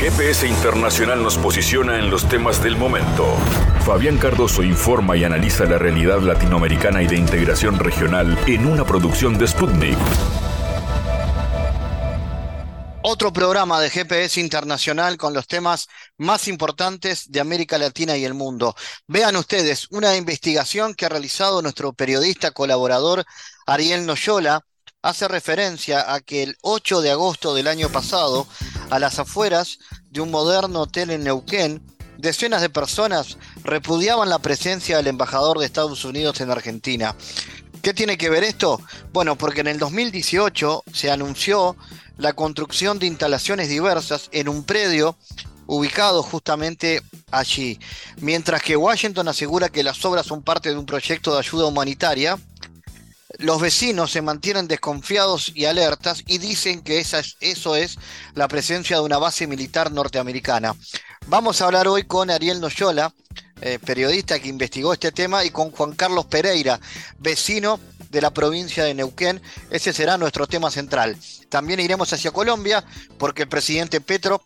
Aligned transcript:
GPS 0.00 0.46
Internacional 0.46 1.22
nos 1.22 1.38
posiciona 1.38 1.98
en 1.98 2.10
los 2.10 2.28
temas 2.28 2.62
del 2.62 2.76
momento. 2.76 3.34
Fabián 3.84 4.18
Cardoso 4.18 4.62
informa 4.62 5.16
y 5.16 5.24
analiza 5.24 5.64
la 5.64 5.78
realidad 5.78 6.20
latinoamericana 6.20 7.02
y 7.02 7.06
de 7.06 7.16
integración 7.16 7.78
regional 7.78 8.38
en 8.46 8.66
una 8.66 8.84
producción 8.84 9.38
de 9.38 9.48
Sputnik. 9.48 9.96
Otro 13.02 13.32
programa 13.32 13.80
de 13.80 13.88
GPS 13.88 14.38
Internacional 14.38 15.16
con 15.16 15.32
los 15.32 15.46
temas 15.46 15.88
más 16.18 16.46
importantes 16.46 17.30
de 17.30 17.40
América 17.40 17.78
Latina 17.78 18.16
y 18.18 18.24
el 18.24 18.34
mundo. 18.34 18.74
Vean 19.06 19.36
ustedes 19.36 19.88
una 19.90 20.14
investigación 20.16 20.94
que 20.94 21.06
ha 21.06 21.08
realizado 21.08 21.62
nuestro 21.62 21.94
periodista 21.94 22.50
colaborador 22.50 23.24
Ariel 23.66 24.04
Noyola. 24.04 24.60
Hace 25.06 25.28
referencia 25.28 26.12
a 26.12 26.18
que 26.18 26.42
el 26.42 26.56
8 26.62 27.00
de 27.00 27.12
agosto 27.12 27.54
del 27.54 27.68
año 27.68 27.88
pasado, 27.90 28.44
a 28.90 28.98
las 28.98 29.20
afueras 29.20 29.78
de 30.10 30.20
un 30.20 30.32
moderno 30.32 30.80
hotel 30.80 31.12
en 31.12 31.22
Neuquén, 31.22 31.80
decenas 32.18 32.60
de 32.60 32.70
personas 32.70 33.38
repudiaban 33.62 34.28
la 34.28 34.40
presencia 34.40 34.96
del 34.96 35.06
embajador 35.06 35.60
de 35.60 35.64
Estados 35.64 36.04
Unidos 36.04 36.40
en 36.40 36.50
Argentina. 36.50 37.14
¿Qué 37.82 37.94
tiene 37.94 38.18
que 38.18 38.30
ver 38.30 38.42
esto? 38.42 38.80
Bueno, 39.12 39.38
porque 39.38 39.60
en 39.60 39.68
el 39.68 39.78
2018 39.78 40.82
se 40.92 41.08
anunció 41.12 41.76
la 42.18 42.32
construcción 42.32 42.98
de 42.98 43.06
instalaciones 43.06 43.68
diversas 43.68 44.28
en 44.32 44.48
un 44.48 44.64
predio 44.64 45.16
ubicado 45.68 46.24
justamente 46.24 47.00
allí. 47.30 47.78
Mientras 48.16 48.60
que 48.60 48.76
Washington 48.76 49.28
asegura 49.28 49.68
que 49.68 49.84
las 49.84 50.04
obras 50.04 50.26
son 50.26 50.42
parte 50.42 50.70
de 50.70 50.76
un 50.76 50.84
proyecto 50.84 51.32
de 51.32 51.38
ayuda 51.38 51.66
humanitaria, 51.66 52.36
los 53.38 53.60
vecinos 53.60 54.12
se 54.12 54.22
mantienen 54.22 54.68
desconfiados 54.68 55.52
y 55.54 55.64
alertas 55.64 56.22
y 56.26 56.38
dicen 56.38 56.82
que 56.82 56.98
esa 56.98 57.22
eso 57.40 57.76
es 57.76 57.98
la 58.34 58.48
presencia 58.48 58.96
de 58.96 59.02
una 59.02 59.18
base 59.18 59.46
militar 59.46 59.92
norteamericana. 59.92 60.74
Vamos 61.26 61.60
a 61.60 61.66
hablar 61.66 61.88
hoy 61.88 62.04
con 62.04 62.30
Ariel 62.30 62.60
Noyola, 62.60 63.12
eh, 63.60 63.78
periodista 63.84 64.38
que 64.38 64.48
investigó 64.48 64.92
este 64.92 65.12
tema, 65.12 65.44
y 65.44 65.50
con 65.50 65.70
Juan 65.72 65.92
Carlos 65.92 66.26
Pereira, 66.26 66.80
vecino 67.18 67.80
de 68.10 68.20
la 68.20 68.32
provincia 68.32 68.84
de 68.84 68.94
Neuquén. 68.94 69.42
Ese 69.70 69.92
será 69.92 70.18
nuestro 70.18 70.46
tema 70.46 70.70
central. 70.70 71.16
También 71.48 71.80
iremos 71.80 72.12
hacia 72.12 72.30
Colombia 72.30 72.84
porque 73.18 73.42
el 73.42 73.48
presidente 73.48 74.00
Petro 74.00 74.42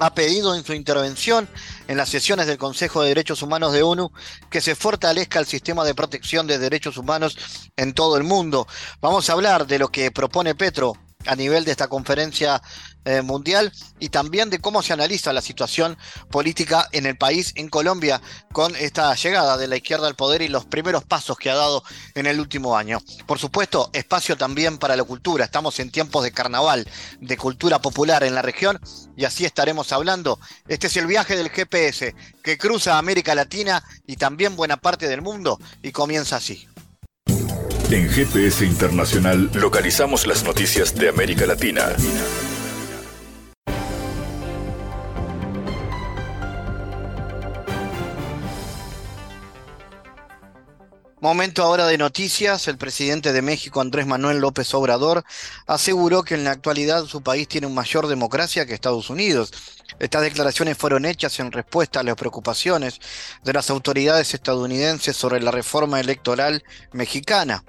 ha 0.00 0.14
pedido 0.14 0.54
en 0.54 0.64
su 0.64 0.72
intervención 0.72 1.48
en 1.86 1.98
las 1.98 2.08
sesiones 2.08 2.46
del 2.46 2.58
Consejo 2.58 3.02
de 3.02 3.08
Derechos 3.08 3.42
Humanos 3.42 3.72
de 3.72 3.82
ONU 3.82 4.10
que 4.48 4.62
se 4.62 4.74
fortalezca 4.74 5.38
el 5.38 5.46
sistema 5.46 5.84
de 5.84 5.94
protección 5.94 6.46
de 6.46 6.58
derechos 6.58 6.96
humanos 6.96 7.36
en 7.76 7.92
todo 7.92 8.16
el 8.16 8.24
mundo. 8.24 8.66
Vamos 9.00 9.28
a 9.28 9.34
hablar 9.34 9.66
de 9.66 9.78
lo 9.78 9.88
que 9.88 10.10
propone 10.10 10.54
Petro 10.54 10.94
a 11.26 11.36
nivel 11.36 11.66
de 11.66 11.72
esta 11.72 11.88
conferencia 11.88 12.62
eh, 13.04 13.22
mundial 13.22 13.72
y 13.98 14.10
también 14.10 14.50
de 14.50 14.58
cómo 14.58 14.82
se 14.82 14.92
analiza 14.92 15.32
la 15.32 15.40
situación 15.40 15.96
política 16.30 16.88
en 16.92 17.06
el 17.06 17.16
país, 17.16 17.52
en 17.56 17.68
Colombia, 17.68 18.20
con 18.52 18.76
esta 18.76 19.14
llegada 19.14 19.56
de 19.56 19.68
la 19.68 19.76
izquierda 19.76 20.06
al 20.06 20.16
poder 20.16 20.42
y 20.42 20.48
los 20.48 20.66
primeros 20.66 21.04
pasos 21.04 21.38
que 21.38 21.50
ha 21.50 21.54
dado 21.54 21.82
en 22.14 22.26
el 22.26 22.40
último 22.40 22.76
año. 22.76 22.98
Por 23.26 23.38
supuesto, 23.38 23.90
espacio 23.92 24.36
también 24.36 24.78
para 24.78 24.96
la 24.96 25.04
cultura. 25.04 25.44
Estamos 25.44 25.80
en 25.80 25.90
tiempos 25.90 26.24
de 26.24 26.32
carnaval, 26.32 26.86
de 27.20 27.36
cultura 27.36 27.80
popular 27.80 28.22
en 28.22 28.34
la 28.34 28.42
región 28.42 28.78
y 29.16 29.24
así 29.24 29.44
estaremos 29.44 29.92
hablando. 29.92 30.38
Este 30.68 30.88
es 30.88 30.96
el 30.96 31.06
viaje 31.06 31.36
del 31.36 31.50
GPS 31.50 32.14
que 32.42 32.58
cruza 32.58 32.98
América 32.98 33.34
Latina 33.34 33.82
y 34.06 34.16
también 34.16 34.56
buena 34.56 34.76
parte 34.76 35.08
del 35.08 35.22
mundo 35.22 35.58
y 35.82 35.92
comienza 35.92 36.36
así. 36.36 36.68
En 37.90 38.08
GPS 38.08 38.64
Internacional 38.64 39.50
localizamos 39.54 40.26
las 40.26 40.44
noticias 40.44 40.94
de 40.94 41.08
América 41.08 41.44
Latina. 41.44 41.96
Momento 51.20 51.62
ahora 51.62 51.86
de 51.86 51.98
noticias. 51.98 52.66
El 52.66 52.78
presidente 52.78 53.34
de 53.34 53.42
México, 53.42 53.82
Andrés 53.82 54.06
Manuel 54.06 54.38
López 54.38 54.72
Obrador, 54.72 55.22
aseguró 55.66 56.22
que 56.22 56.34
en 56.34 56.44
la 56.44 56.52
actualidad 56.52 57.04
su 57.04 57.20
país 57.20 57.46
tiene 57.46 57.68
mayor 57.68 58.06
democracia 58.06 58.64
que 58.64 58.72
Estados 58.72 59.10
Unidos. 59.10 59.52
Estas 59.98 60.22
declaraciones 60.22 60.76
fueron 60.76 61.04
hechas 61.04 61.38
en 61.40 61.52
respuesta 61.52 62.00
a 62.00 62.02
las 62.02 62.16
preocupaciones 62.16 63.00
de 63.42 63.52
las 63.52 63.70
autoridades 63.70 64.34
estadounidenses 64.34 65.16
sobre 65.16 65.40
la 65.40 65.50
reforma 65.50 66.00
electoral 66.00 66.62
mexicana. 66.92 67.64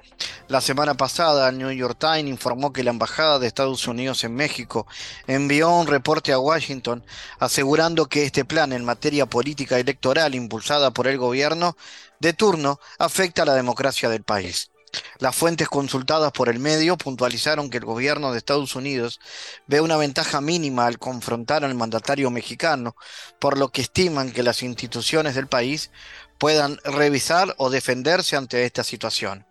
La 0.48 0.60
semana 0.60 0.94
pasada, 0.94 1.48
el 1.48 1.58
New 1.58 1.70
York 1.70 1.98
Times 1.98 2.30
informó 2.30 2.72
que 2.72 2.84
la 2.84 2.90
Embajada 2.90 3.38
de 3.38 3.46
Estados 3.46 3.86
Unidos 3.86 4.24
en 4.24 4.34
México 4.34 4.86
envió 5.26 5.70
un 5.70 5.86
reporte 5.86 6.32
a 6.32 6.38
Washington 6.38 7.04
asegurando 7.38 8.06
que 8.06 8.24
este 8.24 8.44
plan 8.44 8.72
en 8.72 8.84
materia 8.84 9.26
política 9.26 9.78
electoral 9.78 10.34
impulsada 10.34 10.90
por 10.90 11.06
el 11.06 11.18
gobierno 11.18 11.76
de 12.20 12.32
turno 12.32 12.80
afecta 12.98 13.42
a 13.42 13.46
la 13.46 13.54
democracia 13.54 14.08
del 14.08 14.22
país. 14.24 14.71
Las 15.18 15.36
fuentes 15.36 15.68
consultadas 15.68 16.32
por 16.32 16.48
el 16.48 16.58
medio 16.58 16.96
puntualizaron 16.96 17.70
que 17.70 17.78
el 17.78 17.84
gobierno 17.84 18.32
de 18.32 18.38
Estados 18.38 18.74
Unidos 18.76 19.20
ve 19.66 19.80
una 19.80 19.96
ventaja 19.96 20.40
mínima 20.40 20.86
al 20.86 20.98
confrontar 20.98 21.64
al 21.64 21.74
mandatario 21.74 22.30
mexicano, 22.30 22.96
por 23.38 23.58
lo 23.58 23.70
que 23.70 23.82
estiman 23.82 24.32
que 24.32 24.42
las 24.42 24.62
instituciones 24.62 25.34
del 25.34 25.46
país 25.46 25.90
puedan 26.38 26.78
revisar 26.84 27.54
o 27.58 27.70
defenderse 27.70 28.36
ante 28.36 28.64
esta 28.64 28.84
situación. 28.84 29.46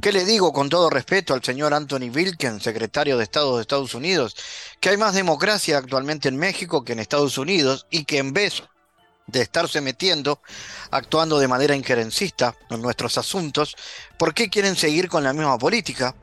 ¿Qué 0.00 0.12
le 0.12 0.26
digo 0.26 0.52
con 0.52 0.68
todo 0.68 0.90
respeto 0.90 1.32
al 1.32 1.42
señor 1.42 1.72
Anthony 1.72 2.10
Wilken, 2.14 2.60
secretario 2.60 3.16
de 3.16 3.24
Estado 3.24 3.56
de 3.56 3.62
Estados 3.62 3.94
Unidos, 3.94 4.36
que 4.78 4.90
hay 4.90 4.98
más 4.98 5.14
democracia 5.14 5.78
actualmente 5.78 6.28
en 6.28 6.36
México 6.36 6.84
que 6.84 6.92
en 6.92 6.98
Estados 6.98 7.38
Unidos 7.38 7.86
y 7.90 8.04
que 8.04 8.18
en 8.18 8.34
vez 8.34 8.62
de 9.26 9.42
estarse 9.42 9.80
metiendo, 9.80 10.40
actuando 10.90 11.38
de 11.38 11.48
manera 11.48 11.74
injerencista 11.74 12.54
en 12.70 12.80
nuestros 12.82 13.18
asuntos, 13.18 13.76
¿por 14.18 14.34
qué 14.34 14.48
quieren 14.48 14.76
seguir 14.76 15.08
con 15.08 15.24
la 15.24 15.32
misma 15.32 15.58
política? 15.58 16.14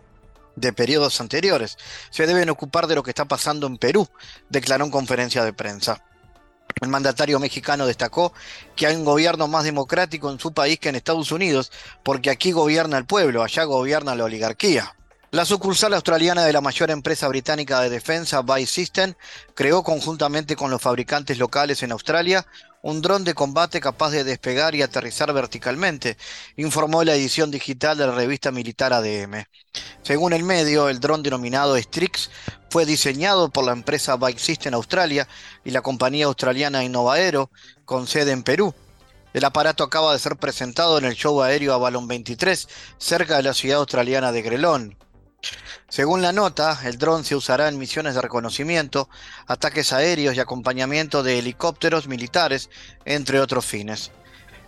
de 0.55 0.71
periodos 0.73 1.19
anteriores. 1.19 1.77
Se 2.11 2.27
deben 2.27 2.49
ocupar 2.49 2.87
de 2.87 2.95
lo 2.95 3.03
que 3.03 3.11
está 3.11 3.25
pasando 3.25 3.67
en 3.67 3.77
Perú, 3.77 4.07
declaró 4.49 4.85
en 4.85 4.91
conferencia 4.91 5.43
de 5.43 5.51
prensa. 5.51 6.03
El 6.81 6.89
mandatario 6.89 7.39
mexicano 7.39 7.85
destacó 7.85 8.33
que 8.75 8.87
hay 8.87 8.95
un 8.95 9.05
gobierno 9.05 9.47
más 9.47 9.63
democrático 9.63 10.31
en 10.31 10.39
su 10.39 10.53
país 10.53 10.79
que 10.79 10.89
en 10.89 10.95
Estados 10.95 11.31
Unidos, 11.31 11.71
porque 12.03 12.29
aquí 12.29 12.51
gobierna 12.51 12.97
el 12.97 13.05
pueblo, 13.05 13.43
allá 13.43 13.63
gobierna 13.63 14.15
la 14.15 14.25
oligarquía. 14.25 14.95
La 15.31 15.45
sucursal 15.45 15.93
australiana 15.95 16.43
de 16.43 16.53
la 16.53 16.61
mayor 16.61 16.91
empresa 16.91 17.27
británica 17.27 17.81
de 17.81 17.89
defensa, 17.89 18.43
Vice 18.43 18.71
System, 18.71 19.15
creó 19.55 19.81
conjuntamente 19.83 20.55
con 20.55 20.69
los 20.69 20.81
fabricantes 20.81 21.39
locales 21.39 21.81
en 21.81 21.91
Australia 21.91 22.45
un 22.83 23.01
dron 23.01 23.23
de 23.23 23.33
combate 23.33 23.79
capaz 23.79 24.11
de 24.11 24.25
despegar 24.25 24.75
y 24.75 24.81
aterrizar 24.81 25.31
verticalmente, 25.31 26.17
informó 26.57 27.03
la 27.05 27.15
edición 27.15 27.49
digital 27.49 27.97
de 27.97 28.07
la 28.07 28.13
revista 28.13 28.51
militar 28.51 28.91
ADM. 28.91 29.45
Según 30.03 30.33
el 30.33 30.43
medio, 30.43 30.89
el 30.89 30.99
dron 30.99 31.23
denominado 31.23 31.77
Strix 31.77 32.29
fue 32.69 32.85
diseñado 32.85 33.49
por 33.49 33.63
la 33.63 33.71
empresa 33.71 34.17
Bike 34.17 34.37
System 34.37 34.73
Australia 34.73 35.27
y 35.63 35.71
la 35.71 35.81
compañía 35.81 36.25
australiana 36.25 36.83
Innovaero, 36.83 37.49
con 37.85 38.05
sede 38.05 38.31
en 38.31 38.43
Perú. 38.43 38.75
El 39.31 39.45
aparato 39.45 39.85
acaba 39.85 40.11
de 40.11 40.19
ser 40.19 40.35
presentado 40.35 40.97
en 40.97 41.05
el 41.05 41.15
show 41.15 41.41
aéreo 41.41 41.73
Avalon 41.73 42.07
23, 42.07 42.67
cerca 42.97 43.37
de 43.37 43.43
la 43.43 43.53
ciudad 43.53 43.79
australiana 43.79 44.33
de 44.33 44.41
Grelón. 44.41 44.97
Según 45.89 46.21
la 46.21 46.31
nota, 46.31 46.79
el 46.85 46.97
dron 46.97 47.23
se 47.23 47.35
usará 47.35 47.67
en 47.67 47.77
misiones 47.77 48.15
de 48.15 48.21
reconocimiento, 48.21 49.09
ataques 49.47 49.93
aéreos 49.93 50.35
y 50.35 50.39
acompañamiento 50.39 51.23
de 51.23 51.39
helicópteros 51.39 52.07
militares, 52.07 52.69
entre 53.05 53.39
otros 53.39 53.65
fines. 53.65 54.11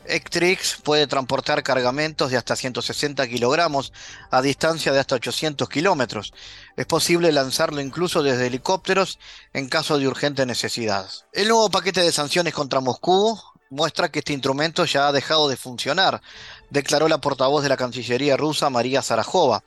Ectrix 0.08 0.78
puede 0.84 1.08
transportar 1.08 1.64
cargamentos 1.64 2.30
de 2.30 2.38
hasta 2.38 2.56
160 2.56 3.28
kilogramos 3.28 3.92
a 4.30 4.42
distancia 4.42 4.92
de 4.92 5.00
hasta 5.00 5.16
800 5.16 5.68
kilómetros. 5.68 6.34
Es 6.76 6.86
posible 6.86 7.32
lanzarlo 7.32 7.82
incluso 7.82 8.22
desde 8.22 8.48
helicópteros 8.48 9.20
en 9.54 9.68
caso 9.68 9.98
de 9.98 10.08
urgente 10.08 10.46
necesidad. 10.46 11.10
El 11.34 11.48
nuevo 11.48 11.70
paquete 11.70 12.02
de 12.02 12.12
sanciones 12.12 12.54
contra 12.54 12.82
Moscú 12.82 13.40
muestra 13.70 14.10
que 14.10 14.20
este 14.20 14.34
instrumento 14.34 14.86
ya 14.86 15.08
ha 15.08 15.12
dejado 15.12 15.50
de 15.50 15.58
funcionar, 15.58 16.22
declaró 16.70 17.08
la 17.08 17.20
portavoz 17.20 17.64
de 17.64 17.70
la 17.70 17.78
Cancillería 17.78 18.38
rusa 18.38 18.70
María 18.70 19.02
Zarajova. 19.02 19.64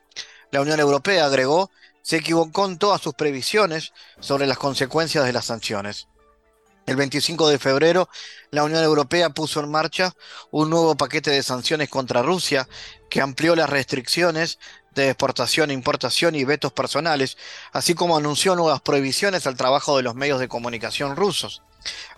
La 0.50 0.60
Unión 0.60 0.80
Europea, 0.80 1.26
agregó, 1.26 1.70
se 2.02 2.16
equivocó 2.16 2.66
en 2.66 2.78
todas 2.78 3.02
sus 3.02 3.14
previsiones 3.14 3.92
sobre 4.20 4.46
las 4.46 4.58
consecuencias 4.58 5.24
de 5.24 5.32
las 5.32 5.46
sanciones. 5.46 6.08
El 6.86 6.96
25 6.96 7.50
de 7.50 7.58
febrero, 7.58 8.08
la 8.50 8.64
Unión 8.64 8.82
Europea 8.82 9.28
puso 9.28 9.60
en 9.60 9.70
marcha 9.70 10.14
un 10.50 10.70
nuevo 10.70 10.96
paquete 10.96 11.30
de 11.30 11.42
sanciones 11.42 11.90
contra 11.90 12.22
Rusia 12.22 12.66
que 13.10 13.20
amplió 13.20 13.54
las 13.54 13.68
restricciones 13.68 14.58
de 14.94 15.10
exportación 15.10 15.70
importación 15.70 16.34
y 16.34 16.44
vetos 16.44 16.72
personales, 16.72 17.36
así 17.72 17.92
como 17.92 18.16
anunció 18.16 18.56
nuevas 18.56 18.80
prohibiciones 18.80 19.46
al 19.46 19.58
trabajo 19.58 19.98
de 19.98 20.02
los 20.02 20.14
medios 20.14 20.40
de 20.40 20.48
comunicación 20.48 21.14
rusos. 21.14 21.62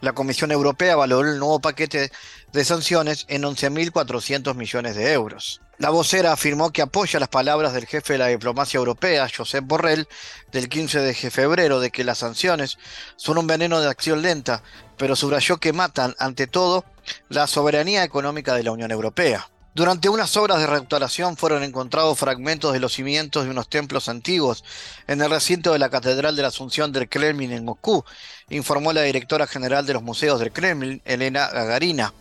La 0.00 0.12
Comisión 0.12 0.52
Europea 0.52 0.94
valoró 0.94 1.28
el 1.28 1.40
nuevo 1.40 1.60
paquete 1.60 2.12
de 2.52 2.64
sanciones 2.64 3.26
en 3.28 3.42
11.400 3.42 4.54
millones 4.54 4.94
de 4.94 5.12
euros. 5.12 5.60
La 5.80 5.88
vocera 5.88 6.32
afirmó 6.32 6.72
que 6.72 6.82
apoya 6.82 7.18
las 7.18 7.30
palabras 7.30 7.72
del 7.72 7.86
jefe 7.86 8.12
de 8.12 8.18
la 8.18 8.26
diplomacia 8.26 8.76
europea, 8.76 9.30
Josep 9.34 9.64
Borrell, 9.64 10.06
del 10.52 10.68
15 10.68 11.00
de 11.00 11.14
febrero, 11.14 11.80
de 11.80 11.90
que 11.90 12.04
las 12.04 12.18
sanciones 12.18 12.76
son 13.16 13.38
un 13.38 13.46
veneno 13.46 13.80
de 13.80 13.88
acción 13.88 14.20
lenta, 14.20 14.62
pero 14.98 15.16
subrayó 15.16 15.56
que 15.56 15.72
matan, 15.72 16.14
ante 16.18 16.46
todo, 16.46 16.84
la 17.30 17.46
soberanía 17.46 18.04
económica 18.04 18.54
de 18.54 18.62
la 18.62 18.72
Unión 18.72 18.90
Europea. 18.90 19.48
Durante 19.72 20.10
unas 20.10 20.36
obras 20.36 20.58
de 20.58 20.66
restauración 20.66 21.38
fueron 21.38 21.62
encontrados 21.62 22.18
fragmentos 22.18 22.74
de 22.74 22.80
los 22.80 22.92
cimientos 22.92 23.46
de 23.46 23.50
unos 23.50 23.70
templos 23.70 24.10
antiguos 24.10 24.62
en 25.06 25.22
el 25.22 25.30
recinto 25.30 25.72
de 25.72 25.78
la 25.78 25.88
Catedral 25.88 26.36
de 26.36 26.42
la 26.42 26.48
Asunción 26.48 26.92
del 26.92 27.08
Kremlin 27.08 27.52
en 27.52 27.64
Moscú, 27.64 28.04
informó 28.50 28.92
la 28.92 29.00
directora 29.00 29.46
general 29.46 29.86
de 29.86 29.94
los 29.94 30.02
museos 30.02 30.40
del 30.40 30.52
Kremlin, 30.52 31.00
Elena 31.06 31.48
Gagarina. 31.48 32.12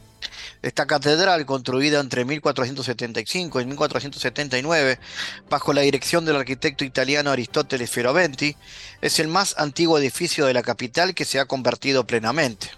Esta 0.61 0.85
catedral, 0.85 1.45
construida 1.45 1.99
entre 1.99 2.25
1475 2.25 3.61
y 3.61 3.65
1479, 3.65 4.99
bajo 5.49 5.73
la 5.73 5.81
dirección 5.81 6.25
del 6.25 6.35
arquitecto 6.35 6.83
italiano 6.83 7.31
Aristóteles 7.31 7.89
Fioraventi, 7.89 8.55
es 9.01 9.19
el 9.19 9.27
más 9.27 9.55
antiguo 9.57 9.97
edificio 9.97 10.45
de 10.45 10.53
la 10.53 10.63
capital 10.63 11.15
que 11.15 11.25
se 11.25 11.39
ha 11.39 11.45
convertido 11.45 12.05
plenamente. 12.05 12.69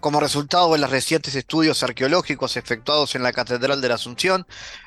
Como 0.00 0.18
resultado 0.18 0.72
de 0.72 0.78
los 0.78 0.88
recientes 0.88 1.34
estudios 1.34 1.82
arqueológicos 1.82 2.56
efectuados 2.56 3.14
en 3.14 3.22
la 3.22 3.34
Catedral 3.34 3.82
de 3.82 3.88
la 3.90 3.96
Asunción, 3.96 4.46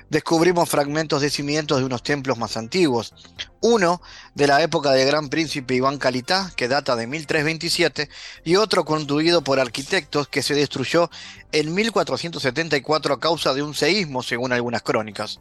descubrimos 0.09 0.67
fragmentos 0.67 1.21
de 1.21 1.29
cimientos 1.29 1.77
de 1.77 1.85
unos 1.85 2.01
templos 2.01 2.39
más 2.39 2.57
antiguos. 2.57 3.13
Uno 3.61 4.01
de 4.33 4.47
la 4.47 4.63
época 4.63 4.89
del 4.89 5.05
gran 5.05 5.29
príncipe 5.29 5.75
Iván 5.75 5.99
Calitá, 5.99 6.51
que 6.55 6.67
data 6.67 6.95
de 6.95 7.05
1327, 7.05 8.09
y 8.43 8.55
otro 8.55 8.85
construido 8.85 9.43
por 9.43 9.59
arquitectos 9.59 10.27
que 10.27 10.41
se 10.41 10.55
destruyó 10.55 11.11
en 11.51 11.75
1474 11.75 13.13
a 13.13 13.19
causa 13.19 13.53
de 13.53 13.61
un 13.61 13.75
seísmo, 13.75 14.23
según 14.23 14.51
algunas 14.51 14.81
crónicas. 14.81 15.39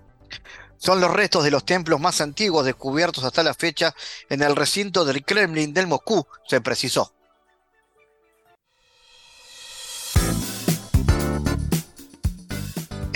Son 0.77 1.01
los 1.01 1.11
restos 1.11 1.45
de 1.45 1.51
los 1.51 1.65
templos 1.65 1.99
más 1.99 2.21
antiguos 2.21 2.67
descubiertos 2.67 3.25
hasta 3.25 3.43
la 3.43 3.55
fecha 3.55 3.95
en 4.29 4.43
el 4.43 4.55
recinto 4.55 5.07
del 5.07 5.25
Kremlin 5.25 5.73
del 5.73 5.87
Moscú, 5.87 6.27
se 6.47 6.61
precisó. 6.61 7.15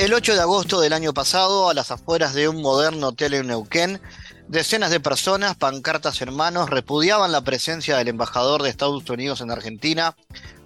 El 0.06 0.14
8 0.14 0.36
de 0.36 0.40
agosto 0.40 0.80
del 0.80 0.92
año 0.92 1.12
pasado, 1.12 1.68
a 1.68 1.74
las 1.74 1.90
afueras 1.90 2.32
de 2.32 2.48
un 2.48 2.62
moderno 2.62 3.08
hotel 3.08 3.34
en 3.34 3.48
Neuquén, 3.48 4.00
decenas 4.46 4.92
de 4.92 5.00
personas, 5.00 5.56
pancartas 5.56 6.20
hermanos, 6.20 6.70
repudiaban 6.70 7.32
la 7.32 7.40
presencia 7.40 7.96
del 7.96 8.06
embajador 8.06 8.62
de 8.62 8.70
Estados 8.70 9.10
Unidos 9.10 9.40
en 9.40 9.50
Argentina, 9.50 10.14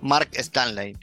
Mark 0.03 0.29
Stanley. 0.35 0.95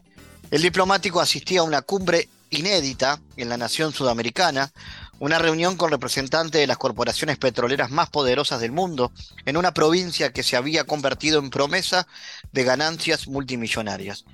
El 0.51 0.61
diplomático 0.61 1.19
asistía 1.19 1.61
a 1.61 1.63
una 1.63 1.81
cumbre 1.81 2.29
inédita 2.51 3.19
en 3.37 3.49
la 3.49 3.57
nación 3.57 3.91
sudamericana, 3.91 4.71
una 5.17 5.39
reunión 5.39 5.75
con 5.75 5.89
representantes 5.89 6.61
de 6.61 6.67
las 6.67 6.77
corporaciones 6.77 7.39
petroleras 7.39 7.89
más 7.89 8.11
poderosas 8.11 8.61
del 8.61 8.71
mundo, 8.71 9.11
en 9.47 9.57
una 9.57 9.73
provincia 9.73 10.31
que 10.31 10.43
se 10.43 10.55
había 10.55 10.83
convertido 10.83 11.39
en 11.39 11.49
promesa 11.49 12.05
de 12.51 12.63
ganancias 12.63 13.27
multimillonarias. 13.27 14.25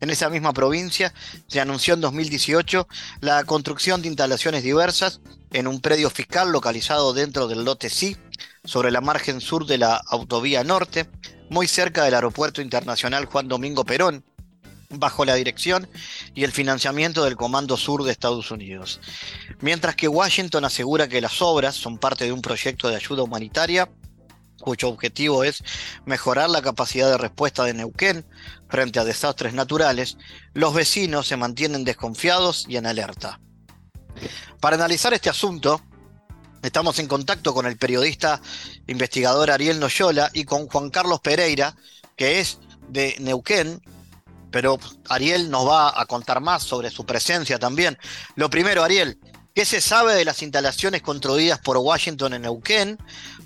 En 0.00 0.10
esa 0.10 0.28
misma 0.28 0.52
provincia 0.52 1.14
se 1.46 1.60
anunció 1.60 1.94
en 1.94 2.00
2018 2.00 2.88
la 3.20 3.44
construcción 3.44 4.02
de 4.02 4.08
instalaciones 4.08 4.64
diversas 4.64 5.20
en 5.52 5.66
un 5.66 5.80
predio 5.80 6.10
fiscal 6.10 6.50
localizado 6.50 7.12
dentro 7.12 7.46
del 7.46 7.64
lote 7.64 7.88
C, 7.88 8.16
sobre 8.64 8.90
la 8.90 9.00
margen 9.00 9.40
sur 9.40 9.66
de 9.66 9.78
la 9.78 9.96
autovía 9.96 10.64
norte, 10.64 11.08
muy 11.50 11.68
cerca 11.68 12.04
del 12.04 12.14
Aeropuerto 12.14 12.62
Internacional 12.62 13.26
Juan 13.26 13.48
Domingo 13.48 13.84
Perón, 13.84 14.24
bajo 14.90 15.24
la 15.24 15.34
dirección 15.34 15.88
y 16.34 16.44
el 16.44 16.52
financiamiento 16.52 17.24
del 17.24 17.36
Comando 17.36 17.76
Sur 17.76 18.04
de 18.04 18.12
Estados 18.12 18.50
Unidos. 18.50 19.00
Mientras 19.60 19.96
que 19.96 20.08
Washington 20.08 20.64
asegura 20.64 21.08
que 21.08 21.20
las 21.20 21.40
obras 21.42 21.74
son 21.74 21.98
parte 21.98 22.24
de 22.24 22.32
un 22.32 22.42
proyecto 22.42 22.88
de 22.88 22.96
ayuda 22.96 23.22
humanitaria 23.22 23.88
cuyo 24.62 24.88
objetivo 24.88 25.44
es 25.44 25.62
mejorar 26.06 26.48
la 26.48 26.62
capacidad 26.62 27.10
de 27.10 27.18
respuesta 27.18 27.64
de 27.64 27.74
Neuquén 27.74 28.24
frente 28.72 28.98
a 28.98 29.04
desastres 29.04 29.52
naturales, 29.52 30.16
los 30.54 30.72
vecinos 30.72 31.26
se 31.28 31.36
mantienen 31.36 31.84
desconfiados 31.84 32.64
y 32.66 32.78
en 32.78 32.86
alerta. 32.86 33.38
Para 34.60 34.76
analizar 34.76 35.12
este 35.12 35.28
asunto, 35.28 35.82
estamos 36.62 36.98
en 36.98 37.06
contacto 37.06 37.52
con 37.52 37.66
el 37.66 37.76
periodista 37.76 38.40
investigador 38.86 39.50
Ariel 39.50 39.78
Noyola 39.78 40.30
y 40.32 40.44
con 40.44 40.68
Juan 40.68 40.88
Carlos 40.88 41.20
Pereira, 41.20 41.76
que 42.16 42.40
es 42.40 42.60
de 42.88 43.14
Neuquén, 43.20 43.82
pero 44.50 44.78
Ariel 45.10 45.50
nos 45.50 45.68
va 45.68 46.00
a 46.00 46.06
contar 46.06 46.40
más 46.40 46.62
sobre 46.62 46.88
su 46.88 47.04
presencia 47.04 47.58
también. 47.58 47.98
Lo 48.36 48.48
primero, 48.48 48.82
Ariel, 48.82 49.18
¿qué 49.54 49.64
se 49.64 49.80
sabe 49.80 50.14
de 50.14 50.24
las 50.24 50.42
instalaciones 50.42 51.02
construidas 51.02 51.58
por 51.58 51.76
Washington 51.76 52.34
en 52.34 52.42
Neuquén? 52.42 52.98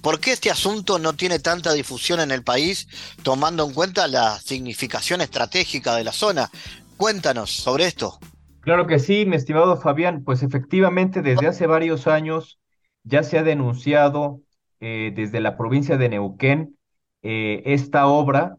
¿Por 0.03 0.20
qué 0.20 0.32
este 0.32 0.50
asunto 0.50 0.99
no 0.99 1.14
tiene 1.14 1.38
tanta 1.38 1.73
difusión 1.73 2.20
en 2.20 2.31
el 2.31 2.43
país, 2.43 2.88
tomando 3.23 3.64
en 3.67 3.75
cuenta 3.75 4.06
la 4.06 4.38
significación 4.38 5.20
estratégica 5.20 5.94
de 5.97 6.05
la 6.05 6.12
zona? 6.12 6.50
Cuéntanos 6.97 7.50
sobre 7.50 7.87
esto. 7.87 8.19
Claro 8.61 8.87
que 8.87 8.99
sí, 8.99 9.26
mi 9.26 9.37
estimado 9.37 9.76
Fabián. 9.76 10.25
Pues 10.25 10.43
efectivamente, 10.43 11.23
desde 11.23 11.47
hace 11.47 11.67
varios 11.67 12.06
años 12.06 12.58
ya 13.05 13.23
se 13.23 13.38
ha 13.38 13.43
denunciado 13.43 14.41
eh, 14.81 15.12
desde 15.14 15.41
la 15.41 15.56
provincia 15.56 15.97
de 15.97 16.08
Neuquén 16.08 16.76
eh, 17.23 17.62
esta 17.67 18.06
obra 18.06 18.56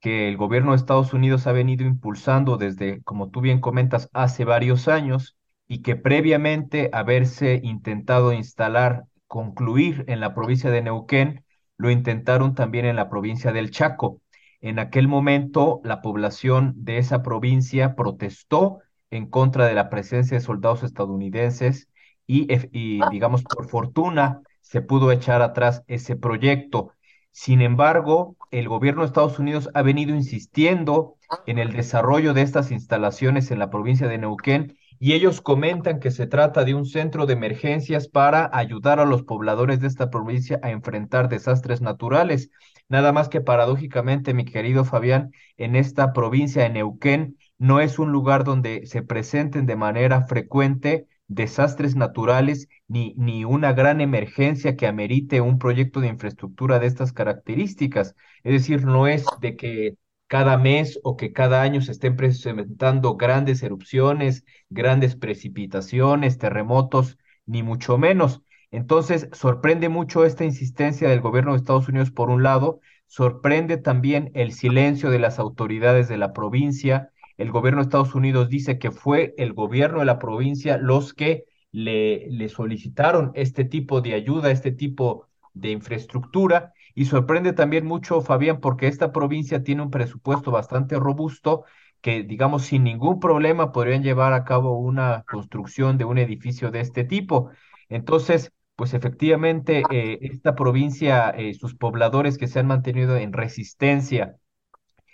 que 0.00 0.28
el 0.28 0.36
gobierno 0.36 0.72
de 0.72 0.76
Estados 0.76 1.12
Unidos 1.12 1.46
ha 1.46 1.52
venido 1.52 1.84
impulsando 1.84 2.56
desde, 2.56 3.02
como 3.02 3.30
tú 3.30 3.40
bien 3.40 3.60
comentas, 3.60 4.08
hace 4.12 4.44
varios 4.44 4.88
años 4.88 5.36
y 5.68 5.82
que 5.82 5.96
previamente 5.96 6.90
haberse 6.92 7.60
intentado 7.62 8.32
instalar 8.32 9.04
concluir 9.26 10.04
en 10.08 10.20
la 10.20 10.34
provincia 10.34 10.70
de 10.70 10.82
Neuquén, 10.82 11.44
lo 11.76 11.90
intentaron 11.90 12.54
también 12.54 12.86
en 12.86 12.96
la 12.96 13.08
provincia 13.08 13.52
del 13.52 13.70
Chaco. 13.70 14.20
En 14.60 14.78
aquel 14.78 15.08
momento, 15.08 15.80
la 15.84 16.00
población 16.00 16.72
de 16.76 16.98
esa 16.98 17.22
provincia 17.22 17.94
protestó 17.94 18.78
en 19.10 19.26
contra 19.26 19.66
de 19.66 19.74
la 19.74 19.90
presencia 19.90 20.36
de 20.36 20.44
soldados 20.44 20.82
estadounidenses 20.82 21.88
y, 22.26 22.46
y, 22.72 23.00
digamos, 23.10 23.42
por 23.42 23.68
fortuna, 23.68 24.40
se 24.60 24.80
pudo 24.80 25.12
echar 25.12 25.42
atrás 25.42 25.82
ese 25.86 26.16
proyecto. 26.16 26.92
Sin 27.30 27.60
embargo, 27.60 28.36
el 28.50 28.68
gobierno 28.68 29.02
de 29.02 29.08
Estados 29.08 29.38
Unidos 29.38 29.68
ha 29.74 29.82
venido 29.82 30.14
insistiendo 30.14 31.16
en 31.46 31.58
el 31.58 31.72
desarrollo 31.72 32.32
de 32.32 32.42
estas 32.42 32.70
instalaciones 32.70 33.50
en 33.50 33.58
la 33.58 33.70
provincia 33.70 34.08
de 34.08 34.18
Neuquén 34.18 34.76
y 34.98 35.12
ellos 35.12 35.40
comentan 35.40 36.00
que 36.00 36.10
se 36.10 36.26
trata 36.26 36.64
de 36.64 36.74
un 36.74 36.86
centro 36.86 37.26
de 37.26 37.34
emergencias 37.34 38.08
para 38.08 38.50
ayudar 38.52 39.00
a 39.00 39.04
los 39.04 39.22
pobladores 39.22 39.80
de 39.80 39.88
esta 39.88 40.10
provincia 40.10 40.58
a 40.62 40.70
enfrentar 40.70 41.28
desastres 41.28 41.80
naturales. 41.80 42.50
Nada 42.88 43.12
más 43.12 43.28
que 43.28 43.40
paradójicamente, 43.40 44.34
mi 44.34 44.44
querido 44.44 44.84
Fabián, 44.84 45.32
en 45.56 45.76
esta 45.76 46.12
provincia 46.12 46.62
de 46.62 46.70
Neuquén 46.70 47.36
no 47.58 47.80
es 47.80 47.98
un 47.98 48.12
lugar 48.12 48.44
donde 48.44 48.86
se 48.86 49.02
presenten 49.02 49.66
de 49.66 49.76
manera 49.76 50.26
frecuente 50.26 51.06
desastres 51.28 51.96
naturales 51.96 52.68
ni, 52.86 53.14
ni 53.16 53.44
una 53.44 53.72
gran 53.72 54.00
emergencia 54.00 54.76
que 54.76 54.86
amerite 54.86 55.40
un 55.40 55.58
proyecto 55.58 56.00
de 56.00 56.08
infraestructura 56.08 56.78
de 56.78 56.86
estas 56.86 57.12
características. 57.12 58.14
Es 58.44 58.52
decir, 58.52 58.84
no 58.84 59.06
es 59.06 59.24
de 59.40 59.56
que 59.56 59.96
cada 60.26 60.58
mes 60.58 60.98
o 61.02 61.16
que 61.16 61.32
cada 61.32 61.62
año 61.62 61.80
se 61.82 61.92
estén 61.92 62.16
presentando 62.16 63.16
grandes 63.16 63.62
erupciones, 63.62 64.44
grandes 64.70 65.16
precipitaciones, 65.16 66.38
terremotos, 66.38 67.18
ni 67.46 67.62
mucho 67.62 67.98
menos. 67.98 68.42
Entonces, 68.70 69.28
sorprende 69.32 69.88
mucho 69.88 70.24
esta 70.24 70.44
insistencia 70.44 71.08
del 71.08 71.20
gobierno 71.20 71.52
de 71.52 71.58
Estados 71.58 71.88
Unidos 71.88 72.10
por 72.10 72.30
un 72.30 72.42
lado, 72.42 72.80
sorprende 73.06 73.76
también 73.76 74.30
el 74.34 74.52
silencio 74.52 75.10
de 75.10 75.20
las 75.20 75.38
autoridades 75.38 76.08
de 76.08 76.18
la 76.18 76.32
provincia. 76.32 77.10
El 77.38 77.50
gobierno 77.52 77.80
de 77.80 77.84
Estados 77.84 78.14
Unidos 78.14 78.48
dice 78.48 78.78
que 78.78 78.90
fue 78.90 79.34
el 79.38 79.52
gobierno 79.52 80.00
de 80.00 80.06
la 80.06 80.18
provincia 80.18 80.78
los 80.78 81.14
que 81.14 81.44
le, 81.72 82.48
solicitaron 82.48 83.32
este 83.34 83.64
tipo 83.64 84.00
de 84.00 84.14
ayuda, 84.14 84.50
este 84.50 84.72
tipo 84.72 85.26
de 85.54 85.70
infraestructura 85.70 86.72
y 86.96 87.04
sorprende 87.04 87.52
también 87.52 87.86
mucho, 87.86 88.22
Fabián, 88.22 88.60
porque 88.60 88.88
esta 88.88 89.12
provincia 89.12 89.62
tiene 89.62 89.82
un 89.82 89.90
presupuesto 89.90 90.50
bastante 90.50 90.98
robusto 90.98 91.64
que, 92.00 92.22
digamos, 92.22 92.62
sin 92.64 92.84
ningún 92.84 93.20
problema 93.20 93.70
podrían 93.70 94.02
llevar 94.02 94.32
a 94.32 94.44
cabo 94.44 94.78
una 94.78 95.22
construcción 95.28 95.98
de 95.98 96.06
un 96.06 96.16
edificio 96.16 96.70
de 96.70 96.80
este 96.80 97.04
tipo. 97.04 97.50
Entonces, 97.90 98.50
pues 98.76 98.94
efectivamente, 98.94 99.82
eh, 99.90 100.18
esta 100.22 100.54
provincia, 100.54 101.30
eh, 101.30 101.52
sus 101.52 101.74
pobladores 101.74 102.38
que 102.38 102.48
se 102.48 102.60
han 102.60 102.66
mantenido 102.66 103.16
en 103.18 103.34
resistencia 103.34 104.36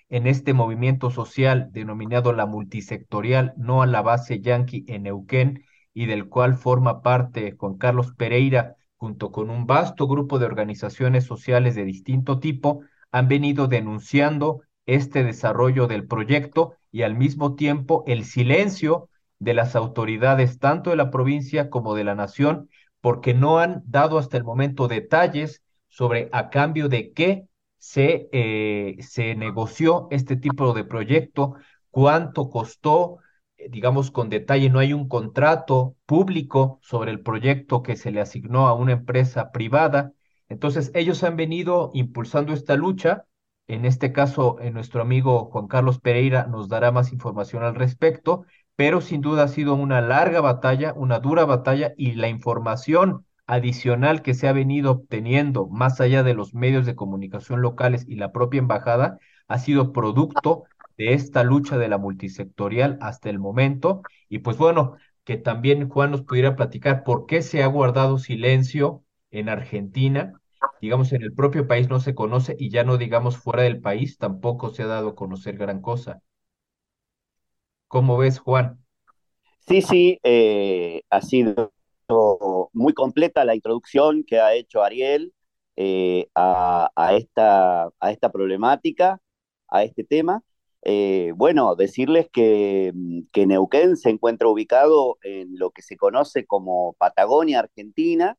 en 0.09 0.29
este 0.29 0.55
movimiento 0.55 1.11
social 1.11 1.71
denominado 1.73 2.33
la 2.33 2.47
multisectorial, 2.47 3.55
no 3.57 3.83
a 3.83 3.87
la 3.87 4.03
base 4.03 4.41
yanqui 4.41 4.85
en 4.87 5.05
Neuquén, 5.05 5.65
y 5.95 6.07
del 6.07 6.29
cual 6.29 6.57
forma 6.57 7.03
parte 7.03 7.57
Juan 7.59 7.77
Carlos 7.77 8.15
Pereira, 8.15 8.77
junto 9.03 9.33
con 9.33 9.51
un 9.51 9.67
vasto 9.67 10.07
grupo 10.07 10.39
de 10.39 10.47
organizaciones 10.47 11.25
sociales 11.25 11.75
de 11.75 11.85
distinto 11.85 12.39
tipo, 12.39 12.83
han 13.11 13.27
venido 13.27 13.67
denunciando 13.67 14.61
este 14.87 15.25
desarrollo 15.25 15.89
del 15.89 16.07
proyecto 16.07 16.75
y 16.93 17.03
al 17.03 17.17
mismo 17.17 17.57
tiempo 17.57 18.05
el 18.07 18.25
silencio 18.25 19.09
de 19.41 19.55
las 19.55 19.75
autoridades 19.75 20.61
tanto 20.61 20.91
de 20.91 20.97
la 20.97 21.11
provincia 21.11 21.69
como 21.69 21.97
de 21.97 22.05
la 22.05 22.15
nación, 22.15 22.69
porque 23.01 23.35
no 23.35 23.59
han 23.59 23.83
dado 23.87 24.19
hasta 24.19 24.37
el 24.37 24.45
momento 24.45 24.87
detalles 24.87 25.65
sobre 25.89 26.29
a 26.31 26.49
cambio 26.49 26.89
de 26.89 27.11
qué 27.11 27.49
se, 27.79 28.29
eh, 28.31 28.99
se 29.01 29.35
negoció 29.35 30.07
este 30.13 30.37
tipo 30.37 30.75
de 30.75 30.85
proyecto, 30.85 31.57
cuánto 31.91 32.51
costó, 32.51 33.19
digamos 33.71 34.11
con 34.11 34.29
detalle, 34.29 34.71
no 34.71 34.79
hay 34.79 34.93
un 34.93 35.09
contrato 35.09 35.97
público 36.07 36.79
sobre 36.83 37.11
el 37.11 37.21
proyecto 37.21 37.83
que 37.83 37.97
se 37.97 38.11
le 38.11 38.21
asignó 38.21 38.67
a 38.69 38.75
una 38.75 38.93
empresa 38.93 39.51
privada. 39.53 40.13
Entonces, 40.49 40.91
ellos 40.95 41.23
han 41.25 41.37
venido 41.37 41.91
impulsando 41.95 42.53
esta 42.53 42.77
lucha. 42.77 43.27
En 43.69 43.85
este 43.85 44.13
caso, 44.13 44.59
eh, 44.61 44.71
nuestro 44.71 45.03
amigo 45.03 45.47
Juan 45.47 45.69
Carlos 45.69 45.99
Pereira 46.01 46.47
nos 46.47 46.69
dará 46.69 46.93
más 46.93 47.13
información 47.13 47.63
al 47.65 47.75
respecto, 47.75 48.45
pero 48.77 49.01
sin 49.01 49.21
duda 49.21 49.45
ha 49.45 49.49
sido 49.49 49.75
una 49.75 50.01
larga 50.01 50.41
batalla, 50.41 50.93
una 50.95 51.21
dura 51.21 51.45
batalla 51.45 51.93
y 51.97 52.13
la 52.13 52.29
información 52.29 53.25
adicional 53.47 54.23
que 54.23 54.35
se 54.35 54.49
ha 54.49 54.53
venido 54.53 54.93
obteniendo 54.93 55.69
más 55.69 56.01
allá 56.01 56.23
de 56.23 56.35
los 56.35 56.55
medios 56.55 56.87
de 56.87 56.95
comunicación 56.97 57.61
locales 57.63 58.05
y 58.09 58.17
la 58.17 58.33
propia 58.33 58.59
embajada 58.59 59.19
ha 59.49 59.59
sido 59.59 59.93
producto 59.93 60.65
de 60.97 61.15
esta 61.15 61.43
lucha 61.45 61.79
de 61.79 61.89
la 61.89 61.99
multisectorial 61.99 62.99
hasta 63.01 63.31
el 63.31 63.39
momento. 63.39 64.03
Y 64.29 64.39
pues 64.39 64.57
bueno, 64.57 64.97
que 65.25 65.37
también 65.37 65.89
Juan 65.89 66.11
nos 66.11 66.23
pudiera 66.23 66.57
platicar 66.57 67.05
por 67.05 67.27
qué 67.27 67.43
se 67.43 67.63
ha 67.63 67.67
guardado 67.67 68.19
silencio 68.19 69.05
en 69.31 69.49
Argentina. 69.49 70.41
Digamos, 70.81 71.13
en 71.13 71.23
el 71.23 71.33
propio 71.33 71.67
país 71.67 71.89
no 71.89 72.01
se 72.01 72.15
conoce 72.15 72.57
y 72.59 72.71
ya 72.71 72.85
no 72.85 72.99
digamos 72.99 73.37
fuera 73.37 73.63
del 73.63 73.81
país 73.81 74.19
tampoco 74.19 74.71
se 74.71 74.83
ha 74.83 74.87
dado 74.87 75.11
a 75.11 75.15
conocer 75.15 75.57
gran 75.57 75.81
cosa. 75.81 76.21
¿Cómo 77.89 78.17
ves, 78.17 78.39
Juan? 78.39 78.79
Sí, 79.61 79.83
sí, 79.83 80.19
eh, 80.25 81.03
ha 81.11 81.21
sido 81.21 81.73
muy 82.73 82.93
completa 82.95 83.45
la 83.45 83.55
introducción 83.55 84.25
que 84.25 84.41
ha 84.41 84.55
hecho 84.55 84.83
Ariel 84.83 85.33
eh, 85.77 86.29
a, 86.35 86.91
esta, 87.13 87.85
a 87.85 88.11
esta 88.11 88.31
problemática, 88.31 89.21
a 89.69 89.85
este 89.85 90.05
tema. 90.05 90.43
Eh, 90.85 91.33
bueno, 91.37 91.77
decirles 91.77 92.29
que, 92.33 92.93
que, 93.33 93.47
Neuquén 93.47 93.97
se 93.97 94.11
encuentra 94.11 94.49
ubicado 94.49 95.19
en 95.23 95.59
lo 95.59 95.71
que 95.71 95.83
se 95.83 95.97
conoce 95.97 96.45
como 96.47 96.95
Patagonia 96.95 97.61
Argentina, 97.61 98.37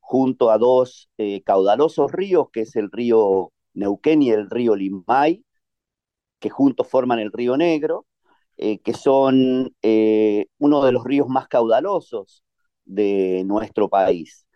junto 0.00 0.50
a 0.50 0.58
dos 0.58 1.10
caudalosos 1.44 2.12
ríos, 2.12 2.48
que 2.52 2.62
es 2.62 2.76
el 2.76 2.90
río 2.90 3.52
Neuquén 3.74 4.22
y 4.22 4.30
el 4.30 4.50
río 4.50 4.74
Limay, 4.76 5.44
que 6.38 6.50
juntos 6.50 6.88
forman 6.88 7.18
el 7.18 7.32
Río 7.32 7.56
Negro, 7.56 8.06
eh, 8.56 8.80
que 8.80 8.94
son 8.94 9.74
eh, 9.82 10.46
uno 10.58 10.84
de 10.84 10.92
los 10.92 11.04
ríos 11.04 11.28
más 11.28 11.48
caudalosos 11.48 12.44
de 12.84 13.44
nuestro 13.46 13.88
país. 13.88 14.46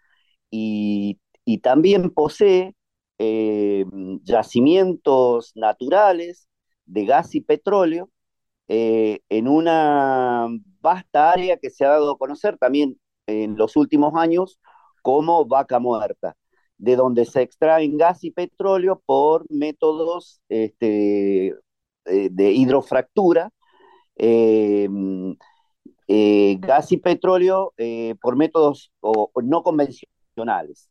Y, 0.51 1.19
también 1.63 2.11
posee 2.11 2.75
eh, 3.19 3.72
yacimientos 4.23 5.53
naturales 5.55 6.49
de 6.87 7.05
gas 7.05 7.35
y 7.35 7.41
petróleo 7.41 8.11
en 8.69 9.49
una 9.49 10.49
vasta 10.81 11.31
área 11.33 11.59
que 11.59 11.69
se 11.71 11.85
ha 11.85 11.91
dado 11.91 12.13
a 12.13 12.19
conocer 12.19 12.57
también 12.59 12.99
en 13.27 13.57
los 13.57 13.77
últimos 13.77 14.15
años 14.15 14.59
como 15.03 15.45
vaca 15.45 15.79
muerta 15.79 16.37
de 16.83 16.97
donde 16.97 17.25
se 17.27 17.43
extraen 17.43 17.97
gas 17.97 18.25
y 18.25 18.33
petróleo 18.33 19.01
por 19.07 19.45
métodos 19.49 20.41
este, 20.49 21.55
eh, 22.07 22.29
de 22.29 22.53
hidrofractura, 22.53 23.53
eh, 24.17 24.89
eh, 26.09 26.57
gas 26.59 26.91
y 26.91 26.97
petróleo 26.97 27.73
por 28.21 28.35
métodos 28.35 28.91
no 29.45 29.63
convencionales. 29.63 30.91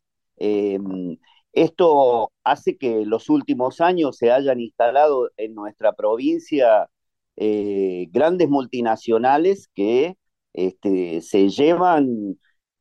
Esto 1.52 2.32
hace 2.44 2.76
que 2.78 3.04
los 3.06 3.28
últimos 3.30 3.80
años 3.80 4.16
se 4.18 4.30
hayan 4.32 4.60
instalado 4.60 5.30
en 5.36 5.54
nuestra 5.54 5.92
provincia 5.92 6.88
grandes 7.36 8.48
multinacionales 8.48 9.68
que 9.74 10.16
este, 10.52 11.20
se 11.22 11.48
llevan 11.48 12.38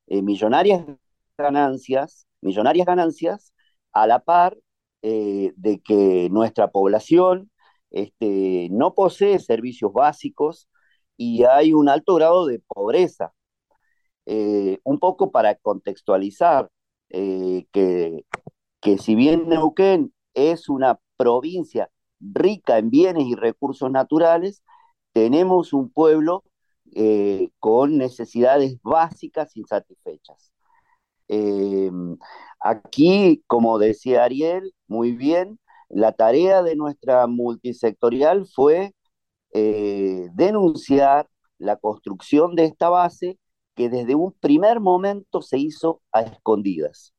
millonarias 0.07 0.85
ganancias, 1.37 2.27
millonarias 2.41 2.85
ganancias 2.85 3.53
a 3.93 4.07
la 4.07 4.19
par 4.19 4.57
de 5.01 5.81
que 5.83 6.29
nuestra 6.31 6.69
población 6.69 7.51
este, 7.91 8.69
no 8.71 8.93
posee 8.95 9.39
servicios 9.39 9.93
básicos 9.93 10.67
y 11.17 11.43
hay 11.43 11.73
un 11.73 11.89
alto 11.89 12.15
grado 12.15 12.45
de 12.47 12.59
pobreza. 12.59 13.33
Eh, 14.25 14.79
un 14.83 14.99
poco 14.99 15.31
para 15.31 15.55
contextualizar 15.55 16.69
eh, 17.09 17.65
que, 17.71 18.25
que 18.81 18.97
si 18.97 19.15
bien 19.15 19.49
Neuquén 19.49 20.13
es 20.33 20.69
una 20.69 20.99
provincia 21.17 21.89
rica 22.19 22.77
en 22.77 22.89
bienes 22.89 23.25
y 23.27 23.35
recursos 23.35 23.91
naturales, 23.91 24.63
tenemos 25.13 25.73
un 25.73 25.89
pueblo 25.89 26.43
eh, 26.95 27.49
con 27.59 27.97
necesidades 27.97 28.77
básicas 28.83 29.55
insatisfechas. 29.55 30.51
aquí, 32.59 33.43
como 33.47 33.79
decía 33.79 34.23
Ariel, 34.23 34.73
muy 34.87 35.13
bien, 35.13 35.59
la 35.89 36.13
tarea 36.13 36.63
de 36.63 36.75
nuestra 36.75 37.27
multisectorial 37.27 38.45
fue 38.47 38.93
eh, 39.53 40.29
denunciar 40.33 41.27
la 41.57 41.75
construcción 41.75 42.55
de 42.55 42.65
esta 42.65 42.89
base 42.89 43.37
que 43.75 43.89
desde 43.89 44.15
un 44.15 44.31
primer 44.33 44.79
momento 44.79 45.41
se 45.41 45.57
hizo 45.59 46.01
a 46.11 46.21
escondidas, 46.21 47.13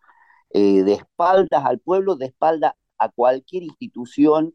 eh, 0.55 0.83
de 0.83 0.95
espaldas 0.95 1.65
al 1.65 1.79
pueblo, 1.79 2.17
de 2.17 2.27
espaldas 2.27 2.75
a 2.99 3.09
cualquier 3.11 3.63
institución 3.65 4.55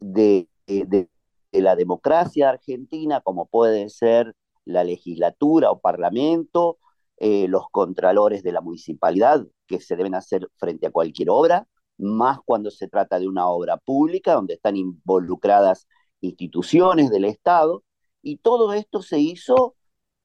de, 0.00 0.48
de, 0.66 1.08
la 1.52 1.76
democracia 1.76 2.50
argentina, 2.50 3.20
como 3.20 3.46
puede 3.46 3.88
ser 3.88 4.34
la 4.64 4.84
legislatura 4.84 5.70
o 5.70 5.80
parlamento, 5.80 6.78
eh, 7.18 7.46
los 7.48 7.64
contralores 7.70 8.42
de 8.42 8.52
la 8.52 8.60
municipalidad, 8.60 9.46
que 9.66 9.80
se 9.80 9.96
deben 9.96 10.14
hacer 10.14 10.48
frente 10.56 10.86
a 10.86 10.90
cualquier 10.90 11.30
obra, 11.30 11.66
más 11.98 12.38
cuando 12.44 12.70
se 12.70 12.88
trata 12.88 13.18
de 13.18 13.28
una 13.28 13.46
obra 13.48 13.76
pública, 13.76 14.34
donde 14.34 14.54
están 14.54 14.76
involucradas 14.76 15.86
instituciones 16.20 17.10
del 17.10 17.24
Estado, 17.24 17.84
y 18.22 18.38
todo 18.38 18.72
esto 18.72 19.02
se 19.02 19.18
hizo 19.20 19.76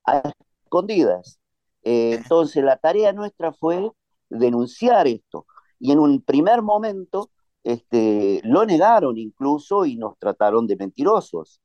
a 0.06 0.34
escondidas. 0.63 1.39
Eh, 1.84 2.13
entonces, 2.16 2.63
la 2.63 2.78
tarea 2.78 3.13
nuestra 3.13 3.54
fue 3.54 3.92
denunciar 4.29 5.07
esto, 5.07 5.45
y 5.79 5.91
en 5.91 6.00
un 6.00 6.21
primer 6.21 6.62
momento 6.62 7.31
este, 7.63 8.41
lo 8.43 8.65
negaron 8.65 9.17
incluso 9.17 9.86
y 9.86 9.95
nos 9.95 10.17
trataron 10.17 10.67
de 10.67 10.75
mentirosos, 10.75 11.62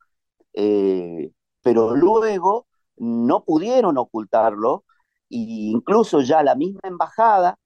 eh, 0.52 1.32
pero 1.62 1.94
luego 1.96 2.66
no 2.96 3.44
pudieron 3.44 3.98
ocultarlo, 3.98 4.84
e 5.30 5.36
incluso 5.38 6.20
ya 6.20 6.42
la 6.42 6.54
misma 6.54 6.80
embajada 6.84 7.58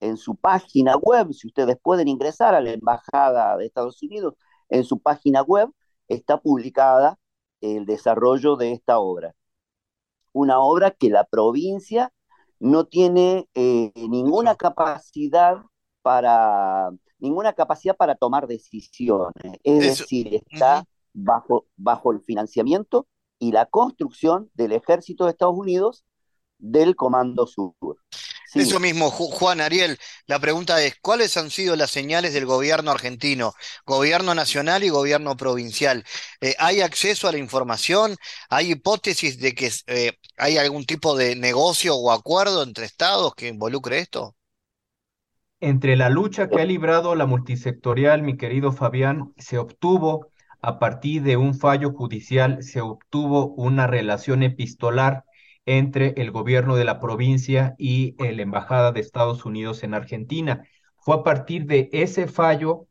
en 0.00 0.16
su 0.16 0.34
página 0.36 0.96
web, 0.96 1.32
si 1.32 1.46
ustedes 1.46 1.78
pueden 1.80 2.08
ingresar 2.08 2.54
a 2.54 2.60
la 2.60 2.72
Embajada 2.72 3.56
de 3.56 3.66
Estados 3.66 4.02
Unidos, 4.02 4.34
en 4.68 4.84
su 4.84 4.98
página 5.00 5.42
web 5.42 5.70
está 6.08 6.40
publicada 6.40 7.18
el 7.60 7.86
desarrollo 7.86 8.56
de 8.56 8.72
esta 8.72 8.98
obra. 8.98 9.34
Una 10.32 10.60
obra 10.60 10.90
que 10.90 11.10
la 11.10 11.24
provincia 11.24 12.12
no 12.62 12.84
tiene 12.84 13.48
eh, 13.54 13.90
ninguna 13.96 14.54
capacidad 14.54 15.56
para 16.00 16.90
ninguna 17.18 17.52
capacidad 17.54 17.96
para 17.96 18.14
tomar 18.14 18.46
decisiones. 18.46 19.58
Es 19.64 19.98
decir, 19.98 20.44
está 20.48 20.84
bajo, 21.12 21.66
bajo 21.76 22.12
el 22.12 22.20
financiamiento 22.20 23.08
y 23.40 23.50
la 23.50 23.66
construcción 23.66 24.48
del 24.54 24.72
ejército 24.72 25.24
de 25.24 25.32
Estados 25.32 25.58
Unidos 25.58 26.04
del 26.58 26.94
Comando 26.94 27.48
Sur. 27.48 27.74
Eso 28.54 28.78
mismo, 28.80 29.10
Juan 29.10 29.60
Ariel, 29.62 29.98
la 30.26 30.38
pregunta 30.38 30.82
es, 30.82 30.96
¿cuáles 31.00 31.36
han 31.38 31.50
sido 31.50 31.74
las 31.74 31.90
señales 31.90 32.34
del 32.34 32.44
gobierno 32.46 32.90
argentino, 32.90 33.54
gobierno 33.86 34.34
nacional 34.34 34.84
y 34.84 34.90
gobierno 34.90 35.36
provincial? 35.36 36.04
Eh, 36.40 36.54
¿Hay 36.58 36.80
acceso 36.82 37.28
a 37.28 37.32
la 37.32 37.38
información? 37.38 38.16
¿Hay 38.50 38.72
hipótesis 38.72 39.38
de 39.38 39.54
que 39.54 39.70
eh, 39.86 40.12
hay 40.36 40.58
algún 40.58 40.84
tipo 40.84 41.16
de 41.16 41.34
negocio 41.36 41.96
o 41.96 42.12
acuerdo 42.12 42.62
entre 42.62 42.84
estados 42.84 43.34
que 43.34 43.48
involucre 43.48 43.98
esto? 44.00 44.36
Entre 45.60 45.96
la 45.96 46.10
lucha 46.10 46.50
que 46.50 46.60
ha 46.60 46.64
librado 46.66 47.14
la 47.14 47.24
multisectorial, 47.24 48.22
mi 48.22 48.36
querido 48.36 48.72
Fabián, 48.72 49.32
se 49.38 49.56
obtuvo 49.56 50.26
a 50.60 50.78
partir 50.78 51.22
de 51.22 51.38
un 51.38 51.54
fallo 51.54 51.92
judicial, 51.92 52.62
se 52.62 52.82
obtuvo 52.82 53.46
una 53.54 53.86
relación 53.86 54.42
epistolar 54.42 55.24
entre 55.66 56.14
el 56.16 56.30
gobierno 56.30 56.76
de 56.76 56.84
la 56.84 57.00
provincia 57.00 57.74
y 57.78 58.16
la 58.18 58.42
Embajada 58.42 58.92
de 58.92 59.00
Estados 59.00 59.44
Unidos 59.44 59.82
en 59.84 59.94
Argentina. 59.94 60.64
Fue 60.98 61.16
a 61.16 61.22
partir 61.22 61.66
de 61.66 61.88
ese 61.92 62.26
fallo 62.26 62.88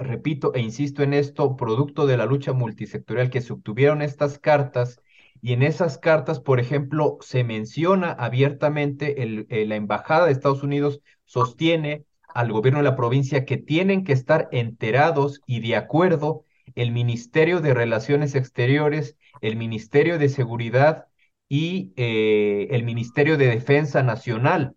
repito 0.00 0.54
e 0.54 0.60
insisto 0.60 1.02
en 1.02 1.14
esto, 1.14 1.56
producto 1.56 2.06
de 2.06 2.16
la 2.16 2.26
lucha 2.26 2.52
multisectorial 2.52 3.30
que 3.30 3.40
se 3.40 3.52
obtuvieron 3.52 4.02
estas 4.02 4.38
cartas 4.38 5.00
y 5.42 5.52
en 5.52 5.62
esas 5.62 5.98
cartas, 5.98 6.40
por 6.40 6.60
ejemplo, 6.60 7.18
se 7.20 7.44
menciona 7.44 8.12
abiertamente, 8.12 9.22
el, 9.22 9.46
eh, 9.50 9.66
la 9.66 9.76
Embajada 9.76 10.26
de 10.26 10.32
Estados 10.32 10.62
Unidos 10.62 11.00
sostiene 11.24 12.04
al 12.34 12.52
gobierno 12.52 12.80
de 12.80 12.84
la 12.84 12.96
provincia 12.96 13.44
que 13.44 13.56
tienen 13.56 14.04
que 14.04 14.12
estar 14.12 14.48
enterados 14.52 15.40
y 15.46 15.60
de 15.60 15.76
acuerdo 15.76 16.44
el 16.74 16.92
Ministerio 16.92 17.60
de 17.60 17.74
Relaciones 17.74 18.34
Exteriores, 18.34 19.16
el 19.40 19.56
Ministerio 19.56 20.18
de 20.18 20.28
Seguridad 20.28 21.06
y 21.50 21.92
eh, 21.96 22.68
el 22.70 22.84
Ministerio 22.84 23.36
de 23.36 23.48
Defensa 23.48 24.02
Nacional. 24.04 24.76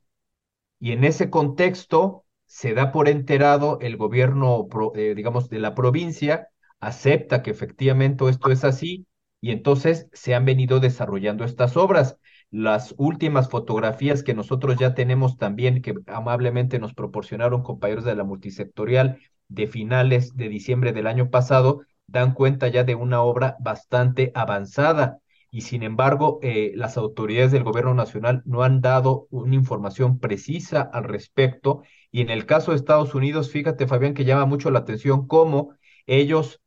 Y 0.80 0.92
en 0.92 1.04
ese 1.06 1.30
contexto 1.30 2.26
se 2.48 2.74
da 2.74 2.92
por 2.92 3.08
enterado 3.08 3.78
el 3.82 3.96
gobierno, 3.96 4.68
eh, 4.96 5.14
digamos, 5.16 5.50
de 5.50 5.60
la 5.60 5.76
provincia, 5.76 6.50
acepta 6.80 7.44
que 7.44 7.52
efectivamente 7.52 8.28
esto 8.28 8.52
es 8.52 8.64
así 8.64 9.06
y 9.40 9.52
entonces 9.52 10.10
se 10.14 10.34
han 10.36 10.46
venido 10.46 10.80
desarrollando 10.80 11.46
estas 11.46 11.78
obras. 11.78 12.18
Las 12.50 12.96
últimas 12.98 13.50
fotografías 13.50 14.24
que 14.24 14.34
nosotros 14.34 14.78
ya 14.78 14.96
tenemos 14.96 15.38
también, 15.38 15.82
que 15.82 15.94
amablemente 16.08 16.80
nos 16.80 16.94
proporcionaron 16.96 17.62
compañeros 17.62 18.04
de 18.04 18.16
la 18.16 18.24
multisectorial 18.24 19.20
de 19.48 19.68
finales 19.68 20.36
de 20.36 20.50
diciembre 20.50 20.92
del 20.92 21.08
año 21.08 21.30
pasado, 21.30 21.82
dan 22.08 22.34
cuenta 22.34 22.68
ya 22.68 22.84
de 22.84 22.96
una 22.96 23.22
obra 23.22 23.58
bastante 23.60 24.32
avanzada 24.34 25.20
y 25.54 25.62
sin 25.62 25.84
embargo 25.84 26.40
eh, 26.42 26.72
las 26.76 26.98
autoridades 26.98 27.52
del 27.52 27.64
gobierno 27.64 27.94
nacional 27.94 28.42
no 28.46 28.64
han 28.64 28.82
dado 28.82 29.28
una 29.30 29.54
información 29.56 30.20
precisa 30.20 30.82
al 30.82 31.04
respecto 31.04 31.84
y 32.12 32.22
en 32.22 32.32
el 32.32 32.46
caso 32.48 32.72
de 32.72 32.78
Estados 32.78 33.14
Unidos, 33.16 33.52
fíjate 33.52 33.88
Fabián 33.88 34.16
que 34.16 34.26
llama 34.26 34.46
mucho 34.48 34.72
la 34.72 34.80
atención 34.80 35.28
cómo 35.28 35.76
ellos 36.08 36.64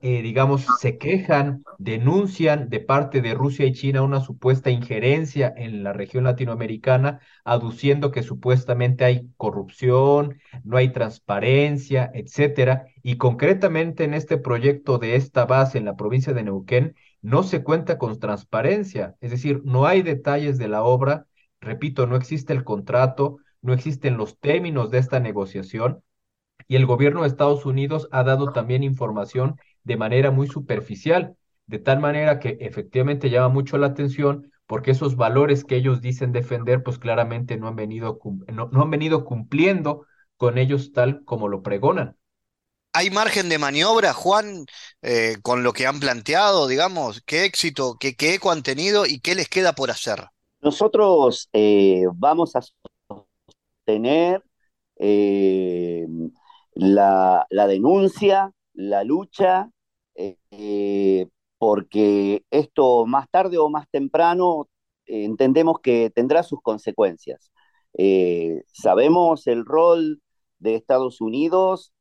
eh, 0.00 0.22
digamos, 0.22 0.66
se 0.80 0.96
quejan, 0.96 1.62
denuncian 1.78 2.70
de 2.70 2.80
parte 2.80 3.20
de 3.20 3.34
Rusia 3.34 3.66
y 3.66 3.72
China 3.72 4.02
una 4.02 4.20
supuesta 4.20 4.70
injerencia 4.70 5.52
en 5.54 5.82
la 5.82 5.92
región 5.92 6.24
latinoamericana, 6.24 7.20
aduciendo 7.44 8.10
que 8.10 8.22
supuestamente 8.22 9.04
hay 9.04 9.28
corrupción, 9.36 10.38
no 10.64 10.78
hay 10.78 10.92
transparencia, 10.92 12.10
etcétera. 12.14 12.86
Y 13.02 13.18
concretamente 13.18 14.04
en 14.04 14.14
este 14.14 14.38
proyecto 14.38 14.98
de 14.98 15.16
esta 15.16 15.44
base 15.44 15.78
en 15.78 15.84
la 15.84 15.96
provincia 15.96 16.32
de 16.32 16.44
Neuquén, 16.44 16.94
no 17.22 17.42
se 17.42 17.62
cuenta 17.62 17.98
con 17.98 18.18
transparencia, 18.18 19.16
es 19.20 19.30
decir, 19.30 19.62
no 19.64 19.86
hay 19.86 20.02
detalles 20.02 20.58
de 20.58 20.68
la 20.68 20.82
obra, 20.82 21.26
repito, 21.60 22.06
no 22.06 22.16
existe 22.16 22.52
el 22.52 22.64
contrato, 22.64 23.38
no 23.62 23.72
existen 23.72 24.16
los 24.16 24.38
términos 24.38 24.90
de 24.90 24.98
esta 24.98 25.20
negociación. 25.20 26.02
Y 26.68 26.76
el 26.76 26.86
gobierno 26.86 27.22
de 27.22 27.28
Estados 27.28 27.66
Unidos 27.66 28.08
ha 28.12 28.24
dado 28.24 28.52
también 28.52 28.82
información 28.82 29.56
de 29.84 29.96
manera 29.96 30.30
muy 30.30 30.48
superficial, 30.48 31.36
de 31.66 31.78
tal 31.78 32.00
manera 32.00 32.38
que 32.38 32.58
efectivamente 32.60 33.30
llama 33.30 33.48
mucho 33.48 33.78
la 33.78 33.88
atención 33.88 34.50
porque 34.66 34.90
esos 34.90 35.16
valores 35.16 35.64
que 35.64 35.76
ellos 35.76 36.00
dicen 36.00 36.32
defender, 36.32 36.82
pues 36.82 36.98
claramente 36.98 37.56
no 37.56 37.68
han 37.68 37.76
venido, 37.76 38.18
no, 38.52 38.70
han 38.82 38.90
venido 38.90 39.24
cumpliendo 39.24 40.06
con 40.36 40.58
ellos 40.58 40.92
tal 40.92 41.24
como 41.24 41.48
lo 41.48 41.62
pregonan. 41.62 42.16
¿Hay 42.98 43.10
margen 43.10 43.50
de 43.50 43.58
maniobra, 43.58 44.14
Juan, 44.14 44.64
eh, 45.02 45.36
con 45.42 45.62
lo 45.62 45.74
que 45.74 45.86
han 45.86 46.00
planteado, 46.00 46.66
digamos? 46.66 47.20
¿Qué 47.26 47.44
éxito, 47.44 47.98
qué, 48.00 48.16
eco 48.18 48.50
han 48.50 48.62
tenido 48.62 49.04
y 49.04 49.20
qué 49.20 49.34
les 49.34 49.50
queda 49.50 49.74
por 49.74 49.90
hacer? 49.90 50.24
Nosotros 50.62 51.50
eh, 51.52 52.04
vamos 52.14 52.56
a 52.56 52.62
sostener 53.84 54.42
eh, 54.98 56.06
la, 56.72 57.46
denuncia, 57.50 58.50
la 58.72 59.04
lucha, 59.04 59.70
eh, 60.14 61.26
porque 61.58 62.44
esto 62.50 63.04
más 63.04 63.28
tarde 63.28 63.58
o 63.58 63.68
más 63.68 63.86
temprano 63.90 64.70
entendemos 65.04 65.80
que 65.82 66.08
tendrá 66.08 66.42
sus 66.42 66.62
consecuencias. 66.62 67.52
Sabemos 68.72 69.46
el 69.48 69.66
rol 69.66 70.22
de 70.60 70.76
Estados 70.76 71.20
Unidos 71.20 71.92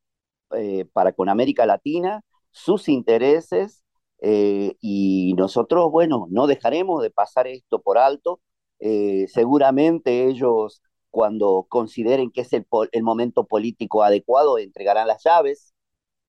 para 0.93 1.13
con 1.13 1.29
América 1.29 1.65
Latina, 1.65 2.21
sus 2.51 2.89
intereses, 2.89 3.83
y 4.21 5.33
nosotros, 5.37 5.91
bueno, 5.91 6.27
no 6.29 6.47
dejaremos 6.47 7.01
de 7.03 7.11
pasar 7.11 7.47
esto 7.47 7.81
por 7.81 7.97
alto. 7.97 8.39
seguramente 8.79 10.25
ellos 10.27 10.81
cuando 11.15 11.65
consideren 11.69 12.29
que 12.29 12.41
es 12.41 12.51
el, 12.51 12.65
momento 13.01 13.45
político 13.45 14.03
adecuado, 14.03 14.57
entregarán 14.57 15.07
las 15.07 15.23
llaves 15.23 15.73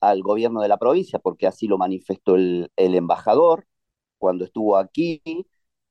al 0.01 0.23
gobierno 0.23 0.61
de 0.63 0.69
la 0.69 0.79
provincia, 0.79 1.19
porque 1.19 1.49
así 1.49 1.67
lo 1.67 1.77
manifestó 1.77 2.37
el, 2.37 2.71
embajador 2.77 3.67
cuando 4.19 4.45
estuvo 4.45 4.77
aquí, 4.77 5.21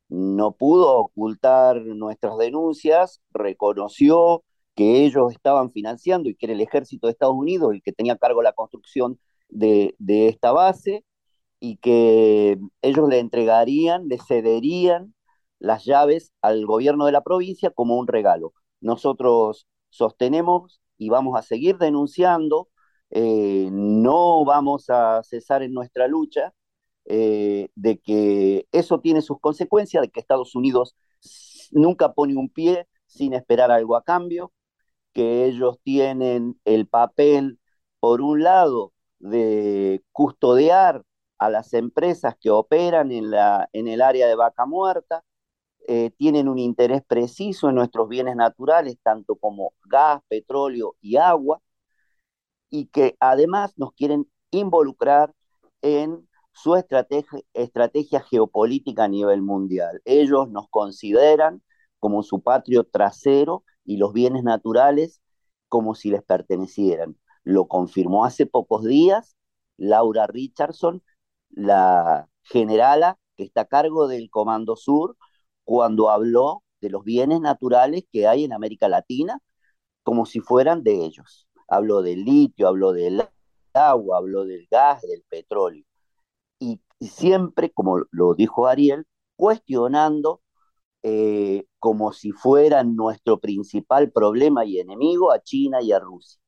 no 0.08 0.54
pudo 0.54 0.98
ocultar 0.98 1.82
nuestras 1.82 2.38
denuncias, 2.38 3.22
reconoció 3.32 4.45
que 4.76 5.06
ellos 5.06 5.32
estaban 5.34 5.72
financiando 5.72 6.30
y 6.30 6.36
que 6.36 6.48
era 6.48 6.54
el 6.54 6.62
ejército 6.62 7.08
de 7.08 7.12
Estados 7.14 7.36
Unidos 7.36 7.74
el 7.74 7.82
que 7.82 7.94
tenía 7.94 8.14
a 8.14 8.18
cargo 8.18 8.42
la 8.42 8.54
construcción 8.54 9.20
de, 9.50 9.96
esta 10.08 10.52
base 10.52 11.06
y 11.60 11.78
que 11.78 12.60
ellos 12.82 13.10
le 13.10 13.20
entregarían, 13.20 14.08
le 14.08 14.20
cederían 14.20 15.16
las 15.60 15.86
llaves 15.86 16.34
al 16.42 16.66
gobierno 16.66 17.06
de 17.06 17.12
la 17.14 17.24
provincia 17.24 17.72
como 17.72 17.98
un 17.98 18.08
regalo. 18.08 18.54
Nosotros 18.82 19.68
sostenemos 19.90 20.82
y 20.98 21.10
vamos 21.10 21.38
a 21.38 21.42
seguir 21.42 21.78
denunciando, 21.78 22.70
eh, 23.12 23.70
no 23.72 24.46
vamos 24.46 24.90
a 24.90 25.24
cesar 25.24 25.64
en 25.64 25.74
nuestra 25.74 26.08
lucha, 26.08 26.54
eh, 27.06 27.70
de 27.76 28.00
que 28.00 28.68
eso 28.72 29.00
tiene 29.00 29.22
sus 29.22 29.40
consecuencias, 29.40 30.02
de 30.02 30.10
que 30.10 30.20
Estados 30.20 30.56
Unidos 30.56 30.96
nunca 31.72 32.14
pone 32.14 32.36
un 32.36 32.50
pie 32.50 32.88
sin 33.08 33.34
esperar 33.34 33.72
algo 33.72 33.96
a 33.96 34.04
cambio, 34.04 34.52
que 35.16 35.46
ellos 35.46 35.80
tienen 35.84 36.60
el 36.66 36.88
papel, 36.88 37.60
por 38.02 38.22
un 38.22 38.44
lado, 38.44 38.94
de 39.20 40.04
custodiar 40.12 41.04
a 41.40 41.50
las 41.50 41.74
empresas 41.74 42.36
que 42.40 42.52
operan 42.52 43.12
en, 43.12 43.32
la, 43.32 43.70
en 43.74 43.88
el 43.88 44.02
área 44.02 44.28
de 44.28 44.36
vaca 44.36 44.66
muerta, 44.66 45.24
eh, 45.88 46.12
tienen 46.18 46.50
un 46.50 46.60
interés 46.60 47.04
preciso 47.08 47.70
en 47.70 47.76
nuestros 47.76 48.10
bienes 48.10 48.36
naturales, 48.36 48.98
tanto 49.04 49.36
como 49.38 49.74
gas, 49.86 50.22
petróleo 50.28 50.96
y 51.02 51.18
agua, 51.18 51.62
y 52.70 52.88
que 52.88 53.16
además 53.20 53.74
nos 53.78 53.94
quieren 53.94 54.30
involucrar 54.52 55.34
en 55.82 56.28
su 56.52 56.76
estrategia, 56.76 57.40
estrategia 57.54 58.22
geopolítica 58.22 59.06
a 59.06 59.08
nivel 59.08 59.42
mundial. 59.42 60.02
Ellos 60.06 60.50
nos 60.50 60.68
consideran 60.70 61.62
como 62.00 62.24
su 62.24 62.42
patrio 62.42 62.84
trasero 62.84 63.64
y 63.86 63.98
los 63.98 64.14
bienes 64.14 64.44
naturales 64.44 65.22
como 65.70 65.96
si 65.96 66.10
les 66.12 66.24
pertenecieran. 66.24 67.18
Lo 67.44 67.68
confirmó 67.68 68.26
hace 68.26 68.46
pocos 68.46 68.84
días 68.84 69.36
Laura 69.78 70.28
Richardson, 70.28 71.04
la 71.50 72.30
generala 72.44 73.18
que 73.36 73.44
está 73.44 73.62
a 73.62 73.66
cargo 73.66 74.08
del 74.08 74.30
Comando 74.30 74.76
Sur, 74.76 75.18
cuando 75.64 76.10
habló 76.10 76.64
de 76.82 76.90
los 76.90 77.04
bienes 77.04 77.42
naturales 77.42 78.06
que 78.12 78.28
hay 78.28 78.44
en 78.46 78.54
América 78.54 78.88
Latina 78.88 79.40
como 80.04 80.26
si 80.26 80.40
fueran 80.40 80.84
de 80.84 81.06
ellos. 81.06 81.48
Habló 81.68 82.02
del 82.02 82.24
litio, 82.26 82.68
habló 82.68 82.94
del 82.94 83.24
agua, 83.74 84.18
habló 84.18 84.46
del 84.46 84.68
gas, 84.70 85.02
del 85.02 85.24
petróleo. 85.30 85.84
Y, 86.60 86.82
siempre, 87.02 87.72
como 87.72 88.00
lo 88.12 88.36
dijo 88.36 88.68
Ariel, 88.68 89.06
cuestionando 89.36 90.42
eh, 91.08 91.68
como 91.78 92.14
si 92.14 92.32
fueran 92.32 92.96
nuestro 92.96 93.40
principal 93.40 94.12
problema 94.12 94.66
y 94.66 94.80
enemigo 94.80 95.32
a 95.32 95.40
China 95.40 95.80
y 95.82 95.92
a 95.92 96.00
Rusia. 96.00 96.40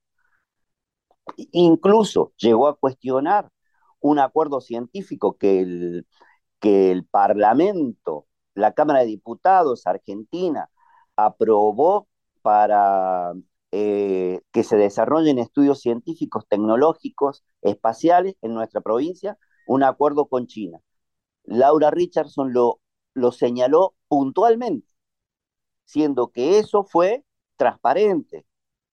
Incluso 1.51 2.33
llegó 2.37 2.67
a 2.67 2.75
cuestionar 2.75 3.49
un 3.99 4.17
acuerdo 4.17 4.59
científico 4.61 5.37
que 5.37 5.59
el, 5.61 6.07
que 6.59 6.91
el 6.91 7.05
Parlamento 7.05 8.25
la 8.55 8.73
Cámara 8.73 9.01
de 9.01 9.05
Diputados 9.07 9.85
argentina 9.85 10.71
aprobó 11.15 12.07
para 12.41 13.33
eh, 13.71 14.41
que 14.51 14.63
se 14.63 14.77
desarrollen 14.77 15.37
estudios 15.37 15.81
científicos, 15.81 16.45
tecnológicos, 16.49 17.43
espaciales 17.61 18.35
en 18.41 18.55
nuestra 18.55 18.81
provincia, 18.81 19.37
un 19.67 19.83
acuerdo 19.83 20.27
con 20.27 20.47
China. 20.47 20.79
Laura 21.43 21.91
Richardson 21.91 22.53
lo, 22.53 22.79
lo 23.17 23.31
señaló 23.31 23.95
puntualmente, 24.07 24.87
siendo 25.85 26.29
que 26.31 26.59
eso 26.59 26.83
fue 26.83 27.25
transparente 27.57 28.45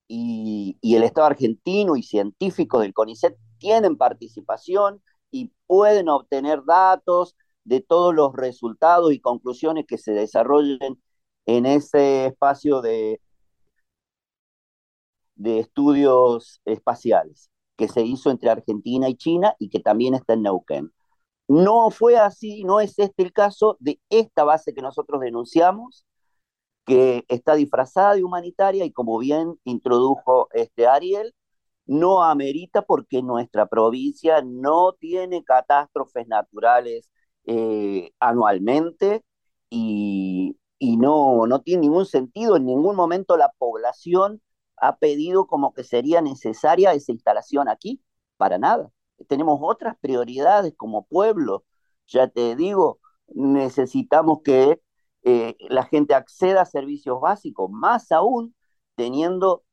y, 0.09 0.79
el 0.83 1.03
Estado 1.05 1.27
argentino 1.27 1.97
y 1.97 2.03
científicos 2.03 2.83
del 2.83 2.95
CONICET 2.95 3.37
tienen 3.59 3.97
participación 3.97 5.03
y 5.31 5.53
pueden 5.67 6.09
obtener 6.09 6.65
datos 6.65 7.37
de 7.65 7.81
todos 7.81 8.15
los 8.15 8.35
resultados 8.35 9.13
y 9.13 9.21
conclusiones 9.21 9.87
que 9.87 9.99
se 9.99 10.13
desarrollen 10.13 11.03
en 11.47 11.67
ese 11.67 12.27
espacio 12.27 12.81
de, 12.83 13.21
de 15.37 15.61
estudios 15.61 16.61
espaciales. 16.65 17.51
que 17.77 17.89
se 17.89 18.03
hizo 18.03 18.31
entre 18.31 18.51
Argentina 18.51 19.09
y 19.09 19.17
China 19.17 19.57
y 19.59 19.69
que 19.69 19.81
también 19.81 20.15
está 20.15 20.35
en 20.35 20.43
Neuquén. 20.43 20.93
No 21.49 21.91
fue 21.91 22.17
así, 22.17 22.65
no 22.65 22.81
es 22.81 22.99
este 22.99 23.23
el 23.23 23.33
caso 23.33 23.77
de 23.81 24.01
esta 24.11 24.45
base 24.45 24.75
que 24.75 24.81
nosotros 24.83 25.21
denunciamos, 25.21 26.07
que 26.87 27.25
está 27.29 27.55
disfrazada 27.55 28.15
de 28.15 28.25
humanitaria 28.25 28.85
y 28.85 28.93
como 28.93 29.19
bien 29.19 29.59
introdujo 29.65 30.49
este 30.53 30.87
Ariel, 30.87 31.35
no 31.87 32.23
amerita 32.25 32.83
porque 32.83 33.23
nuestra 33.23 33.67
provincia 33.67 34.43
no 34.45 34.95
tiene 34.95 35.45
catástrofes 35.45 36.27
naturales 36.29 37.11
eh, 37.47 38.13
anualmente 38.21 39.25
y, 39.71 40.59
y 40.79 40.97
no, 40.97 41.47
no 41.47 41.63
tiene 41.63 41.83
ningún 41.83 42.07
sentido. 42.07 42.57
En 42.57 42.67
ningún 42.67 42.97
momento 42.97 43.37
la 43.37 43.53
población 43.59 44.43
ha 44.77 44.97
pedido 44.97 45.47
como 45.47 45.75
que 45.75 45.85
sería 45.85 46.21
necesaria 46.23 46.93
esa 46.95 47.13
instalación 47.13 47.69
aquí, 47.69 48.03
para 48.37 48.59
nada. 48.59 48.91
Tenemos 49.29 49.59
otras 49.63 49.97
prioridades 50.01 50.75
como 50.77 51.07
pueblo. 51.07 51.65
Ya 52.07 52.29
te 52.29 52.57
digo, 52.57 53.01
necesitamos 53.29 54.41
que 54.45 54.81
eh, 55.23 55.57
la 55.61 55.85
gente 55.85 56.15
acceda 56.15 56.63
a 56.63 56.67
servicios 56.67 57.21
básicos, 57.21 57.71
más 57.71 58.13
aún 58.13 58.55
teniendo 58.97 59.65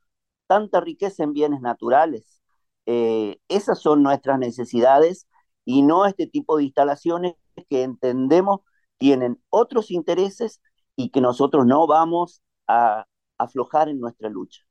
tanta 0.47 0.81
riqueza 0.81 1.23
en 1.23 1.33
bienes 1.33 1.61
naturales. 1.61 2.41
Eh, 2.85 3.39
esas 3.47 3.79
son 3.79 4.03
nuestras 4.03 4.39
necesidades 4.39 5.27
y 5.65 5.83
no 5.83 6.05
este 6.05 6.27
tipo 6.27 6.57
de 6.57 6.63
instalaciones 6.65 7.35
que 7.69 7.83
entendemos 7.83 8.61
tienen 8.97 9.41
otros 9.49 9.91
intereses 9.91 10.61
y 10.95 11.09
que 11.09 11.21
nosotros 11.21 11.65
no 11.65 11.87
vamos 11.87 12.41
a 12.67 13.05
aflojar 13.37 13.89
en 13.89 13.99
nuestra 13.99 14.29
lucha. 14.29 14.61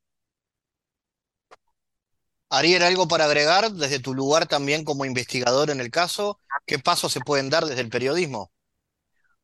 Ariel, 2.51 2.83
¿algo 2.83 3.07
para 3.07 3.25
agregar 3.25 3.71
desde 3.71 3.99
tu 3.99 4.13
lugar 4.13 4.45
también 4.45 4.83
como 4.83 5.05
investigador 5.05 5.71
en 5.71 5.79
el 5.79 5.89
caso? 5.89 6.39
¿Qué 6.67 6.77
pasos 6.77 7.11
se 7.11 7.19
pueden 7.21 7.49
dar 7.49 7.65
desde 7.65 7.81
el 7.81 7.89
periodismo? 7.89 8.51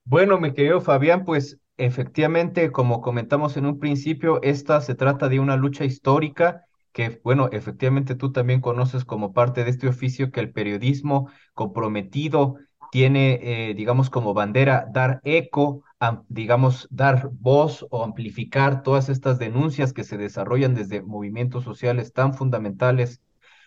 Bueno, 0.03 0.39
mi 0.39 0.53
querido 0.53 0.81
Fabián, 0.81 1.25
pues 1.25 1.59
efectivamente, 1.77 2.71
como 2.71 3.01
comentamos 3.01 3.57
en 3.57 3.65
un 3.65 3.79
principio, 3.79 4.41
esta 4.41 4.81
se 4.81 4.95
trata 4.95 5.27
de 5.29 5.39
una 5.39 5.57
lucha 5.57 5.85
histórica 5.85 6.65
que, 6.93 7.19
bueno, 7.23 7.49
efectivamente 7.51 8.15
tú 8.15 8.31
también 8.31 8.61
conoces 8.61 9.05
como 9.05 9.33
parte 9.33 9.63
de 9.63 9.69
este 9.69 9.87
oficio 9.87 10.31
que 10.31 10.39
el 10.39 10.51
periodismo 10.53 11.29
comprometido 11.53 12.55
tiene, 12.91 13.39
eh, 13.69 13.73
digamos, 13.73 14.09
como 14.09 14.33
bandera 14.33 14.87
dar 14.91 15.21
eco, 15.23 15.83
digamos, 16.27 16.87
dar 16.91 17.29
voz 17.33 17.85
o 17.89 18.03
amplificar 18.03 18.83
todas 18.83 19.09
estas 19.09 19.39
denuncias 19.39 19.93
que 19.93 20.03
se 20.03 20.17
desarrollan 20.17 20.75
desde 20.75 21.01
movimientos 21.01 21.63
sociales 21.63 22.13
tan 22.13 22.33
fundamentales 22.33 23.21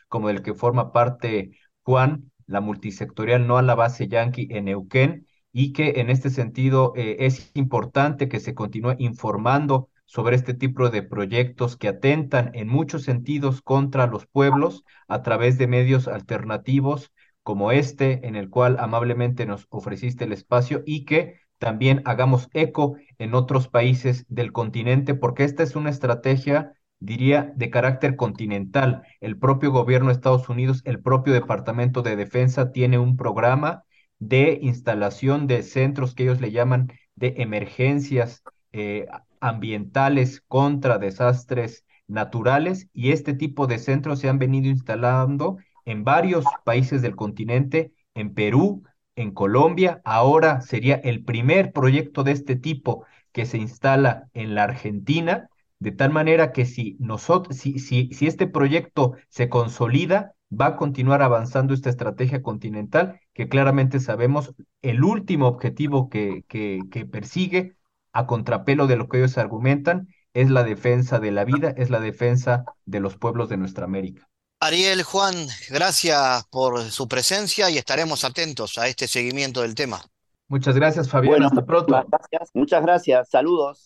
como 0.08 0.30
el 0.30 0.42
que 0.42 0.54
forma 0.54 0.92
parte 0.92 1.52
Juan, 1.82 2.30
la 2.46 2.60
multisectorial 2.60 3.46
no 3.46 3.58
a 3.58 3.62
la 3.62 3.74
base 3.74 4.08
yanqui 4.08 4.48
en 4.50 4.66
Neuquén, 4.66 5.26
y 5.52 5.72
que 5.72 6.00
en 6.00 6.10
este 6.10 6.30
sentido 6.30 6.92
eh, 6.96 7.16
es 7.20 7.50
importante 7.54 8.28
que 8.28 8.40
se 8.40 8.54
continúe 8.54 8.94
informando 8.98 9.88
sobre 10.04 10.36
este 10.36 10.54
tipo 10.54 10.90
de 10.90 11.02
proyectos 11.02 11.76
que 11.76 11.88
atentan 11.88 12.50
en 12.54 12.68
muchos 12.68 13.04
sentidos 13.04 13.62
contra 13.62 14.06
los 14.06 14.26
pueblos 14.26 14.84
a 15.08 15.22
través 15.22 15.58
de 15.58 15.68
medios 15.68 16.08
alternativos 16.08 17.12
como 17.42 17.72
este, 17.72 18.26
en 18.26 18.36
el 18.36 18.50
cual 18.50 18.76
amablemente 18.78 19.46
nos 19.46 19.66
ofreciste 19.70 20.24
el 20.24 20.32
espacio 20.32 20.82
y 20.86 21.04
que 21.04 21.40
también 21.58 22.02
hagamos 22.06 22.48
eco 22.54 22.96
en 23.18 23.34
otros 23.34 23.68
países 23.68 24.24
del 24.28 24.52
continente, 24.52 25.14
porque 25.14 25.44
esta 25.44 25.62
es 25.62 25.76
una 25.76 25.90
estrategia, 25.90 26.72
diría, 26.98 27.52
de 27.56 27.70
carácter 27.70 28.16
continental. 28.16 29.02
El 29.20 29.38
propio 29.38 29.70
gobierno 29.70 30.08
de 30.08 30.14
Estados 30.14 30.48
Unidos, 30.48 30.82
el 30.84 31.00
propio 31.02 31.34
Departamento 31.34 32.02
de 32.02 32.16
Defensa 32.16 32.72
tiene 32.72 32.98
un 32.98 33.16
programa 33.16 33.84
de 34.18 34.58
instalación 34.62 35.46
de 35.46 35.62
centros 35.62 36.14
que 36.14 36.24
ellos 36.24 36.40
le 36.40 36.50
llaman 36.50 36.92
de 37.14 37.34
emergencias 37.38 38.42
eh, 38.72 39.06
ambientales 39.40 40.42
contra 40.46 40.98
desastres 40.98 41.84
naturales 42.06 42.88
y 42.92 43.12
este 43.12 43.34
tipo 43.34 43.66
de 43.66 43.78
centros 43.78 44.18
se 44.20 44.28
han 44.28 44.38
venido 44.38 44.68
instalando 44.68 45.58
en 45.90 46.04
varios 46.04 46.44
países 46.64 47.02
del 47.02 47.16
continente, 47.16 47.92
en 48.14 48.34
Perú, 48.34 48.84
en 49.16 49.32
Colombia, 49.32 50.00
ahora 50.04 50.60
sería 50.60 50.96
el 50.96 51.24
primer 51.24 51.72
proyecto 51.72 52.22
de 52.22 52.32
este 52.32 52.56
tipo 52.56 53.04
que 53.32 53.44
se 53.44 53.58
instala 53.58 54.28
en 54.32 54.54
la 54.54 54.64
Argentina, 54.64 55.48
de 55.78 55.92
tal 55.92 56.12
manera 56.12 56.52
que 56.52 56.64
si, 56.64 56.96
nosotros, 57.00 57.56
si, 57.56 57.78
si, 57.78 58.12
si 58.12 58.26
este 58.26 58.46
proyecto 58.46 59.14
se 59.28 59.48
consolida, 59.48 60.34
va 60.50 60.66
a 60.66 60.76
continuar 60.76 61.22
avanzando 61.22 61.74
esta 61.74 61.90
estrategia 61.90 62.42
continental 62.42 63.20
que 63.32 63.48
claramente 63.48 64.00
sabemos 64.00 64.54
el 64.82 65.04
último 65.04 65.48
objetivo 65.48 66.08
que, 66.08 66.44
que, 66.48 66.80
que 66.90 67.04
persigue, 67.06 67.76
a 68.12 68.26
contrapelo 68.26 68.86
de 68.86 68.96
lo 68.96 69.08
que 69.08 69.18
ellos 69.18 69.38
argumentan, 69.38 70.08
es 70.34 70.50
la 70.50 70.64
defensa 70.64 71.18
de 71.20 71.32
la 71.32 71.44
vida, 71.44 71.70
es 71.76 71.90
la 71.90 72.00
defensa 72.00 72.64
de 72.84 73.00
los 73.00 73.16
pueblos 73.16 73.48
de 73.48 73.56
nuestra 73.56 73.84
América. 73.84 74.29
Ariel, 74.62 75.02
Juan, 75.04 75.34
gracias 75.70 76.44
por 76.50 76.82
su 76.90 77.08
presencia 77.08 77.70
y 77.70 77.78
estaremos 77.78 78.24
atentos 78.24 78.76
a 78.76 78.88
este 78.88 79.08
seguimiento 79.08 79.62
del 79.62 79.74
tema. 79.74 80.02
Muchas 80.48 80.74
gracias, 80.74 81.08
Fabián. 81.08 81.42
Hasta 81.42 81.64
pronto. 81.64 82.04
Gracias. 82.10 82.50
Muchas 82.52 82.82
gracias. 82.82 83.30
Saludos. 83.30 83.80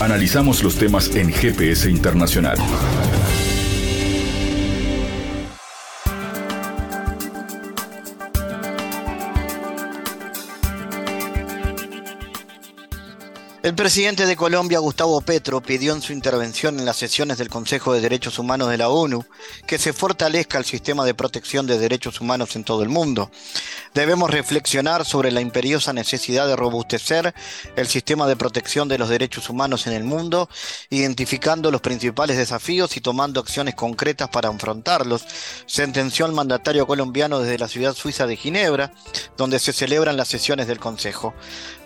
Analizamos 0.00 0.64
los 0.64 0.76
temas 0.76 1.14
en 1.14 1.32
GPS 1.32 1.88
Internacional. 1.88 2.58
El 13.68 13.74
presidente 13.74 14.24
de 14.24 14.34
Colombia, 14.34 14.78
Gustavo 14.78 15.20
Petro, 15.20 15.60
pidió 15.60 15.92
en 15.92 16.00
su 16.00 16.14
intervención 16.14 16.78
en 16.78 16.86
las 16.86 16.96
sesiones 16.96 17.36
del 17.36 17.50
Consejo 17.50 17.92
de 17.92 18.00
Derechos 18.00 18.38
Humanos 18.38 18.70
de 18.70 18.78
la 18.78 18.88
ONU 18.88 19.26
que 19.66 19.76
se 19.76 19.92
fortalezca 19.92 20.56
el 20.56 20.64
sistema 20.64 21.04
de 21.04 21.12
protección 21.12 21.66
de 21.66 21.78
derechos 21.78 22.22
humanos 22.22 22.56
en 22.56 22.64
todo 22.64 22.82
el 22.82 22.88
mundo. 22.88 23.30
Debemos 23.92 24.30
reflexionar 24.30 25.04
sobre 25.04 25.30
la 25.30 25.42
imperiosa 25.42 25.92
necesidad 25.92 26.46
de 26.46 26.56
robustecer 26.56 27.34
el 27.76 27.86
sistema 27.86 28.26
de 28.26 28.36
protección 28.36 28.88
de 28.88 28.96
los 28.96 29.10
derechos 29.10 29.50
humanos 29.50 29.86
en 29.86 29.92
el 29.92 30.04
mundo, 30.04 30.48
identificando 30.88 31.70
los 31.70 31.82
principales 31.82 32.38
desafíos 32.38 32.96
y 32.96 33.02
tomando 33.02 33.38
acciones 33.38 33.74
concretas 33.74 34.30
para 34.30 34.48
afrontarlos, 34.48 35.26
sentenció 35.66 36.24
el 36.24 36.32
mandatario 36.32 36.86
colombiano 36.86 37.40
desde 37.40 37.58
la 37.58 37.68
ciudad 37.68 37.92
suiza 37.92 38.26
de 38.26 38.36
Ginebra, 38.36 38.94
donde 39.36 39.58
se 39.58 39.74
celebran 39.74 40.16
las 40.16 40.28
sesiones 40.28 40.68
del 40.68 40.78
Consejo. 40.78 41.34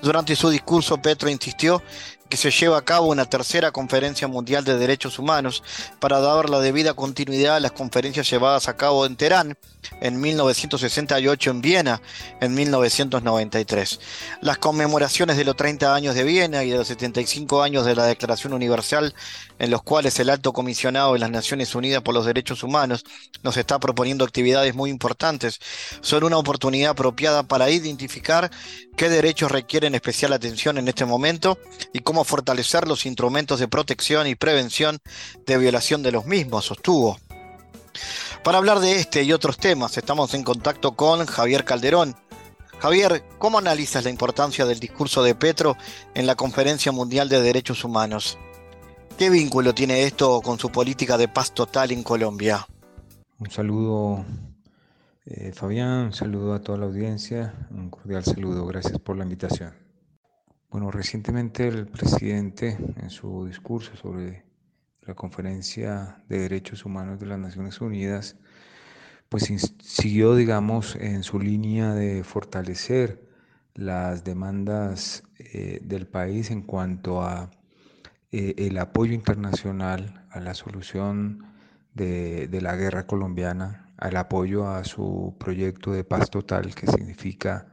Durante 0.01 0.37
su 0.37 0.49
discurso, 0.49 1.01
Petro 1.01 1.29
insistió 1.29 1.72
partido 1.79 1.83
que 2.33 2.39
se 2.39 2.51
lleva 2.51 2.79
a 2.79 2.83
cabo 2.83 3.09
una 3.09 3.27
tercera 3.27 3.73
conferencia 3.73 4.27
mundial 4.27 4.65
de 4.65 4.79
derechos 4.79 5.19
humanos 5.19 5.63
para 6.01 6.19
dar 6.19 6.49
la 6.49 6.61
debida 6.61 6.95
continuidad 6.95 7.57
a 7.57 7.61
las 7.61 7.73
conferencias 7.73 8.31
llevadas 8.31 8.69
a 8.69 8.77
cabo 8.79 9.05
en 9.05 9.17
Teherán 9.17 9.59
en 10.01 10.19
1968 10.19 11.51
en 11.51 11.61
Viena 11.61 12.01
en 12.41 12.55
1993. 12.55 14.01
Las 14.41 14.57
conmemoraciones 14.57 15.37
de 15.37 15.45
los 15.45 15.57
30 15.57 15.95
años 15.95 16.15
de 16.15 16.25
Viena 16.25 16.65
y 16.65 16.71
de 16.71 16.79
los 16.79 16.89
75 16.89 17.63
años 17.63 17.85
de 17.85 17.97
la 17.97 18.07
Declaración 18.07 18.55
Universal 18.55 19.15
en 19.59 19.71
los 19.71 19.83
cuales 19.83 20.19
el 20.19 20.31
alto 20.31 20.55
comisionado 20.55 21.13
de 21.13 21.19
las 21.19 21.31
Naciones 21.31 21.75
Unidas 21.75 22.03
por 22.03 22.15
los 22.15 22.25
Derechos 22.25 22.63
Humanos 22.63 23.05
nos 23.43 23.57
está 23.57 23.79
proponiendo 23.79 24.25
actividades 24.25 24.75
muy 24.75 24.89
importantes, 24.89 25.61
son 26.01 26.25
una 26.25 26.39
oportunidad 26.39 26.93
apropiada 26.93 27.43
para 27.43 27.71
identificar 27.71 28.51
qué 28.97 29.09
derechos 29.09 29.53
requieren 29.53 29.95
especial 29.95 30.33
atención 30.33 30.79
en 30.79 30.89
este 30.89 31.05
momento 31.05 31.59
y 31.93 32.01
cómo 32.01 32.22
fortalecer 32.25 32.87
los 32.87 33.07
instrumentos 33.07 33.61
de 33.61 33.69
protección 33.69 34.27
y 34.27 34.35
prevención 34.35 34.99
de 35.47 35.59
violación 35.59 36.03
de 36.03 36.13
los 36.13 36.27
mismos, 36.27 36.67
sostuvo. 36.67 37.19
Para 38.43 38.59
hablar 38.59 38.81
de 38.81 38.97
este 38.97 39.23
y 39.23 39.33
otros 39.33 39.59
temas, 39.59 39.97
estamos 39.97 40.35
en 40.35 40.43
contacto 40.43 40.97
con 40.97 41.27
Javier 41.27 41.65
Calderón. 41.65 42.17
Javier, 42.81 43.23
¿cómo 43.39 43.59
analizas 43.59 44.03
la 44.03 44.11
importancia 44.11 44.67
del 44.67 44.81
discurso 44.81 45.23
de 45.23 45.37
Petro 45.37 45.77
en 46.15 46.27
la 46.27 46.35
Conferencia 46.35 46.91
Mundial 46.91 47.29
de 47.29 47.41
Derechos 47.41 47.85
Humanos? 47.85 48.39
¿Qué 49.17 49.31
vínculo 49.31 49.73
tiene 49.73 50.03
esto 50.03 50.41
con 50.41 50.59
su 50.59 50.71
política 50.71 51.17
de 51.17 51.29
paz 51.29 51.53
total 51.53 51.93
en 51.93 52.03
Colombia? 52.03 52.67
Un 53.39 53.51
saludo, 53.51 54.25
eh, 55.27 55.53
Fabián, 55.55 56.07
un 56.07 56.13
saludo 56.13 56.55
a 56.55 56.61
toda 56.61 56.79
la 56.79 56.87
audiencia, 56.87 57.55
un 57.71 57.91
cordial 57.91 58.25
saludo, 58.25 58.67
gracias 58.67 58.99
por 58.99 59.17
la 59.17 59.23
invitación. 59.23 59.82
Bueno, 60.73 60.91
recientemente 60.91 61.69
el 61.69 61.87
presidente 61.87 62.79
en 62.97 63.11
su 63.11 63.45
discurso 63.45 63.95
sobre 63.95 64.43
la 65.03 65.13
Conferencia 65.13 66.25
de 66.31 66.39
Derechos 66.39 66.87
Humanos 66.87 67.21
de 67.21 67.27
las 67.27 67.39
Naciones 67.39 67.79
Unidas, 67.83 68.37
pues 69.29 69.53
siguió, 69.83 70.35
digamos, 70.35 70.97
en 70.97 71.25
su 71.25 71.39
línea 71.39 71.93
de 71.93 72.25
fortalecer 72.25 73.29
las 73.75 74.25
demandas 74.25 75.25
eh, 75.39 75.81
del 75.85 76.07
país 76.07 76.51
en 76.51 76.63
cuanto 76.63 77.21
a 77.21 77.51
eh, 78.31 78.55
el 78.57 78.79
apoyo 78.79 79.13
internacional 79.13 80.27
a 80.31 80.41
la 80.41 80.55
solución 80.55 81.53
de, 81.93 82.49
la 82.63 82.77
guerra 82.77 83.07
colombiana, 83.07 83.93
al 83.99 84.17
apoyo 84.17 84.67
a 84.67 84.85
su 84.85 85.37
proyecto 85.39 85.93
de 85.93 86.05
paz 86.05 86.31
total, 86.31 86.75
que 86.75 86.87
significa 86.87 87.72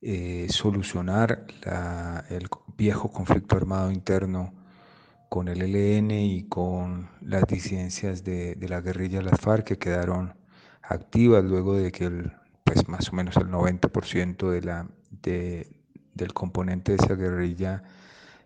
eh, 0.00 0.46
solucionar 0.50 1.46
el 2.30 2.48
viejo 2.76 3.10
conflicto 3.10 3.56
armado 3.56 3.90
interno 3.90 4.54
con 5.28 5.48
el 5.48 5.60
ELN 5.60 6.10
y 6.12 6.44
con 6.44 7.10
las 7.20 7.44
disidencias 7.46 8.24
de, 8.24 8.56
la 8.68 8.80
guerrilla 8.80 9.22
las 9.22 9.40
FARC 9.40 9.64
que 9.64 9.78
quedaron 9.78 10.34
activas 10.82 11.44
luego 11.44 11.74
de 11.74 11.92
que 11.92 12.04
el, 12.04 12.32
pues 12.64 12.88
más 12.88 13.10
o 13.10 13.12
menos 13.16 13.36
el 13.36 13.48
90% 13.48 14.50
de 14.50 14.62
la, 14.62 14.88
del 15.20 16.32
componente 16.32 16.92
de 16.92 16.98
esa 17.04 17.14
guerrilla 17.14 17.82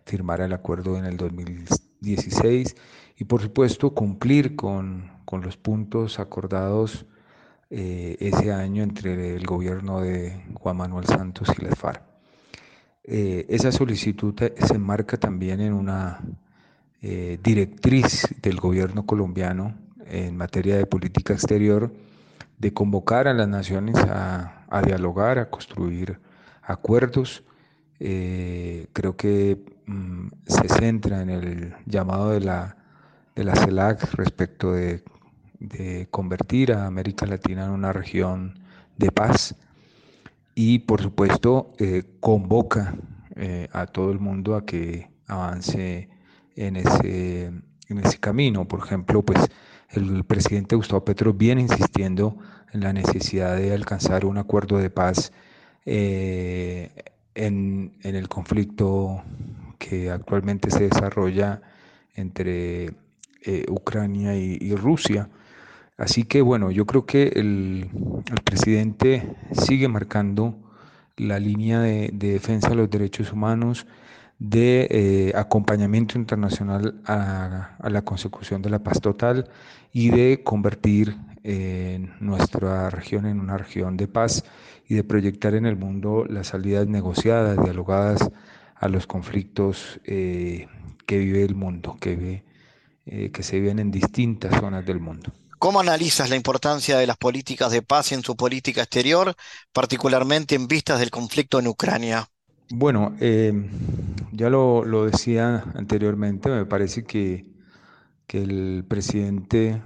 firmara 0.05 0.45
el 0.45 0.53
acuerdo 0.53 0.97
en 0.97 1.05
el 1.05 1.17
2016 1.17 2.75
y 3.17 3.23
por 3.25 3.41
supuesto 3.41 3.93
cumplir 3.93 4.55
con, 4.55 5.11
con 5.25 5.41
los 5.41 5.55
puntos 5.55 6.19
acordados 6.19 7.05
eh, 7.75 8.17
ese 8.19 8.53
año 8.53 8.83
entre 8.83 9.35
el 9.35 9.47
gobierno 9.47 9.99
de 9.99 10.43
Juan 10.53 10.77
Manuel 10.77 11.07
Santos 11.07 11.49
y 11.57 11.65
las 11.65 11.73
FARC. 11.73 12.03
Eh, 13.03 13.47
esa 13.49 13.71
solicitud 13.71 14.35
se 14.37 14.75
enmarca 14.75 15.17
también 15.17 15.59
en 15.59 15.73
una 15.73 16.19
eh, 17.01 17.39
directriz 17.43 18.27
del 18.43 18.59
gobierno 18.59 19.07
colombiano 19.07 19.73
en 20.05 20.37
materia 20.37 20.77
de 20.77 20.85
política 20.85 21.33
exterior 21.33 21.91
de 22.59 22.73
convocar 22.73 23.27
a 23.27 23.33
las 23.33 23.47
naciones 23.47 23.95
a, 23.97 24.81
dialogar, 24.85 25.39
a 25.39 25.49
construir 25.49 26.19
acuerdos. 26.61 27.43
Eh, 27.99 28.85
creo 28.93 29.17
que 29.17 29.65
mm, 29.87 30.27
se 30.45 30.69
centra 30.69 31.23
en 31.23 31.31
el 31.31 31.73
llamado 31.87 32.29
de 32.29 32.41
la, 32.41 32.77
de 33.35 33.43
la 33.43 33.55
CELAC 33.55 34.13
respecto 34.13 34.73
de, 34.73 35.03
convertir 36.11 36.73
a 36.73 36.85
América 36.85 37.25
Latina 37.25 37.65
en 37.65 37.71
una 37.71 37.93
región 37.93 38.59
de 38.97 39.11
paz 39.11 39.55
y 40.55 40.79
por 40.79 41.01
supuesto 41.01 41.73
eh, 41.79 42.03
convoca 42.19 42.95
a 43.71 43.87
todo 43.87 44.11
el 44.11 44.19
mundo 44.19 44.55
a 44.55 44.63
que 44.63 45.09
avance 45.25 46.07
en 46.55 46.75
ese, 46.75 47.45
en 47.45 47.97
ese 47.97 48.19
camino. 48.19 48.67
Por 48.67 48.79
ejemplo, 48.79 49.23
pues 49.23 49.49
el 49.89 50.23
presidente 50.23 50.75
Gustavo 50.75 51.03
Petro 51.03 51.33
viene 51.33 51.61
insistiendo 51.61 52.37
en 52.71 52.81
la 52.81 52.93
necesidad 52.93 53.55
de 53.55 53.73
alcanzar 53.73 54.25
un 54.25 54.37
acuerdo 54.37 54.77
de 54.77 54.89
paz 54.89 55.31
eh, 55.85 56.91
en, 57.35 57.93
en, 58.01 58.15
el 58.15 58.27
conflicto 58.27 59.23
que 59.77 60.09
actualmente 60.09 60.71
se 60.71 60.89
desarrolla 60.89 61.61
entre 62.15 62.95
eh, 63.45 63.65
Ucrania 63.69 64.35
y, 64.35 64.73
Rusia. 64.75 65.29
Así 65.97 66.23
que 66.23 66.41
bueno, 66.41 66.71
yo 66.71 66.85
creo 66.85 67.05
que 67.05 67.27
el, 67.35 67.89
presidente 68.43 69.35
sigue 69.51 69.87
marcando 69.87 70.57
la 71.17 71.39
línea 71.39 71.79
de, 71.79 72.09
de 72.13 72.33
defensa 72.33 72.69
de 72.69 72.75
los 72.75 72.89
derechos 72.89 73.31
humanos, 73.31 73.85
de 74.39 74.87
eh, 74.91 75.33
acompañamiento 75.35 76.17
internacional 76.17 77.01
a, 77.05 77.77
la 77.89 78.01
consecución 78.01 78.61
de 78.61 78.69
la 78.69 78.83
paz 78.83 78.99
total 78.99 79.49
y 79.93 80.09
de 80.09 80.43
convertir 80.43 81.15
eh, 81.43 82.09
nuestra 82.19 82.89
región 82.89 83.25
en 83.25 83.39
una 83.39 83.57
región 83.57 83.95
de 83.95 84.07
paz 84.07 84.43
y 84.87 84.95
de 84.95 85.03
proyectar 85.05 85.55
en 85.55 85.65
el 85.65 85.77
mundo 85.77 86.25
las 86.27 86.47
salidas 86.47 86.87
negociadas, 86.87 87.63
dialogadas 87.63 88.31
a 88.75 88.89
los 88.89 89.07
conflictos 89.07 90.01
eh, 90.03 90.67
que 91.05 91.17
vive 91.19 91.43
el 91.43 91.55
mundo, 91.55 91.97
que, 92.01 92.43
que 93.05 93.43
se 93.43 93.59
viven 93.59 93.79
en 93.79 93.91
distintas 93.91 94.59
zonas 94.59 94.85
del 94.85 94.99
mundo. 94.99 95.31
¿Cómo 95.63 95.79
analizas 95.79 96.29
la 96.29 96.35
importancia 96.35 96.97
de 96.97 97.07
las 97.07 97.15
políticas 97.15 97.71
de 97.71 97.81
paz 97.81 98.11
en 98.11 98.21
su 98.21 98.35
política 98.35 98.81
exterior, 98.81 99.33
particularmente 99.71 100.55
en 100.55 100.67
vistas 100.67 100.99
del 100.99 101.09
conflicto 101.09 101.57
en 101.57 101.67
Ucrania? 101.67 102.27
Bueno, 102.69 103.15
em, 103.21 103.69
ya 104.33 104.49
lo, 104.49 105.05
decía 105.05 105.63
anteriormente, 105.73 106.49
me 106.49 106.65
parece 106.65 107.05
que, 107.05 107.45
el 108.27 108.83
presidente, 108.89 109.81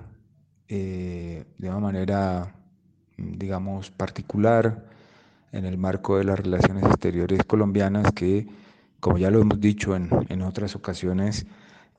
eh, 0.67 1.45
de 1.59 1.69
una 1.69 1.79
manera, 1.79 2.55
digamos, 3.15 3.91
particular, 3.91 4.83
en 5.51 5.65
el 5.65 5.77
marco 5.77 6.17
de 6.17 6.23
las 6.23 6.39
relaciones 6.39 6.85
exteriores 6.85 7.43
colombianas, 7.43 8.13
que, 8.13 8.47
como 8.99 9.19
ya 9.19 9.29
lo 9.29 9.41
hemos 9.41 9.61
dicho 9.61 9.95
en, 9.95 10.41
otras 10.41 10.75
ocasiones, 10.75 11.45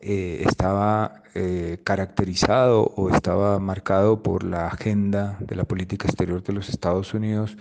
eh, 0.00 0.44
estaba 0.46 1.22
eh, 1.34 1.78
caracterizado 1.82 2.82
o 2.82 3.10
estaba 3.10 3.58
marcado 3.58 4.22
por 4.22 4.44
la 4.44 4.68
agenda 4.68 5.36
de 5.40 5.56
la 5.56 5.64
política 5.64 6.06
exterior 6.06 6.40
de 6.42 6.52
los 6.52 6.68
Estados 6.68 7.14
Unidos 7.14 7.56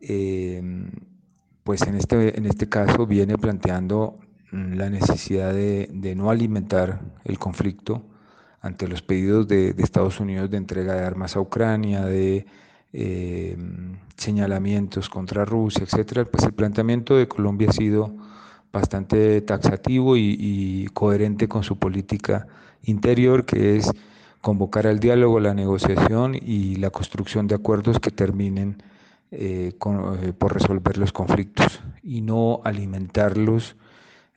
em, 0.00 0.90
pues 1.62 1.82
en 1.82 1.94
este, 1.94 2.36
en 2.36 2.46
este 2.46 2.68
caso 2.68 3.06
viene 3.06 3.38
planteando 3.38 4.18
mm, 4.50 4.74
la 4.74 4.90
necesidad 4.90 5.54
de, 5.54 6.14
no 6.16 6.28
alimentar 6.28 7.00
el 7.24 7.38
conflicto 7.38 8.02
ante 8.60 8.88
los 8.88 9.02
pedidos 9.02 9.46
de, 9.46 9.76
Estados 9.78 10.18
Unidos 10.18 10.50
de 10.50 10.56
entrega 10.56 10.94
de 10.94 11.04
armas 11.04 11.36
a 11.36 11.40
Ucrania, 11.40 12.04
de 12.04 12.46
eh, 12.92 13.56
señalamientos 14.16 15.08
contra 15.08 15.44
Rusia, 15.44 15.84
etcétera, 15.84 16.24
pues 16.24 16.44
el 16.44 16.52
planteamiento 16.52 17.16
de 17.16 17.28
Colombia 17.28 17.68
ha 17.70 17.72
sido 17.72 18.16
bastante 18.74 19.40
taxativo 19.40 20.18
y, 20.18 20.36
y, 20.38 20.86
coherente 20.88 21.48
con 21.48 21.62
su 21.62 21.78
política 21.78 22.46
interior, 22.82 23.46
que 23.46 23.76
es 23.76 23.90
convocar 24.42 24.86
al 24.86 25.00
diálogo, 25.00 25.40
la 25.40 25.54
negociación 25.54 26.34
y 26.34 26.76
la 26.76 26.90
construcción 26.90 27.46
de 27.46 27.54
acuerdos 27.54 27.98
que 27.98 28.10
terminen 28.10 28.82
eh, 29.30 29.72
eh, 29.72 30.32
por 30.38 30.54
resolver 30.54 30.96
los 30.96 31.12
conflictos 31.12 31.82
y 32.04 32.20
no 32.20 32.60
alimentarlos 32.62 33.74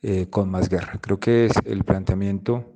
eh, 0.02 0.26
con 0.28 0.50
más 0.50 0.68
guerra. 0.68 0.98
Creo 1.00 1.20
que 1.20 1.46
es 1.46 1.52
el 1.66 1.84
planteamiento 1.84 2.72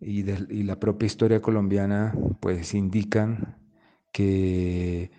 y, 0.00 0.24
la 0.64 0.78
propia 0.78 1.06
historia 1.06 1.40
colombiana 1.40 2.14
pues 2.40 2.74
indican 2.74 3.56
que, 4.12 5.10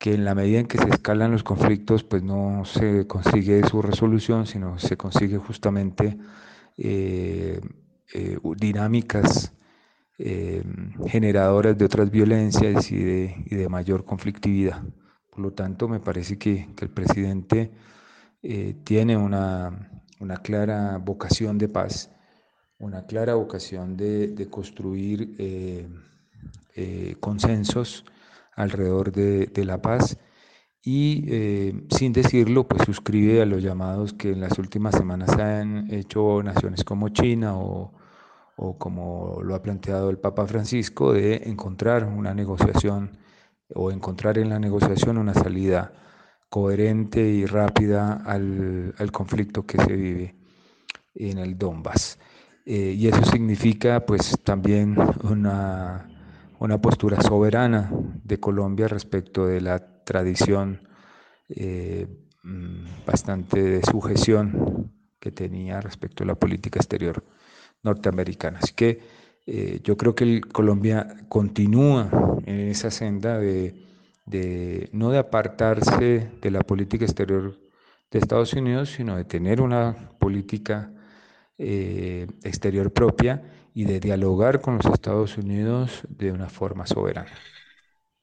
que 0.00 0.14
en 0.14 0.24
la 0.24 0.34
medida 0.34 0.58
en 0.58 0.66
que 0.66 0.78
se 0.78 0.88
escalan 0.88 1.30
los 1.30 1.44
conflictos 1.44 2.02
pues 2.02 2.24
no 2.24 2.64
se 2.64 3.06
consigue 3.06 3.62
su 3.68 3.82
resolución, 3.82 4.46
sino 4.46 4.76
se 4.80 4.96
consigue 4.96 5.38
justamente 5.38 6.18
dinámicas 8.56 9.52
generadoras 11.06 11.78
de 11.78 11.84
otras 11.84 12.10
violencias 12.10 12.90
y 12.90 12.96
de 12.98 13.68
mayor 13.68 14.04
conflictividad. 14.04 14.82
Por 15.30 15.40
lo 15.40 15.52
tanto, 15.52 15.88
me 15.88 16.00
parece 16.00 16.36
que, 16.36 16.68
el 16.80 16.90
presidente 16.90 17.70
eh, 18.42 18.74
tiene 18.84 19.16
una, 19.16 20.02
clara 20.42 20.98
vocación 20.98 21.56
de 21.56 21.68
paz, 21.68 22.10
una 22.78 23.06
clara 23.06 23.34
vocación 23.34 23.96
de, 23.96 24.48
construir 24.50 25.36
eh, 25.38 25.88
eh, 26.74 27.16
consensos 27.20 28.04
alrededor 28.56 29.12
de, 29.12 29.64
la 29.64 29.80
paz 29.82 30.18
y 30.82 31.74
sin 31.90 32.12
decirlo, 32.12 32.66
pues 32.66 32.82
suscribe 32.84 33.42
a 33.42 33.46
los 33.46 33.62
llamados 33.62 34.12
que 34.14 34.32
en 34.32 34.40
las 34.40 34.58
últimas 34.58 34.94
semanas 34.94 35.30
han 35.38 35.92
hecho 35.92 36.42
naciones 36.42 36.84
como 36.84 37.10
China 37.10 37.56
o, 37.56 37.92
o 38.56 38.78
como 38.78 39.40
lo 39.42 39.54
ha 39.54 39.62
planteado 39.62 40.10
el 40.10 40.18
Papa 40.18 40.46
Francisco, 40.46 41.12
de 41.12 41.42
encontrar 41.46 42.04
una 42.04 42.34
negociación 42.34 43.18
o 43.74 43.90
encontrar 43.90 44.38
en 44.38 44.48
la 44.48 44.58
negociación 44.58 45.18
una 45.18 45.34
salida 45.34 45.92
coherente 46.50 47.22
y 47.22 47.46
rápida 47.46 48.22
al, 48.26 49.10
conflicto 49.12 49.64
que 49.64 49.78
se 49.78 49.92
vive 49.94 50.36
en 51.14 51.38
el 51.38 51.56
Donbass. 51.56 52.18
Eh, 52.66 52.94
y 52.98 53.06
eso 53.06 53.24
significa 53.24 54.04
pues 54.04 54.36
también 54.44 54.96
una, 55.22 56.08
una, 56.58 56.80
postura 56.80 57.20
soberana 57.22 57.90
de 58.30 58.38
Colombia 58.38 58.88
respecto 58.88 59.46
de 59.46 59.60
la 59.60 60.04
tradición 60.04 60.88
eh, 61.48 62.06
mm, 62.42 63.04
bastante 63.04 63.60
de 63.60 63.82
sujeción 63.82 64.92
que 65.18 65.32
tenía 65.32 65.80
respecto 65.80 66.22
a 66.22 66.26
la 66.26 66.36
política 66.36 66.78
exterior 66.78 67.24
norteamericana. 67.82 68.60
Así 68.62 68.72
que 68.72 69.00
eh, 69.46 69.80
yo 69.82 69.96
creo 69.96 70.14
que 70.14 70.40
Colombia 70.40 71.06
continúa 71.28 72.08
en 72.46 72.68
esa 72.68 72.90
senda 72.90 73.38
de, 73.38 73.74
no 74.92 75.10
de 75.10 75.18
apartarse 75.18 76.30
de 76.40 76.50
la 76.50 76.60
política 76.60 77.04
exterior 77.04 77.58
de 78.10 78.18
Estados 78.18 78.52
Unidos, 78.54 78.90
sino 78.90 79.16
de 79.16 79.24
tener 79.24 79.60
una 79.60 80.10
política 80.18 80.92
eh, 81.58 82.28
exterior 82.44 82.92
propia 82.92 83.42
y 83.74 83.84
de 83.84 83.98
dialogar 83.98 84.60
con 84.60 84.76
los 84.76 84.86
Estados 84.86 85.36
Unidos 85.36 86.02
de 86.08 86.32
una 86.32 86.48
forma 86.48 86.86
soberana. 86.86 87.32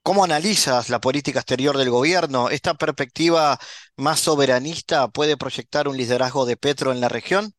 ¿Cómo 0.07 0.23
analizas 0.23 0.89
la 0.89 1.01
política 1.01 1.39
exterior 1.39 1.77
del 1.77 1.89
gobierno? 1.89 2.47
¿Esta 2.47 2.75
perspectiva 2.75 3.59
más 3.97 4.21
soberanista 4.21 5.09
puede 5.09 5.35
proyectar 5.35 5.89
un 5.89 5.97
liderazgo 5.97 6.45
de 6.45 6.55
Petro 6.55 6.93
en 6.93 7.01
la 7.01 7.09
región? 7.09 7.51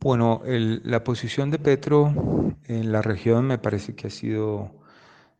Bueno, 0.00 0.42
la 0.44 1.02
posición 1.02 1.50
de 1.50 1.58
Petro 1.58 2.12
en 2.66 2.92
la 2.92 3.00
región 3.00 3.46
me 3.46 3.56
parece 3.56 3.94
que 3.94 4.08
ha 4.08 4.10
sido 4.10 4.82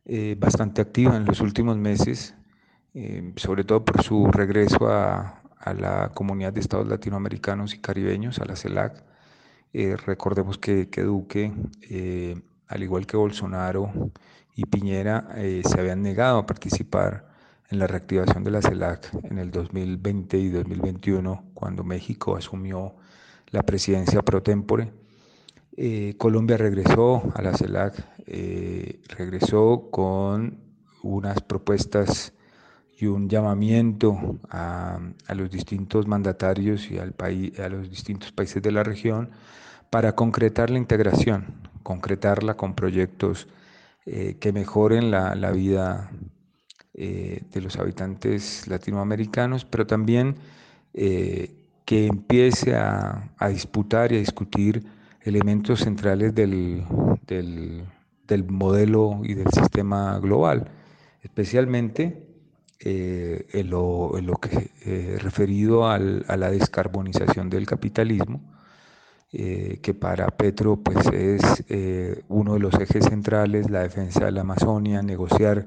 eh, 0.05 0.35
bastante 0.39 0.81
activa 0.81 1.17
en 1.17 1.25
los 1.25 1.39
últimos 1.41 1.77
meses, 1.77 2.33
eh, 2.95 3.31
sobre 3.35 3.65
todo 3.65 3.85
por 3.85 4.01
su 4.01 4.25
regreso 4.31 4.87
a, 4.87 5.43
la 5.79 6.09
comunidad 6.15 6.51
de 6.51 6.61
estados 6.61 6.87
latinoamericanos 6.87 7.75
y 7.75 7.79
caribeños, 7.79 8.39
a 8.39 8.45
la 8.45 8.55
CELAC. 8.55 9.03
Eh, 9.71 9.97
recordemos 9.97 10.57
que, 10.57 10.89
que 10.89 11.03
Duque, 11.03 11.53
al 12.67 12.81
igual 12.81 13.05
que 13.05 13.17
Bolsonaro 13.17 14.11
y 14.55 14.65
Piñera, 14.65 15.29
se 15.35 15.79
habían 15.79 16.01
negado 16.01 16.39
a 16.39 16.45
participar 16.45 17.33
en 17.69 17.79
la 17.79 17.87
reactivación 17.87 18.43
de 18.43 18.51
la 18.51 18.61
CELAC 18.61 19.11
en 19.23 19.39
el 19.39 19.49
2020 19.49 20.37
y 20.37 20.49
2021, 20.49 21.45
cuando 21.53 21.83
México 21.83 22.35
asumió 22.35 22.95
la 23.49 23.63
presidencia 23.63 24.21
pro 24.21 24.43
tempore. 24.43 24.91
Eh, 25.75 26.13
Colombia 26.17 26.57
regresó 26.57 27.23
a 27.35 27.41
la 27.41 27.57
CELAC, 27.57 27.95
eh, 28.27 29.01
regresó 29.09 29.89
con 29.91 30.59
unas 31.01 31.41
propuestas 31.41 32.33
y 32.95 33.07
un 33.07 33.27
llamamiento 33.27 34.39
a, 34.49 34.99
los 35.33 35.49
distintos 35.49 36.07
mandatarios 36.07 36.91
y 36.91 36.99
al 36.99 37.13
país, 37.13 37.59
a 37.59 37.69
los 37.69 37.89
distintos 37.89 38.31
países 38.31 38.61
de 38.61 38.71
la 38.71 38.83
región 38.83 39.31
para 39.89 40.13
concretar 40.15 40.69
la 40.69 40.77
integración, 40.77 41.45
concretarla 41.81 42.53
con 42.55 42.75
proyectos 42.75 43.47
eh, 44.05 44.37
que 44.39 44.51
mejoren 44.51 45.11
la, 45.11 45.35
la 45.35 45.51
vida 45.51 46.11
de 46.95 47.59
los 47.59 47.77
habitantes 47.77 48.67
latinoamericanos, 48.67 49.65
pero 49.65 49.87
también 49.87 50.35
que 51.85 52.07
empiece 52.07 52.75
a, 52.75 53.29
disputar 53.49 54.11
y 54.11 54.15
a 54.15 54.19
discutir 54.19 54.83
elementos 55.21 55.81
centrales 55.81 56.33
del, 56.33 56.85
modelo 58.47 59.21
y 59.23 59.33
del 59.33 59.49
sistema 59.51 60.19
global, 60.19 60.69
especialmente 61.21 62.25
eh, 62.79 63.47
en, 63.53 63.69
lo, 63.69 64.11
que 64.41 64.71
eh, 64.85 65.17
referido 65.19 65.87
a 65.87 65.99
la 65.99 66.51
descarbonización 66.51 67.49
del 67.49 67.65
capitalismo, 67.65 68.41
eh, 69.33 69.79
que 69.81 69.93
para 69.93 70.27
Petro 70.27 70.77
pues, 70.77 71.07
es 71.07 71.41
uno 72.29 72.53
de 72.53 72.59
los 72.59 72.73
ejes 72.75 73.05
centrales, 73.05 73.69
la 73.69 73.81
defensa 73.81 74.25
de 74.25 74.31
la 74.31 74.41
Amazonia, 74.41 75.01
negociar 75.01 75.65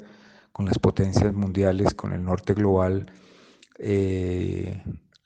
con 0.53 0.67
las 0.67 0.79
potencias 0.79 1.35
mundiales, 1.35 1.95
con 1.95 2.13
el 2.13 2.25
norte 2.25 2.55
global, 2.55 3.13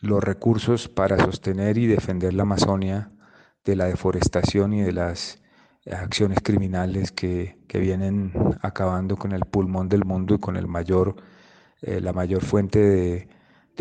los 0.00 0.24
recursos 0.24 0.88
para 0.88 1.18
sostener 1.18 1.78
y 1.78 1.86
defender 1.86 2.34
la 2.34 2.42
Amazonia 2.42 3.12
de 3.64 3.76
la 3.76 3.84
deforestación 3.84 4.72
y 4.72 4.82
de 4.82 4.92
las 4.92 5.40
acciones 5.90 6.38
criminales 6.42 7.12
que, 7.12 7.58
vienen 7.72 8.32
acabando 8.62 9.16
con 9.16 9.32
el 9.32 9.44
pulmón 9.44 9.88
del 9.88 10.04
mundo 10.04 10.34
y 10.34 10.38
con 10.38 10.56
el 10.56 10.66
mayor, 10.66 11.16
eh, 11.82 12.00
la 12.00 12.12
mayor 12.12 12.42
fuente 12.42 12.78
de, 12.78 13.28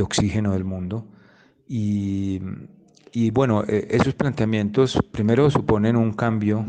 oxígeno 0.01 0.53
del 0.53 0.63
mundo. 0.63 1.07
Y, 1.67 2.41
bueno, 3.31 3.63
eh, 3.67 3.87
esos 3.91 4.13
planteamientos 4.13 4.99
primero 5.11 5.49
suponen 5.49 5.95
un 5.95 6.13
cambio 6.13 6.65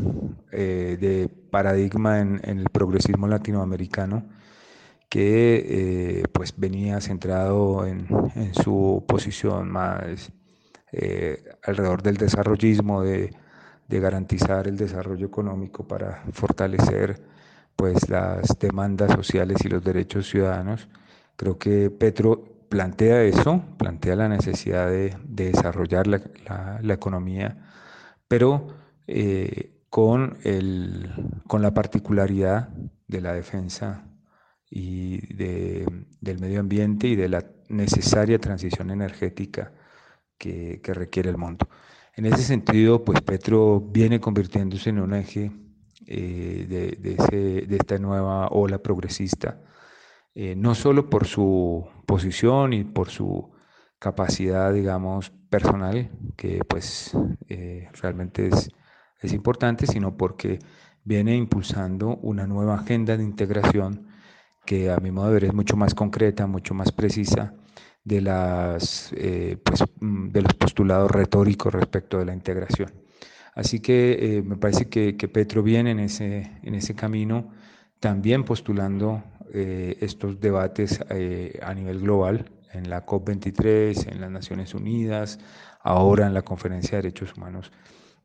eh, 0.51 0.97
de 0.99 1.29
paradigma 1.49 2.19
en, 2.19 2.41
el 2.43 2.69
progresismo 2.69 3.27
latinoamericano 3.27 4.25
que 5.09 6.21
eh, 6.21 6.23
pues 6.31 6.53
venía 6.55 7.01
centrado 7.01 7.85
en, 7.85 8.07
su 8.53 9.03
posición 9.07 9.69
más 9.69 10.31
eh, 10.93 11.43
alrededor 11.63 12.01
del 12.01 12.17
desarrollismo, 12.17 13.03
de, 13.03 13.31
garantizar 13.89 14.69
el 14.69 14.77
desarrollo 14.77 15.27
económico 15.27 15.85
para 15.85 16.23
fortalecer 16.31 17.21
pues 17.75 18.07
las 18.09 18.57
demandas 18.57 19.11
sociales 19.11 19.57
y 19.65 19.67
los 19.67 19.83
derechos 19.83 20.29
ciudadanos. 20.29 20.87
Creo 21.35 21.57
que 21.57 21.89
Petro 21.89 22.50
plantea 22.71 23.23
eso, 23.23 23.61
plantea 23.77 24.15
la 24.15 24.29
necesidad 24.29 24.89
de, 24.89 25.13
desarrollar 25.27 26.07
la, 26.07 26.93
economía, 26.93 27.57
pero 28.29 28.65
eh, 29.07 29.83
con, 29.89 30.37
el, 30.45 31.11
con 31.47 31.61
la 31.61 31.73
particularidad 31.73 32.69
de 33.09 33.19
la 33.19 33.33
defensa 33.33 34.05
y 34.69 35.35
de, 35.35 35.85
del 36.21 36.39
medio 36.39 36.61
ambiente 36.61 37.07
y 37.07 37.17
de 37.17 37.27
la 37.27 37.45
necesaria 37.67 38.39
transición 38.39 38.89
energética 38.89 39.73
que, 40.37 40.79
requiere 40.81 41.29
el 41.29 41.37
mundo. 41.37 41.67
En 42.15 42.25
ese 42.25 42.41
sentido, 42.41 43.03
pues 43.03 43.19
Petro 43.19 43.81
viene 43.81 44.21
convirtiéndose 44.21 44.91
en 44.91 45.01
un 45.01 45.13
eje 45.13 45.51
eh, 46.07 46.65
de, 46.69 47.65
de, 47.67 47.75
esta 47.75 47.97
nueva 47.97 48.47
ola 48.47 48.77
progresista, 48.77 49.59
eh, 50.33 50.55
no 50.55 50.75
solo 50.75 51.09
por 51.09 51.27
su 51.27 51.87
posición 52.05 52.73
y 52.73 52.83
por 52.85 53.09
su 53.09 53.51
capacidad, 53.99 54.73
digamos, 54.73 55.31
personal, 55.49 56.09
que 56.37 56.63
pues 56.67 57.11
eh, 57.49 57.89
realmente 58.01 58.47
es, 58.47 58.69
es 59.19 59.33
importante, 59.33 59.85
sino 59.87 60.15
porque 60.15 60.59
viene 61.03 61.35
impulsando 61.35 62.17
una 62.17 62.47
nueva 62.47 62.75
agenda 62.75 63.17
de 63.17 63.23
integración 63.23 64.07
que 64.65 64.89
a 64.91 64.97
mi 64.97 65.11
modo 65.11 65.27
de 65.27 65.33
ver 65.33 65.43
es 65.45 65.53
mucho 65.53 65.75
más 65.75 65.93
concreta, 65.93 66.47
mucho 66.47 66.73
más 66.73 66.91
precisa 66.91 67.53
de, 68.03 68.21
las, 68.21 69.11
eh, 69.17 69.57
pues, 69.63 69.83
mm, 69.99 70.29
de 70.29 70.41
los 70.43 70.53
postulados 70.53 71.11
retóricos 71.11 71.73
respecto 71.73 72.19
de 72.19 72.25
la 72.25 72.33
integración. 72.33 72.91
Así 73.53 73.81
que 73.81 74.41
me 74.45 74.55
parece 74.55 74.87
que, 74.87 75.13
Petro 75.27 75.61
viene 75.61 75.91
en 75.91 75.99
ese, 75.99 76.59
en 76.63 76.73
ese 76.75 76.95
camino, 76.95 77.51
también 77.99 78.45
postulando 78.45 79.23
eh, 79.53 79.97
estos 80.01 80.39
debates 80.39 80.99
a 81.01 81.73
nivel 81.73 81.99
global, 81.99 82.51
en 82.73 82.89
la 82.89 83.05
COP23, 83.05 84.11
en 84.11 84.21
las 84.21 84.31
Naciones 84.31 84.73
Unidas, 84.73 85.39
ahora 85.81 86.27
en 86.27 86.33
la 86.33 86.41
Conferencia 86.41 86.97
de 86.97 87.03
Derechos 87.03 87.35
Humanos 87.35 87.71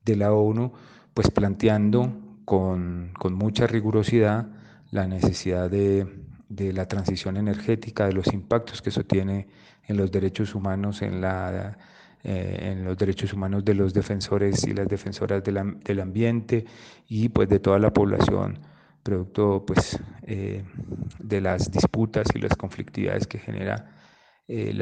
de 0.05 0.17
la 0.17 0.33
ONU, 0.33 0.73
pues 1.15 1.31
planteando 1.31 2.13
con, 2.45 3.13
con 3.19 3.35
mucha 3.35 3.67
rigurosidad 3.67 4.47
la 4.91 5.07
necesidad 5.07 5.69
de, 5.69 6.07
de 6.49 6.73
la 6.73 6.87
transición 6.87 7.37
energética, 7.37 8.07
de 8.07 8.13
los 8.13 8.33
impactos 8.33 8.83
que 8.83 8.91
eso 8.91 9.05
tiene 9.05 9.49
en 9.87 9.97
los 9.97 10.11
derechos 10.11 10.55
humanos, 10.55 11.03
en, 11.03 11.21
la, 11.21 11.77
eh, 12.23 12.59
en 12.73 12.85
los 12.85 12.97
derechos 12.97 13.33
humanos 13.33 13.65
de 13.65 13.75
los 13.75 13.93
defensores 13.93 14.65
y 14.67 14.73
las 14.73 14.89
defensoras 14.89 15.43
del 15.43 16.01
ambiente 16.01 16.65
y 17.09 17.29
pues 17.29 17.49
de 17.49 17.59
toda 17.59 17.79
la 17.79 17.93
población, 17.93 18.59
producto 19.07 19.65
pues 19.67 19.99
eh, 20.23 20.65
de 21.19 21.41
las 21.41 21.71
disputas 21.71 22.27
y 22.35 22.39
las 22.39 22.57
conflictividades 22.57 23.27
que 23.27 23.39
genera 23.39 23.97
eh, 24.49 24.75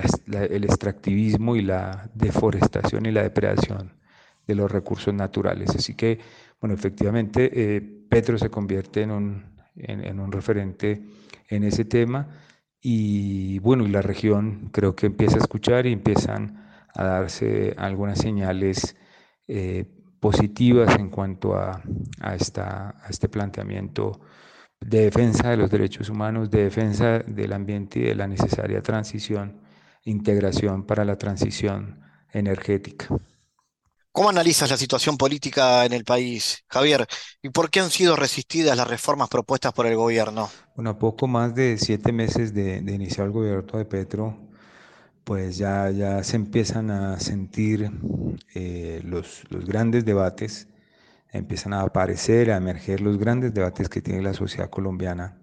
el 0.50 0.64
extractivismo 0.64 1.56
y 1.56 1.62
la 1.62 2.10
deforestación 2.14 3.06
y 3.06 3.12
la 3.12 3.22
depredación 3.22 3.92
de 4.46 4.54
los 4.54 4.70
recursos 4.70 5.12
naturales. 5.14 5.74
Así 5.76 5.94
que, 5.94 6.18
bueno, 6.60 6.74
efectivamente, 6.74 7.80
Petro 8.10 8.36
se 8.36 8.50
convierte 8.50 9.02
en 9.02 9.10
un, 9.10 9.44
en 9.76 10.20
un 10.20 10.32
referente 10.32 11.02
en 11.48 11.64
ese 11.64 11.84
tema 11.84 12.28
y 12.86 13.58
bueno, 13.60 13.86
y 13.86 13.88
la 13.88 14.02
región 14.02 14.68
creo 14.70 14.94
que 14.94 15.06
empieza 15.06 15.36
a 15.36 15.40
escuchar 15.40 15.86
y 15.86 15.92
empiezan 15.92 16.62
a 16.94 17.04
darse 17.04 17.74
algunas 17.78 18.18
señales 18.18 18.96
eh, 19.48 19.86
positivas 20.24 20.98
en 20.98 21.10
cuanto 21.10 21.54
a, 21.54 21.82
a, 22.22 22.34
esta, 22.34 22.94
a 22.98 23.08
este 23.10 23.28
planteamiento 23.28 24.22
de 24.80 25.02
defensa 25.02 25.50
de 25.50 25.58
los 25.58 25.70
derechos 25.70 26.08
humanos, 26.08 26.50
de 26.50 26.64
defensa 26.64 27.18
del 27.18 27.52
ambiente 27.52 27.98
y 27.98 28.04
de 28.04 28.14
la 28.14 28.26
necesaria 28.26 28.80
transición, 28.80 29.60
integración 30.04 30.86
para 30.86 31.04
la 31.04 31.18
transición 31.18 32.00
energética. 32.32 33.08
¿Cómo 34.12 34.30
analizas 34.30 34.70
la 34.70 34.78
situación 34.78 35.18
política 35.18 35.84
en 35.84 35.92
el 35.92 36.04
país, 36.04 36.64
Javier? 36.68 37.06
¿Y 37.42 37.50
por 37.50 37.68
qué 37.68 37.80
han 37.80 37.90
sido 37.90 38.16
resistidas 38.16 38.78
las 38.78 38.88
reformas 38.88 39.28
propuestas 39.28 39.74
por 39.74 39.84
el 39.84 39.96
gobierno? 39.96 40.48
Bueno, 40.74 40.88
a 40.88 40.98
poco 40.98 41.26
más 41.26 41.54
de 41.54 41.76
siete 41.76 42.12
meses 42.12 42.54
de, 42.54 42.78
iniciar 42.78 43.26
el 43.26 43.32
gobierno 43.34 43.76
de 43.76 43.84
Petro, 43.84 44.38
pues 45.24 45.56
ya, 45.56 45.90
ya 45.90 46.22
se 46.22 46.36
empiezan 46.36 46.90
a 46.90 47.18
sentir 47.20 47.90
eh, 48.54 49.00
los, 49.04 49.44
los 49.50 49.64
grandes 49.64 50.04
debates, 50.04 50.68
empiezan 51.32 51.72
a 51.72 51.82
aparecer, 51.82 52.50
a 52.50 52.56
emerger 52.56 53.00
los 53.00 53.18
grandes 53.18 53.54
debates 53.54 53.88
que 53.88 54.02
tiene 54.02 54.22
la 54.22 54.34
sociedad 54.34 54.70
colombiana. 54.70 55.38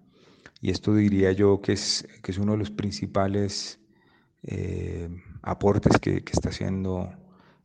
Y 0.61 0.71
esto 0.71 0.95
diría 0.95 1.31
yo 1.31 1.61
que 1.61 1.73
es, 1.73 2.07
que 2.21 2.31
es 2.31 2.37
uno 2.37 2.53
de 2.53 2.59
los 2.59 2.71
principales 2.71 3.79
eh, 4.43 5.09
aportes 5.41 5.99
que, 5.99 6.23
que 6.23 6.33
está 6.33 6.49
haciendo 6.49 7.11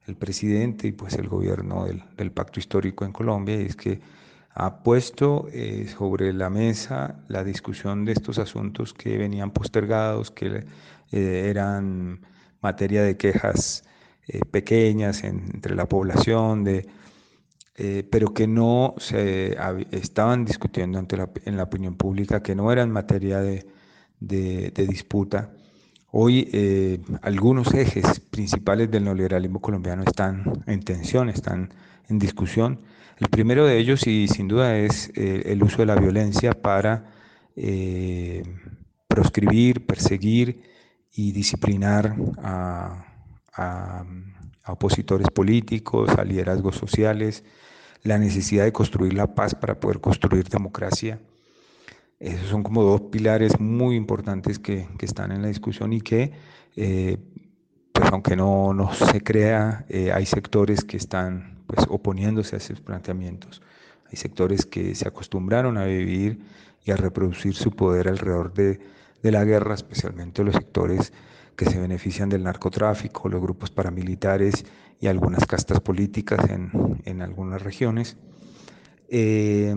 el 0.06 0.16
presidente 0.16 0.88
y 0.88 0.92
pues 0.92 1.14
el 1.14 1.28
gobierno 1.28 1.86
del, 2.16 2.32
pacto 2.32 2.60
histórico 2.60 3.04
en 3.04 3.12
Colombia, 3.12 3.56
es 3.56 3.76
que 3.76 4.00
ha 4.58 4.82
puesto 4.82 5.48
eh, 5.52 5.86
sobre 5.96 6.32
la 6.32 6.50
mesa 6.50 7.20
la 7.28 7.44
discusión 7.44 8.04
de 8.04 8.12
estos 8.12 8.38
asuntos 8.38 8.94
que 8.94 9.18
venían 9.18 9.50
postergados, 9.50 10.30
que 10.30 10.64
eh, 11.12 11.46
eran 11.48 12.20
materia 12.62 13.02
de 13.02 13.16
quejas 13.16 13.84
eh, 14.28 14.40
pequeñas 14.50 15.22
entre 15.22 15.76
la 15.76 15.86
población, 15.88 16.64
de, 16.64 16.88
eh, 17.76 18.02
pero 18.10 18.34
que 18.34 18.48
no 18.48 18.94
se 18.98 19.56
estaban 19.92 20.44
discutiendo 20.44 20.98
ante 20.98 21.16
en 21.44 21.56
la 21.56 21.64
opinión 21.64 21.94
pública, 21.94 22.42
que 22.42 22.54
no 22.56 22.72
eran 22.72 22.90
materia 22.90 23.40
de, 23.40 23.66
disputa. 24.18 25.52
Hoy 26.10 26.48
eh, 26.52 26.98
algunos 27.22 27.74
ejes 27.74 28.18
principales 28.18 28.90
del 28.90 29.04
neoliberalismo 29.04 29.60
colombiano 29.60 30.02
están 30.04 30.64
en 30.66 30.82
tensión, 30.82 31.28
están 31.28 31.68
en 32.08 32.18
discusión. 32.18 32.80
El 33.18 33.28
primero 33.28 33.66
de 33.66 33.78
ellos, 33.78 34.06
y 34.06 34.28
sin 34.28 34.48
duda, 34.48 34.76
es 34.76 35.10
eh, 35.14 35.44
el 35.46 35.62
uso 35.62 35.78
de 35.78 35.86
la 35.86 35.96
violencia 35.96 36.52
para 36.52 37.12
proscribir, 39.08 39.86
perseguir 39.86 40.62
y 41.14 41.32
disciplinar 41.32 42.14
a, 42.42 43.06
a 44.66 44.72
opositores 44.72 45.28
políticos, 45.30 46.10
a 46.18 46.24
liderazgos 46.24 46.76
sociales, 46.76 47.44
la 48.02 48.18
necesidad 48.18 48.64
de 48.64 48.72
construir 48.72 49.14
la 49.14 49.34
paz 49.34 49.54
para 49.54 49.78
poder 49.78 50.00
construir 50.00 50.48
democracia. 50.48 51.20
Esos 52.18 52.48
son 52.48 52.62
como 52.62 52.82
dos 52.82 53.02
pilares 53.02 53.60
muy 53.60 53.94
importantes 53.96 54.58
que, 54.58 54.88
están 55.00 55.32
en 55.32 55.42
la 55.42 55.48
discusión 55.48 55.92
y 55.92 56.00
que, 56.00 56.32
eh, 56.74 57.18
pues 57.92 58.10
aunque 58.10 58.36
no, 58.36 58.90
se 58.92 59.22
crea, 59.22 59.84
eh, 59.88 60.12
hay 60.12 60.26
sectores 60.26 60.84
que 60.84 60.96
están 60.96 61.55
pues, 61.66 61.86
oponiéndose 61.88 62.56
a 62.56 62.58
esos 62.58 62.80
planteamientos. 62.80 63.62
Hay 64.10 64.16
sectores 64.16 64.66
que 64.66 64.94
se 64.94 65.08
acostumbraron 65.08 65.78
a 65.78 65.84
vivir 65.84 66.40
y 66.84 66.90
a 66.92 66.96
reproducir 66.96 67.54
su 67.54 67.72
poder 67.72 68.08
alrededor 68.08 68.54
de, 68.54 68.80
de 69.22 69.30
la 69.32 69.44
guerra, 69.44 69.74
especialmente 69.74 70.44
los 70.44 70.54
sectores 70.54 71.12
que 71.56 71.64
se 71.64 71.80
benefician 71.80 72.28
del 72.28 72.44
narcotráfico, 72.44 73.28
los 73.28 73.40
grupos 73.40 73.70
paramilitares 73.70 74.64
y 75.00 75.08
algunas 75.08 75.46
castas 75.46 75.80
políticas 75.80 76.40
en, 76.48 77.22
algunas 77.22 77.62
regiones. 77.62 78.16
Eh, 79.08 79.74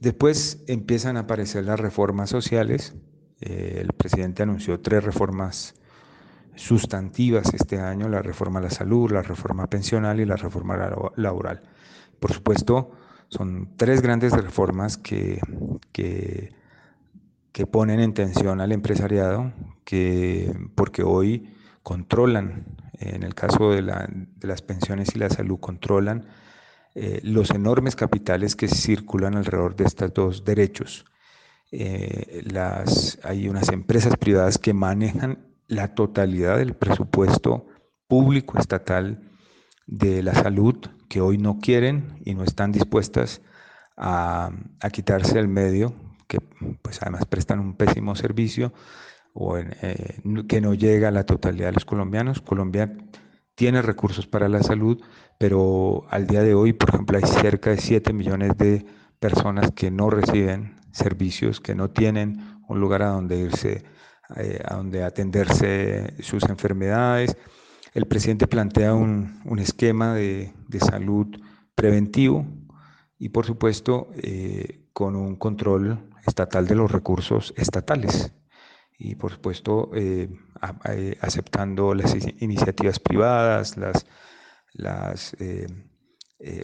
después 0.00 0.62
empiezan 0.66 1.16
a 1.16 1.20
aparecer 1.20 1.64
las 1.64 1.78
reformas 1.78 2.30
sociales. 2.30 2.94
Eh, 3.40 3.78
el 3.80 3.92
presidente 3.92 4.42
anunció 4.42 4.80
tres 4.80 5.04
reformas 5.04 5.74
sustantivas 6.54 7.52
este 7.54 7.80
año, 7.80 8.08
la 8.08 8.22
reforma 8.22 8.58
a 8.58 8.62
la 8.62 8.70
salud, 8.70 9.10
la 9.10 9.22
reforma 9.22 9.66
pensional 9.68 10.20
y 10.20 10.26
la 10.26 10.36
reforma 10.36 10.76
laboral. 11.16 11.62
Por 12.20 12.32
supuesto, 12.32 12.92
son 13.28 13.70
tres 13.76 14.02
grandes 14.02 14.32
reformas 14.32 14.98
que, 14.98 15.40
que, 15.92 16.54
que 17.52 17.66
ponen 17.66 18.00
en 18.00 18.14
tensión 18.14 18.60
al 18.60 18.72
empresariado, 18.72 19.52
que, 19.84 20.54
porque 20.74 21.02
hoy 21.02 21.50
controlan, 21.82 22.66
en 22.98 23.22
el 23.22 23.34
caso 23.34 23.70
de, 23.70 23.82
las 23.82 24.62
pensiones 24.62 25.14
y 25.14 25.18
la 25.18 25.30
salud, 25.30 25.58
controlan 25.58 26.26
eh, 26.94 27.20
los 27.24 27.50
enormes 27.50 27.96
capitales 27.96 28.54
que 28.54 28.68
circulan 28.68 29.36
alrededor 29.36 29.76
de 29.76 29.84
estos 29.84 30.12
dos 30.12 30.44
derechos. 30.44 31.04
Eh, 31.70 32.42
las, 32.50 33.18
hay 33.22 33.48
unas 33.48 33.70
empresas 33.70 34.16
privadas 34.16 34.58
que 34.58 34.74
manejan 34.74 35.51
la 35.72 35.94
totalidad 35.94 36.58
del 36.58 36.74
presupuesto 36.74 37.66
público 38.06 38.58
estatal 38.58 39.30
de 39.86 40.22
la 40.22 40.34
salud 40.34 40.76
que 41.08 41.22
hoy 41.22 41.38
no 41.38 41.58
quieren 41.60 42.20
y 42.24 42.34
no 42.34 42.44
están 42.44 42.72
dispuestas 42.72 43.40
a, 43.96 44.50
quitarse 44.92 45.38
el 45.38 45.48
medio, 45.48 45.94
que 46.28 46.38
pues 46.82 47.00
además 47.00 47.24
prestan 47.26 47.60
un 47.60 47.74
pésimo 47.74 48.14
servicio 48.16 48.72
o 49.32 49.56
eh, 49.58 50.20
que 50.46 50.60
no 50.60 50.74
llega 50.74 51.08
a 51.08 51.10
la 51.10 51.24
totalidad 51.24 51.68
de 51.68 51.72
los 51.72 51.86
colombianos. 51.86 52.42
Colombia 52.42 52.94
tiene 53.54 53.80
recursos 53.80 54.26
para 54.26 54.48
la 54.48 54.62
salud, 54.62 55.00
pero 55.38 56.04
al 56.10 56.26
día 56.26 56.42
de 56.42 56.54
hoy, 56.54 56.74
por 56.74 56.90
ejemplo, 56.90 57.16
hay 57.16 57.24
cerca 57.24 57.70
de 57.70 57.78
7 57.78 58.12
millones 58.12 58.58
de 58.58 58.84
personas 59.18 59.70
que 59.72 59.90
no 59.90 60.10
reciben 60.10 60.76
servicios, 60.90 61.60
que 61.60 61.74
no 61.74 61.88
tienen 61.90 62.60
un 62.68 62.78
lugar 62.78 63.02
a 63.02 63.08
donde 63.08 63.38
irse, 63.38 63.84
eh, 64.36 64.60
a 64.64 64.76
donde 64.76 65.02
atenderse 65.02 66.14
sus 66.20 66.42
enfermedades. 66.44 67.36
El 67.94 68.06
presidente 68.06 68.46
plantea 68.46 68.94
un, 68.94 69.40
un 69.44 69.58
esquema 69.58 70.14
de, 70.14 70.52
de, 70.68 70.80
salud 70.80 71.26
preventivo 71.74 72.46
y, 73.18 73.28
por 73.28 73.44
supuesto, 73.44 74.08
eh, 74.16 74.88
con 74.92 75.16
un 75.16 75.36
control 75.36 76.08
estatal 76.26 76.66
de 76.66 76.74
los 76.74 76.90
recursos 76.90 77.52
estatales 77.56 78.32
y 79.04 79.16
por 79.16 79.32
supuesto 79.32 79.90
eh, 79.94 80.28
eh, 80.90 81.18
aceptando 81.20 81.92
las 81.92 82.14
iniciativas 82.40 83.00
privadas, 83.00 83.76
las, 83.76 84.06
las, 84.74 85.34
eh, 85.40 85.66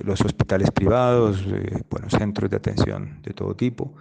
los 0.05 0.21
hospitales 0.21 0.71
privados, 0.71 1.45
bueno, 1.91 2.09
centros 2.11 2.49
de 2.51 2.57
atención 2.57 3.21
de 3.23 3.33
todo 3.33 3.57
tipo. 3.57 3.95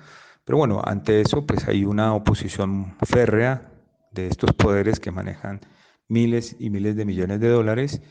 Pero 0.48 0.60
bueno, 0.60 0.82
ante 0.82 1.20
eso 1.20 1.46
pues 1.46 1.68
hay 1.68 1.84
una 1.84 2.14
oposición 2.14 2.96
férrea 3.06 3.70
de 4.12 4.28
estos 4.28 4.54
poderes 4.54 4.98
que 5.02 5.12
manejan 5.12 5.60
miles 6.08 6.56
y 6.58 6.70
miles 6.70 6.96
de 6.96 7.04
millones 7.04 7.42
de 7.42 7.50
dólares 7.50 8.02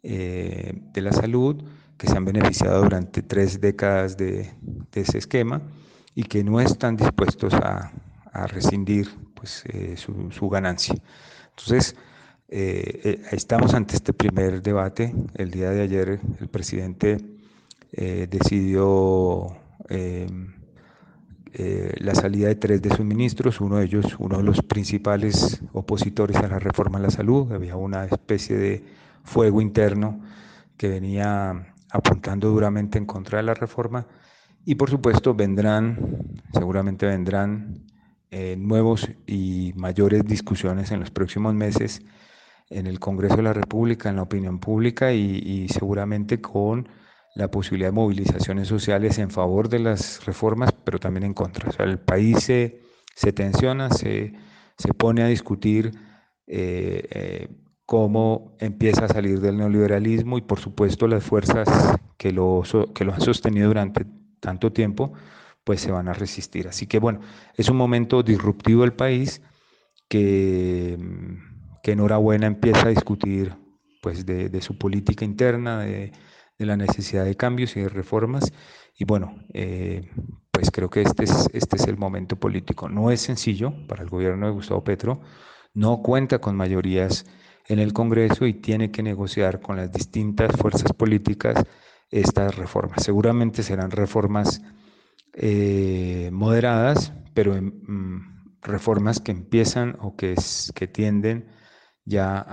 de 0.00 1.00
la 1.02 1.12
salud, 1.12 1.64
que 1.98 2.06
se 2.06 2.16
han 2.16 2.24
beneficiado 2.24 2.84
durante 2.84 3.22
tres 3.22 3.60
décadas 3.60 4.16
de, 4.16 4.52
ese 4.94 5.18
esquema 5.18 5.62
y 6.14 6.22
que 6.22 6.44
no 6.44 6.60
están 6.60 6.96
dispuestos 6.96 7.52
a, 7.54 7.92
a 8.32 8.46
rescindir 8.46 9.08
pues, 9.34 9.64
eh, 9.66 9.96
su, 9.96 10.48
ganancia. 10.48 10.94
Entonces, 11.50 11.96
eh, 12.48 13.00
eh, 13.02 13.22
estamos 13.32 13.74
ante 13.74 13.96
este 13.96 14.12
primer 14.12 14.62
debate. 14.62 15.12
El 15.34 15.50
día 15.50 15.70
de 15.70 15.82
ayer 15.82 16.20
el 16.38 16.48
presidente 16.48 17.18
decidió 17.92 19.48
la 21.52 22.14
salida 22.14 22.48
de 22.48 22.54
tres 22.54 22.80
de 22.80 22.90
sus 22.90 23.04
ministros, 23.04 23.60
uno 23.60 23.76
de 23.76 23.84
ellos, 23.84 24.16
uno 24.18 24.38
de 24.38 24.44
los 24.44 24.62
principales 24.62 25.62
opositores 25.72 26.36
a 26.36 26.48
la 26.48 26.58
reforma 26.58 26.98
a 26.98 27.02
la 27.02 27.10
salud. 27.10 27.50
Había 27.52 27.76
una 27.76 28.04
especie 28.04 28.56
de 28.56 28.84
fuego 29.24 29.60
interno 29.60 30.20
que 30.76 30.88
venía 30.88 31.74
apuntando 31.90 32.50
duramente 32.50 32.98
en 32.98 33.06
contra 33.06 33.38
de 33.38 33.44
la 33.44 33.54
reforma. 33.54 34.06
Y 34.64 34.74
por 34.76 34.90
supuesto 34.90 35.34
vendrán, 35.34 35.98
seguramente 36.52 37.06
vendrán 37.06 37.84
eh, 38.30 38.56
nuevos 38.56 39.10
y 39.26 39.72
mayores 39.76 40.24
discusiones 40.24 40.90
en 40.92 41.00
los 41.00 41.10
próximos 41.10 41.54
meses 41.54 42.02
en 42.68 42.86
el 42.86 43.00
Congreso 43.00 43.36
de 43.36 43.42
la 43.42 43.52
República, 43.52 44.08
en 44.08 44.16
la 44.16 44.22
opinión 44.22 44.60
pública 44.60 45.12
y, 45.12 45.66
seguramente 45.68 46.40
con 46.40 46.88
la 47.34 47.50
posibilidad 47.50 47.88
de 47.88 47.94
movilizaciones 47.94 48.68
sociales 48.68 49.18
en 49.18 49.30
favor 49.30 49.68
de 49.68 49.78
las 49.78 50.24
reformas, 50.24 50.72
pero 50.84 50.98
también 50.98 51.24
en 51.24 51.34
contra. 51.34 51.68
O 51.68 51.72
sea, 51.72 51.86
el 51.86 51.98
país 51.98 52.42
se, 52.42 52.80
se 53.14 53.32
tensiona, 53.32 53.90
se, 53.90 54.32
se, 54.76 54.94
pone 54.94 55.22
a 55.22 55.26
discutir 55.26 55.92
eh, 56.46 57.08
eh, 57.10 57.48
cómo 57.86 58.56
empieza 58.58 59.04
a 59.04 59.08
salir 59.08 59.40
del 59.40 59.58
neoliberalismo 59.58 60.38
y 60.38 60.42
por 60.42 60.58
supuesto 60.58 61.06
las 61.06 61.24
fuerzas 61.24 61.68
que 62.16 62.32
lo, 62.32 62.62
que 62.94 63.04
lo 63.04 63.14
han 63.14 63.20
sostenido 63.20 63.68
durante 63.68 64.06
tanto 64.40 64.72
tiempo 64.72 65.12
pues 65.64 65.80
se 65.80 65.92
van 65.92 66.08
a 66.08 66.12
resistir. 66.12 66.68
Así 66.68 66.86
que 66.86 66.98
bueno, 66.98 67.20
es 67.56 67.68
un 67.68 67.76
momento 67.76 68.22
disruptivo 68.22 68.82
del 68.82 68.92
país 68.92 69.42
que, 70.08 70.98
que 71.82 71.92
enhorabuena 71.92 72.46
empieza 72.46 72.86
a 72.86 72.90
discutir 72.90 73.54
pues 74.00 74.26
de, 74.26 74.60
su 74.60 74.78
política 74.78 75.24
interna, 75.24 75.80
de, 75.80 76.12
la 76.66 76.76
necesidad 76.76 77.24
de 77.24 77.36
cambios 77.36 77.76
y 77.76 77.80
de 77.80 77.88
reformas. 77.88 78.52
Y 78.98 79.04
bueno, 79.04 79.34
eh, 79.52 80.10
pues 80.50 80.70
creo 80.70 80.90
que 80.90 81.02
este 81.02 81.24
es, 81.24 81.48
este 81.52 81.76
es 81.76 81.86
el 81.86 81.96
momento 81.96 82.36
político. 82.36 82.88
No 82.88 83.10
es 83.10 83.20
sencillo 83.20 83.72
para 83.86 84.02
el 84.02 84.10
gobierno 84.10 84.46
de 84.46 84.52
Gustavo 84.52 84.84
Petro, 84.84 85.20
no 85.74 86.02
cuenta 86.02 86.38
con 86.38 86.56
mayorías 86.56 87.24
en 87.68 87.78
el 87.78 87.92
Congreso 87.92 88.46
y 88.46 88.54
tiene 88.54 88.90
que 88.90 89.02
negociar 89.02 89.60
con 89.60 89.76
las 89.76 89.92
distintas 89.92 90.56
fuerzas 90.56 90.92
políticas 90.92 91.64
estas 92.10 92.56
reformas. 92.56 93.04
Seguramente 93.04 93.62
serán 93.62 93.90
reformas 93.90 94.62
eh, 95.34 96.30
moderadas, 96.32 97.12
pero 97.34 97.54
mm, 97.54 98.58
reformas 98.62 99.20
que 99.20 99.30
empiezan 99.30 99.96
o 100.00 100.16
que, 100.16 100.34
que 100.74 100.88
tienden 100.88 101.48
ya 102.04 102.44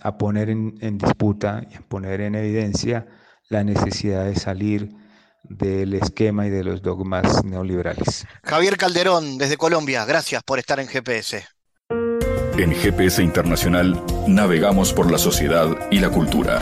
a, 0.00 0.18
poner 0.18 0.50
en, 0.50 0.98
disputa 0.98 1.62
y 1.70 1.76
a 1.76 1.80
poner 1.82 2.20
en 2.20 2.34
evidencia 2.34 3.06
la 3.50 3.64
necesidad 3.64 4.24
de 4.24 4.36
salir 4.36 4.90
del 5.42 5.94
esquema 5.94 6.46
y 6.46 6.50
de 6.50 6.62
los 6.62 6.82
dogmas 6.82 7.44
neoliberales. 7.44 8.24
Javier 8.44 8.76
Calderón, 8.76 9.38
desde 9.38 9.56
Colombia, 9.56 10.04
gracias 10.04 10.42
por 10.44 10.60
estar 10.60 10.78
en 10.78 10.86
GPS. 10.86 11.44
En 12.56 12.72
GPS 12.72 13.22
Internacional 13.22 14.00
navegamos 14.28 14.92
por 14.92 15.10
la 15.10 15.18
sociedad 15.18 15.66
y 15.90 15.98
la 15.98 16.10
cultura. 16.10 16.60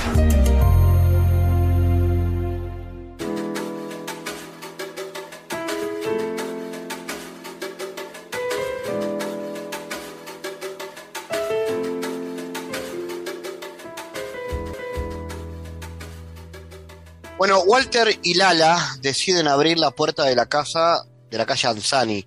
Walter 17.68 18.18
y 18.22 18.32
Lala 18.32 18.96
deciden 19.02 19.46
abrir 19.46 19.78
la 19.78 19.90
puerta 19.90 20.24
de 20.24 20.34
la 20.34 20.46
casa 20.46 21.04
de 21.30 21.36
la 21.36 21.44
calle 21.44 21.68
Anzani. 21.68 22.26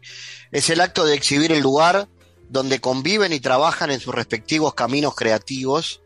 Es 0.52 0.70
el 0.70 0.80
acto 0.80 1.04
de 1.04 1.16
exhibir 1.16 1.52
el 1.52 1.62
lugar 1.62 2.08
donde 2.48 2.80
conviven 2.80 3.34
y 3.34 3.40
trabajan 3.40 3.90
en 3.90 4.00
sus 4.00 4.14
respectivos 4.14 4.76
caminos 4.76 5.16
creativos, 5.16 6.04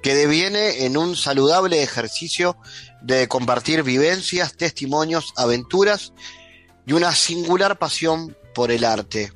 que 0.00 0.14
deviene 0.14 0.84
en 0.84 0.96
un 0.96 1.16
saludable 1.16 1.82
ejercicio 1.82 2.56
de 3.02 3.26
compartir 3.26 3.82
vivencias, 3.82 4.56
testimonios, 4.56 5.32
aventuras 5.34 6.12
y 6.86 6.92
una 6.92 7.12
singular 7.16 7.80
pasión 7.80 8.36
por 8.54 8.70
el 8.70 8.84
arte. 8.84 9.32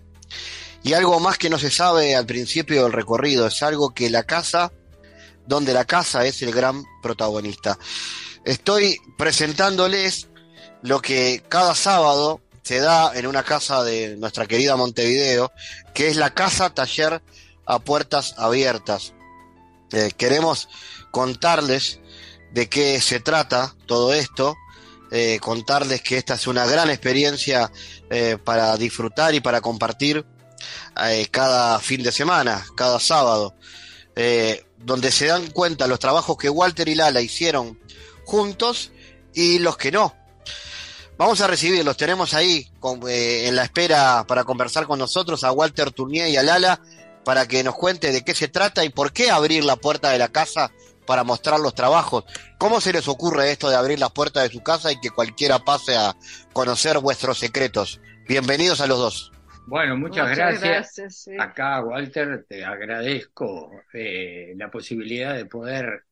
Y 0.85 0.93
algo 0.93 1.19
más 1.19 1.37
que 1.37 1.51
no 1.51 1.59
se 1.59 1.73
sabe 1.73 2.15
al 2.15 2.27
principio 2.27 2.85
del 2.85 2.93
recorrido, 2.93 3.49
es 3.49 3.61
algo 3.65 3.93
que 3.93 4.09
la 4.09 4.23
casa, 4.23 4.71
donde 5.49 5.75
la 5.75 5.85
casa 5.85 6.25
es 6.27 6.43
el 6.43 6.53
gran 6.53 6.85
protagonista. 7.03 7.77
Estoy 8.45 8.99
presentándoles 9.17 10.29
lo 10.83 11.01
que 11.01 11.45
cada 11.49 11.75
sábado 11.75 12.41
se 12.63 12.81
da 12.81 13.13
en 13.15 13.27
una 13.27 13.45
casa 13.45 13.85
de 13.85 14.17
nuestra 14.17 14.47
querida 14.47 14.77
Montevideo, 14.77 15.53
que 15.95 16.09
es 16.09 16.17
la 16.17 16.35
casa 16.35 16.71
taller 16.71 17.23
a 17.67 17.79
puertas 17.79 18.35
abiertas. 18.39 19.15
Eh, 19.93 20.11
queremos 20.17 20.69
contarles 21.11 22.01
de 22.53 22.69
qué 22.69 23.01
se 23.01 23.21
trata 23.21 23.75
todo 23.87 24.13
esto, 24.13 24.57
eh, 25.11 25.39
contarles 25.41 26.03
que 26.03 26.17
esta 26.17 26.35
es 26.35 26.47
una 26.47 26.67
gran 26.67 26.91
experiencia 26.91 27.71
eh, 28.11 28.39
para 28.43 28.77
disfrutar 28.77 29.35
y 29.35 29.41
para 29.41 29.61
compartir 29.61 30.27
cada 31.31 31.81
fin 31.81 32.03
de 32.03 32.13
semana, 32.13 32.65
cada 32.77 33.01
sábado, 33.01 33.55
donde 34.77 35.11
se 35.11 35.27
dan 35.27 35.51
cuenta 35.51 35.87
los 35.87 35.99
trabajos 35.99 36.37
que 36.37 36.51
Walter 36.51 36.87
y 36.89 36.95
Lala 36.95 37.23
hicieron 37.23 37.81
juntos 38.33 38.93
y 39.35 39.59
los 39.59 39.77
que 39.77 39.93
no. 39.93 40.15
Vamos 41.19 41.43
a 41.43 41.47
recibirlos, 41.47 41.99
tenemos 41.99 42.33
ahí 42.33 42.67
eh, 43.07 43.45
en 43.47 43.55
la 43.55 43.65
espera 43.65 44.25
para 44.27 44.45
conversar 44.45 44.87
con 44.87 44.99
nosotros 44.99 45.45
a 45.45 45.53
Walter 45.53 45.91
Tournier 45.91 46.31
y 46.31 46.39
a 46.39 46.43
Lala 46.43 46.81
para 47.27 47.47
que 47.47 47.63
nos 47.63 47.75
cuente 47.75 48.11
de 48.11 48.25
qué 48.25 48.35
se 48.35 48.49
trata 48.49 48.87
y 48.87 48.89
por 48.89 49.13
qué 49.13 49.31
abrir 49.31 49.65
la 49.65 49.77
puerta 49.77 50.09
de 50.09 50.19
la 50.19 50.29
casa 50.29 50.73
para 51.07 51.25
mostrar 51.25 51.61
los 51.61 51.75
trabajos. 51.75 52.25
¿Cómo 52.57 52.81
se 52.81 52.95
les 52.95 53.07
ocurre 53.07 53.51
esto 53.51 53.69
de 53.69 53.77
abrir 53.77 53.99
la 53.99 54.09
puerta 54.09 54.41
de 54.41 54.49
su 54.49 54.63
casa 54.63 54.91
y 54.91 54.99
que 54.99 55.11
cualquiera 55.11 55.59
pase 55.59 55.95
a 55.95 56.17
conocer 56.55 57.01
vuestros 57.01 57.39
secretos? 57.39 58.01
Bienvenidos 58.27 58.81
a 58.81 58.87
los 58.87 58.99
dos. 58.99 59.33
Bueno, 59.67 59.95
muchas, 59.99 60.35
gracias. 60.35 61.29
Acá, 61.39 61.85
Walter, 61.85 62.47
te 62.49 62.65
agradezco 62.65 63.73
eh, 63.93 64.55
la 64.57 64.71
posibilidad 64.71 65.35
de 65.35 65.45
poder 65.45 66.05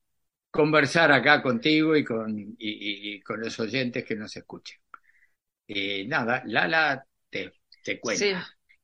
conversar 0.50 1.12
acá 1.12 1.42
contigo 1.42 1.96
y 1.96 2.04
con, 2.04 2.56
y, 2.58 3.20
con 3.22 3.40
los 3.40 3.58
oyentes 3.60 4.04
que 4.04 4.16
nos 4.16 4.36
escuchen. 4.36 4.78
Eh, 5.66 6.04
nada, 6.06 6.42
Lala 6.46 7.04
te, 7.28 7.52
te. 7.84 8.00
Sí. 8.14 8.32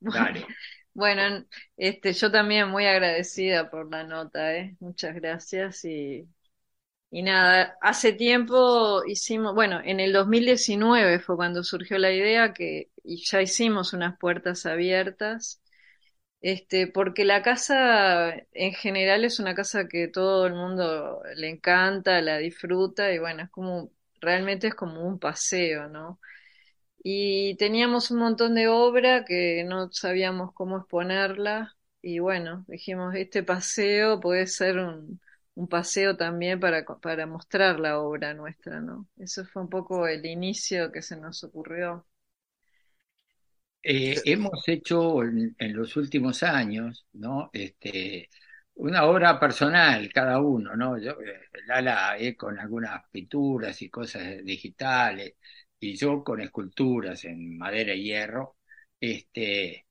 Dale. 0.00 0.46
Bueno, 0.96 1.44
este, 1.76 2.14
yo 2.14 2.32
también 2.32 2.70
muy 2.70 2.86
agradecida 2.86 3.68
por 3.68 3.90
la 3.90 4.04
nota, 4.04 4.56
¿eh? 4.56 4.76
muchas 4.80 5.14
gracias 5.14 5.84
y, 5.84 6.26
y 7.10 7.22
nada, 7.22 7.76
hace 7.82 8.14
tiempo 8.14 9.04
hicimos, 9.06 9.54
bueno, 9.54 9.80
en 9.84 10.00
el 10.00 10.14
2019 10.14 11.20
fue 11.20 11.36
cuando 11.36 11.62
surgió 11.64 11.98
la 11.98 12.12
idea 12.12 12.54
que 12.54 12.90
y 13.04 13.22
ya 13.26 13.42
hicimos 13.42 13.92
unas 13.92 14.18
puertas 14.18 14.64
abiertas 14.64 15.60
este, 16.40 16.86
porque 16.86 17.24
la 17.24 17.42
casa 17.42 18.34
en 18.52 18.72
general 18.74 19.24
es 19.24 19.40
una 19.40 19.54
casa 19.54 19.88
que 19.88 20.08
todo 20.08 20.46
el 20.46 20.54
mundo 20.54 21.22
le 21.36 21.48
encanta, 21.50 22.20
la 22.22 22.38
disfruta 22.38 23.12
y 23.12 23.18
bueno, 23.18 23.44
es 23.44 23.50
como, 23.50 23.90
realmente 24.20 24.68
es 24.68 24.74
como 24.74 25.02
un 25.06 25.18
paseo, 25.18 25.88
¿no? 25.88 26.20
Y 27.02 27.56
teníamos 27.56 28.10
un 28.10 28.18
montón 28.18 28.54
de 28.54 28.68
obra 28.68 29.24
que 29.24 29.64
no 29.64 29.90
sabíamos 29.92 30.52
cómo 30.54 30.78
exponerla 30.78 31.76
y 32.02 32.18
bueno, 32.18 32.64
dijimos, 32.68 33.14
este 33.14 33.42
paseo 33.44 34.20
puede 34.20 34.46
ser 34.46 34.78
un, 34.78 35.20
un 35.54 35.68
paseo 35.68 36.16
también 36.16 36.58
para, 36.60 36.84
para 36.84 37.26
mostrar 37.26 37.78
la 37.80 38.00
obra 38.00 38.34
nuestra, 38.34 38.80
¿no? 38.80 39.08
Eso 39.18 39.44
fue 39.46 39.62
un 39.62 39.70
poco 39.70 40.06
el 40.08 40.26
inicio 40.26 40.90
que 40.92 41.02
se 41.02 41.16
nos 41.16 41.44
ocurrió. 41.44 42.06
Eh, 43.88 44.20
hemos 44.24 44.66
hecho 44.68 45.22
en, 45.22 45.54
los 45.72 45.96
últimos 45.96 46.42
años, 46.42 47.06
¿no? 47.12 47.50
Este, 47.52 48.28
una 48.74 49.04
obra 49.04 49.38
personal 49.38 50.12
cada 50.12 50.40
uno, 50.40 50.74
¿no? 50.76 50.98
Yo, 50.98 51.12
eh, 51.20 51.42
Lala 51.66 52.18
eh, 52.18 52.36
con 52.36 52.58
algunas 52.58 53.08
pinturas 53.12 53.80
y 53.82 53.88
cosas 53.88 54.44
digitales, 54.44 55.34
y 55.78 55.94
yo 55.96 56.24
con 56.24 56.40
esculturas 56.40 57.24
en 57.26 57.56
madera 57.58 57.94
y 57.94 58.04
hierro. 58.04 58.56
Este, 59.00 59.86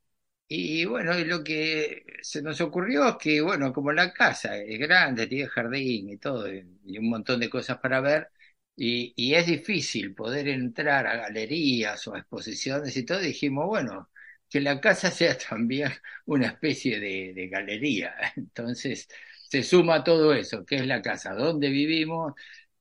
y 0.48 0.86
bueno, 0.86 1.14
lo 1.20 1.44
que 1.44 2.06
se 2.22 2.42
nos 2.42 2.62
ocurrió 2.62 3.10
es 3.10 3.16
que, 3.18 3.42
bueno, 3.42 3.74
como 3.74 3.94
la 3.94 4.14
casa 4.14 4.58
es 4.58 4.80
grande, 4.80 5.28
tiene 5.28 5.48
jardín 5.50 6.10
y 6.10 6.18
todo, 6.18 6.48
y 6.54 6.98
un 6.98 7.10
montón 7.10 7.40
de 7.40 7.50
cosas 7.50 7.80
para 7.80 8.02
ver, 8.02 8.30
y, 8.76 9.34
es 9.34 9.46
difícil 9.48 10.14
poder 10.14 10.48
entrar 10.48 11.08
a 11.08 11.16
galerías 11.18 12.08
o 12.08 12.16
a 12.16 12.20
exposiciones 12.20 12.96
y 12.98 13.06
todo, 13.06 13.20
dijimos, 13.20 13.68
bueno, 13.68 14.10
que 14.50 14.60
la 14.62 14.80
casa 14.82 15.12
sea 15.12 15.38
también 15.38 15.92
una 16.26 16.48
especie 16.48 17.00
de, 17.00 17.48
galería. 17.48 18.16
Entonces, 18.36 19.08
se 19.50 19.64
suma 19.64 20.04
todo 20.04 20.34
eso, 20.34 20.66
que 20.66 20.78
es 20.78 20.88
la 20.88 21.02
casa 21.02 21.34
donde 21.34 21.70
vivimos, 21.70 22.34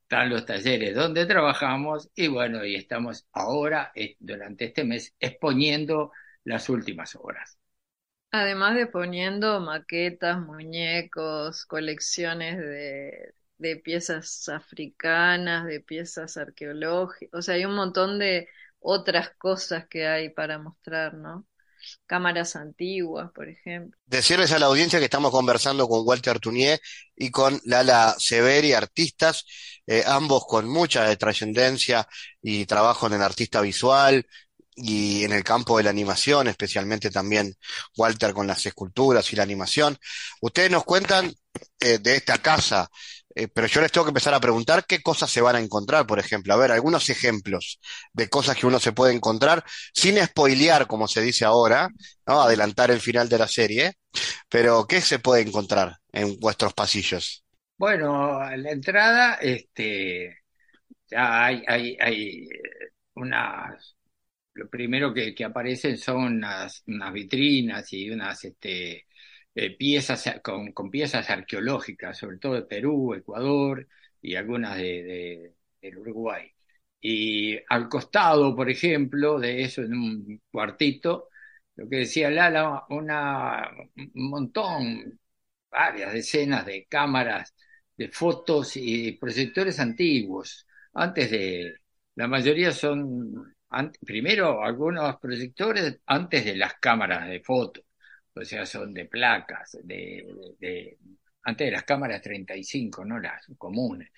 están 0.02 0.30
los 0.30 0.44
talleres 0.46 0.94
donde 0.94 1.26
trabajamos 1.26 2.10
y 2.14 2.28
bueno, 2.28 2.64
y 2.64 2.74
estamos 2.76 3.26
ahora, 3.32 3.92
eh, 3.94 4.16
durante 4.20 4.66
este 4.66 4.84
mes, 4.84 5.14
exponiendo 5.20 6.12
las 6.44 6.68
últimas 6.68 7.14
obras. 7.16 7.58
Además 8.30 8.74
de 8.74 8.86
poniendo 8.86 9.60
maquetas, 9.60 10.40
muñecos, 10.40 11.66
colecciones 11.66 12.58
de, 12.58 13.34
de 13.64 13.76
piezas 13.76 14.46
africanas, 14.50 15.64
de 15.64 15.80
piezas 15.80 16.36
arqueológicas, 16.36 17.30
o 17.32 17.40
sea, 17.40 17.54
hay 17.54 17.64
un 17.64 17.74
montón 17.74 18.18
de 18.18 18.46
otras 18.78 19.30
cosas 19.38 19.86
que 19.88 20.06
hay 20.06 20.28
para 20.28 20.58
mostrar, 20.58 21.14
¿no? 21.14 21.46
Cámaras 22.04 22.56
antiguas, 22.56 23.30
por 23.34 23.48
ejemplo. 23.48 23.98
Decirles 24.04 24.52
a 24.52 24.58
la 24.58 24.66
audiencia 24.66 24.98
que 24.98 25.06
estamos 25.06 25.30
conversando 25.30 25.88
con 25.88 26.06
Walter 26.06 26.38
Tunier 26.40 26.78
y 27.16 27.30
con 27.30 27.58
Lala 27.64 28.14
Severi, 28.18 28.74
artistas, 28.74 29.46
eh, 29.86 30.02
ambos 30.06 30.44
con 30.46 30.68
mucha 30.68 31.14
trascendencia 31.16 32.06
y 32.42 32.66
trabajo 32.66 33.06
en 33.06 33.14
el 33.14 33.22
artista 33.22 33.62
visual, 33.62 34.26
y 34.76 35.22
en 35.24 35.32
el 35.32 35.44
campo 35.44 35.78
de 35.78 35.84
la 35.84 35.90
animación, 35.90 36.48
especialmente 36.48 37.10
también 37.10 37.54
Walter 37.96 38.32
con 38.32 38.46
las 38.46 38.66
esculturas 38.66 39.32
y 39.32 39.36
la 39.36 39.44
animación. 39.44 39.96
Ustedes 40.40 40.70
nos 40.70 40.84
cuentan 40.84 41.32
eh, 41.80 41.98
de 41.98 42.16
esta 42.16 42.38
casa, 42.38 42.90
eh, 43.34 43.48
pero 43.48 43.66
yo 43.66 43.80
les 43.80 43.90
tengo 43.90 44.04
que 44.04 44.10
empezar 44.10 44.34
a 44.34 44.40
preguntar 44.40 44.84
qué 44.86 45.02
cosas 45.02 45.30
se 45.30 45.40
van 45.40 45.56
a 45.56 45.60
encontrar, 45.60 46.06
por 46.06 46.18
ejemplo. 46.18 46.54
A 46.54 46.56
ver, 46.56 46.72
algunos 46.72 47.10
ejemplos 47.10 47.80
de 48.12 48.28
cosas 48.28 48.56
que 48.56 48.66
uno 48.66 48.78
se 48.78 48.92
puede 48.92 49.12
encontrar 49.14 49.64
sin 49.92 50.18
spoilear, 50.24 50.86
como 50.86 51.08
se 51.08 51.20
dice 51.22 51.44
ahora, 51.44 51.88
¿no? 52.26 52.42
Adelantar 52.42 52.90
el 52.90 53.00
final 53.00 53.28
de 53.28 53.38
la 53.38 53.48
serie. 53.48 53.92
Pero, 54.48 54.86
¿qué 54.86 55.00
se 55.00 55.18
puede 55.18 55.42
encontrar 55.42 55.96
en 56.12 56.38
vuestros 56.38 56.74
pasillos? 56.74 57.44
Bueno, 57.76 58.38
a 58.38 58.56
la 58.56 58.70
entrada, 58.70 59.34
este, 59.34 60.38
ya 61.10 61.46
hay, 61.46 61.62
hay, 61.66 61.96
hay 62.00 62.48
unas, 63.14 63.96
lo 64.54 64.68
primero 64.68 65.12
que, 65.12 65.34
que 65.34 65.44
aparecen 65.44 65.98
son 65.98 66.18
unas, 66.24 66.82
unas 66.86 67.12
vitrinas 67.12 67.92
y 67.92 68.10
unas, 68.10 68.44
este, 68.44 69.06
eh, 69.54 69.76
piezas 69.76 70.40
con, 70.42 70.72
con, 70.72 70.90
piezas 70.90 71.30
arqueológicas, 71.30 72.18
sobre 72.18 72.38
todo 72.38 72.54
de 72.54 72.62
Perú, 72.62 73.14
Ecuador 73.14 73.86
y 74.20 74.34
algunas 74.36 74.76
de, 74.76 75.54
del 75.80 75.98
Uruguay. 75.98 76.50
Y 77.00 77.58
al 77.68 77.88
costado, 77.88 78.54
por 78.56 78.70
ejemplo, 78.70 79.38
de 79.38 79.62
eso, 79.62 79.82
en 79.82 79.94
un 79.94 80.42
cuartito, 80.50 81.28
lo 81.76 81.88
que 81.88 81.98
decía 81.98 82.30
Lala, 82.30 82.84
una, 82.90 83.68
un 83.96 84.30
montón, 84.30 85.20
varias 85.70 86.12
decenas 86.12 86.66
de 86.66 86.86
cámaras, 86.86 87.54
de 87.96 88.08
fotos 88.08 88.76
y 88.76 89.12
proyectores 89.12 89.78
antiguos. 89.80 90.66
Antes 90.94 91.30
de, 91.30 91.74
la 92.16 92.28
mayoría 92.28 92.72
son, 92.72 93.54
primero 94.04 94.62
algunos 94.62 95.16
proyectores 95.20 96.00
antes 96.06 96.44
de 96.44 96.56
las 96.56 96.74
cámaras 96.74 97.28
de 97.28 97.40
fotos 97.40 97.84
o 98.34 98.44
sea, 98.44 98.66
son 98.66 98.92
de 98.94 99.06
placas, 99.06 99.78
de, 99.82 100.96
antes 101.42 101.66
de 101.66 101.70
las 101.70 101.84
cámaras 101.84 102.22
35, 102.22 103.04
¿no? 103.04 103.18
Las 103.18 103.46
comunes. 103.58 104.10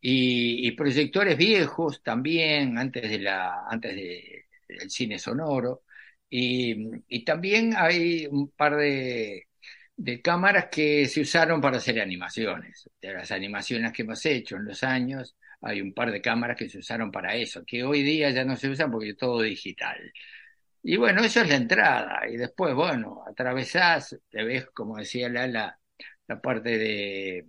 Y, 0.00 0.70
proyectores 0.72 1.36
viejos 1.38 2.02
también, 2.02 2.76
antes, 2.78 3.08
de 3.10 3.18
la, 3.20 3.66
antes 3.68 3.94
de, 3.96 4.46
del 4.68 4.90
cine 4.90 5.18
sonoro. 5.18 5.84
Y, 6.28 7.24
también 7.24 7.74
hay 7.76 8.26
un 8.26 8.50
par 8.50 8.76
de, 8.76 9.48
de 9.96 10.20
cámaras 10.22 10.66
que 10.70 11.06
se 11.06 11.20
usaron 11.22 11.60
para 11.60 11.78
hacer 11.78 12.00
animaciones. 12.00 12.88
De 13.00 13.14
las 13.14 13.30
animaciones 13.32 13.92
que 13.92 14.02
hemos 14.02 14.24
hecho 14.26 14.56
en 14.56 14.66
los 14.66 14.82
años, 14.84 15.36
hay 15.62 15.80
un 15.80 15.94
par 15.94 16.12
de 16.12 16.20
cámaras 16.20 16.56
que 16.58 16.68
se 16.68 16.78
usaron 16.78 17.10
para 17.10 17.34
eso, 17.36 17.64
que 17.66 17.84
hoy 17.84 18.02
día 18.02 18.30
ya 18.30 18.44
no 18.44 18.56
se 18.56 18.68
usan 18.68 18.90
porque 18.90 19.10
es 19.10 19.16
todo 19.16 19.40
digital. 19.42 20.12
Y 20.86 20.96
bueno, 20.98 21.22
eso 21.24 21.40
es 21.40 21.48
la 21.48 21.56
entrada. 21.56 22.28
Y 22.28 22.36
después, 22.36 22.74
bueno, 22.74 23.24
atravesás, 23.26 24.18
te 24.30 24.44
ves, 24.44 24.66
como 24.74 24.98
decía 24.98 25.28
Lala, 25.30 25.78
la 26.26 26.40
parte 26.40 26.78
de... 26.78 27.46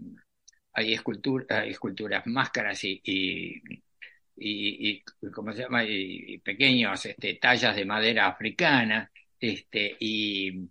Hay, 0.74 0.94
escultura, 0.94 1.66
esculturas, 1.66 2.26
máscaras 2.28 2.84
y, 2.86 3.02
y, 3.04 3.62
y, 4.36 5.04
¿cómo 5.34 5.54
se 5.54 5.64
llama? 5.64 5.84
Y, 5.86 6.38
pequeños 6.40 7.06
este, 7.06 7.36
tallas 7.36 7.76
de 7.76 7.86
madera 7.86 8.28
africana. 8.28 9.12
Este, 9.40 9.96
y, 10.00 10.70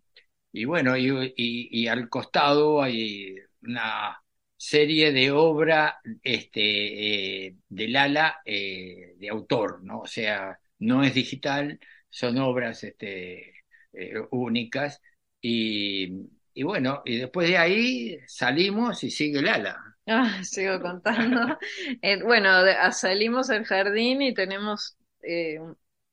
y 0.53 0.65
bueno, 0.65 0.97
y, 0.97 1.87
al 1.89 2.09
costado 2.09 2.83
hay 2.83 3.37
una 3.63 4.19
serie 4.57 5.13
de 5.13 5.31
obra 5.31 6.01
este, 6.23 7.47
eh, 7.47 7.57
del 7.69 7.97
ala 7.97 8.41
eh, 8.45 9.15
de 9.19 9.29
autor, 9.29 9.83
¿no? 9.85 10.01
O 10.01 10.07
sea, 10.07 10.59
no 10.79 11.03
es 11.05 11.15
digital, 11.15 11.79
son 12.15 12.39
obras 12.39 12.85
este, 12.85 13.53
eh, 13.93 14.15
únicas. 14.31 15.03
Y, 15.41 16.29
y, 16.55 16.63
bueno, 16.63 17.03
y 17.05 17.19
después 17.19 17.49
de 17.49 17.59
ahí 17.59 18.19
salimos 18.29 19.03
y 19.03 19.11
sigue 19.11 19.41
el 19.41 19.49
ala. 19.49 19.83
Ah, 20.07 20.45
sigo 20.45 20.81
contando. 20.81 21.59
bueno, 22.25 22.51
salimos 22.93 23.51
al 23.51 23.65
jardín 23.65 24.23
y 24.23 24.33
tenemos, 24.33 24.97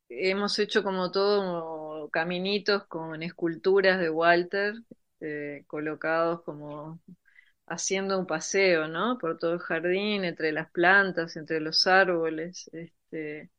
hemos 0.09 0.59
hecho 0.59 0.83
como 0.83 1.11
todo 1.11 2.09
caminitos 2.09 2.87
con 2.87 3.21
esculturas 3.21 3.99
de 3.99 4.09
Walter, 4.09 4.73
colocados 5.67 6.41
como 6.41 6.99
haciendo 7.67 8.17
un 8.17 8.25
paseo, 8.25 8.87
¿no? 8.87 9.19
Por 9.19 9.37
todo 9.37 9.53
el 9.53 9.59
jardín, 9.59 10.25
entre 10.25 10.51
las 10.51 10.71
plantas, 10.71 11.37
entre 11.37 11.59
los 11.61 11.85
árboles, 11.85 12.69
este, 12.73 13.51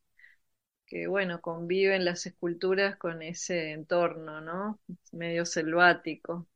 que 0.92 1.06
bueno, 1.06 1.40
conviven 1.40 2.04
las 2.04 2.26
esculturas 2.26 2.98
con 2.98 3.22
ese 3.22 3.72
entorno, 3.72 4.42
¿no? 4.42 4.78
Medio 5.12 5.46
selvático. 5.46 6.46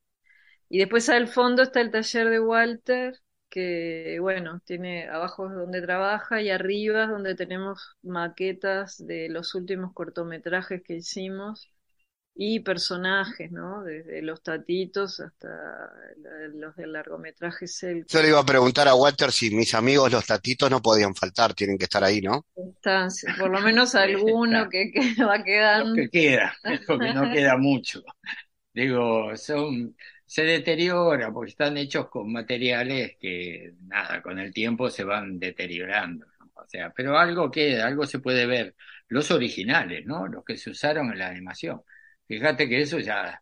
Y 0.68 0.78
después 0.78 1.08
al 1.08 1.28
fondo 1.28 1.62
está 1.62 1.80
el 1.80 1.90
taller 1.90 2.28
de 2.30 2.40
Walter, 2.40 3.18
que 3.50 4.18
bueno, 4.20 4.60
tiene 4.66 5.08
abajo 5.08 5.48
es 5.48 5.54
donde 5.54 5.82
trabaja 5.82 6.42
y 6.42 6.50
arriba 6.50 7.04
es 7.04 7.10
donde 7.10 7.34
tenemos 7.34 7.96
maquetas 8.02 8.98
de 9.06 9.28
los 9.30 9.54
últimos 9.54 9.94
cortometrajes 9.94 10.82
que 10.82 10.96
hicimos 10.96 11.70
y 12.38 12.60
personajes, 12.60 13.50
¿no? 13.50 13.82
Desde 13.82 14.20
los 14.20 14.42
tatitos 14.42 15.20
hasta 15.20 15.90
los 16.52 16.76
del 16.76 16.92
largometraje 16.92 17.66
Cel. 17.66 18.04
Yo 18.06 18.20
le 18.20 18.28
iba 18.28 18.40
a 18.40 18.44
preguntar 18.44 18.86
a 18.88 18.94
Walter 18.94 19.32
si 19.32 19.54
mis 19.54 19.74
amigos 19.74 20.12
los 20.12 20.26
tatitos 20.26 20.70
no 20.70 20.82
podían 20.82 21.14
faltar, 21.14 21.54
tienen 21.54 21.78
que 21.78 21.84
estar 21.84 22.04
ahí, 22.04 22.20
¿no? 22.20 22.44
Están, 22.54 23.08
por 23.38 23.50
lo 23.50 23.60
menos 23.60 23.94
alguno 23.94 24.68
que, 24.70 24.92
va 25.24 25.42
quedando. 25.42 25.94
que 25.94 26.10
queda, 26.10 26.54
porque 26.86 27.14
no 27.14 27.32
queda 27.32 27.56
mucho. 27.56 28.04
Digo, 28.74 29.34
son, 29.36 29.96
se 30.26 30.42
deteriora 30.42 31.32
porque 31.32 31.52
están 31.52 31.78
hechos 31.78 32.10
con 32.10 32.30
materiales 32.30 33.16
que, 33.18 33.72
nada, 33.86 34.20
con 34.20 34.38
el 34.38 34.52
tiempo 34.52 34.90
se 34.90 35.04
van 35.04 35.38
deteriorando. 35.38 36.26
O 36.52 36.68
sea, 36.68 36.90
pero 36.90 37.18
algo 37.18 37.50
queda, 37.50 37.86
algo 37.86 38.06
se 38.06 38.18
puede 38.18 38.44
ver. 38.44 38.74
Los 39.08 39.30
originales, 39.30 40.04
¿no? 40.04 40.26
Los 40.26 40.44
que 40.44 40.58
se 40.58 40.68
usaron 40.68 41.12
en 41.12 41.18
la 41.18 41.28
animación 41.28 41.80
Fíjate 42.26 42.68
que 42.68 42.80
eso 42.80 42.98
ya, 42.98 43.40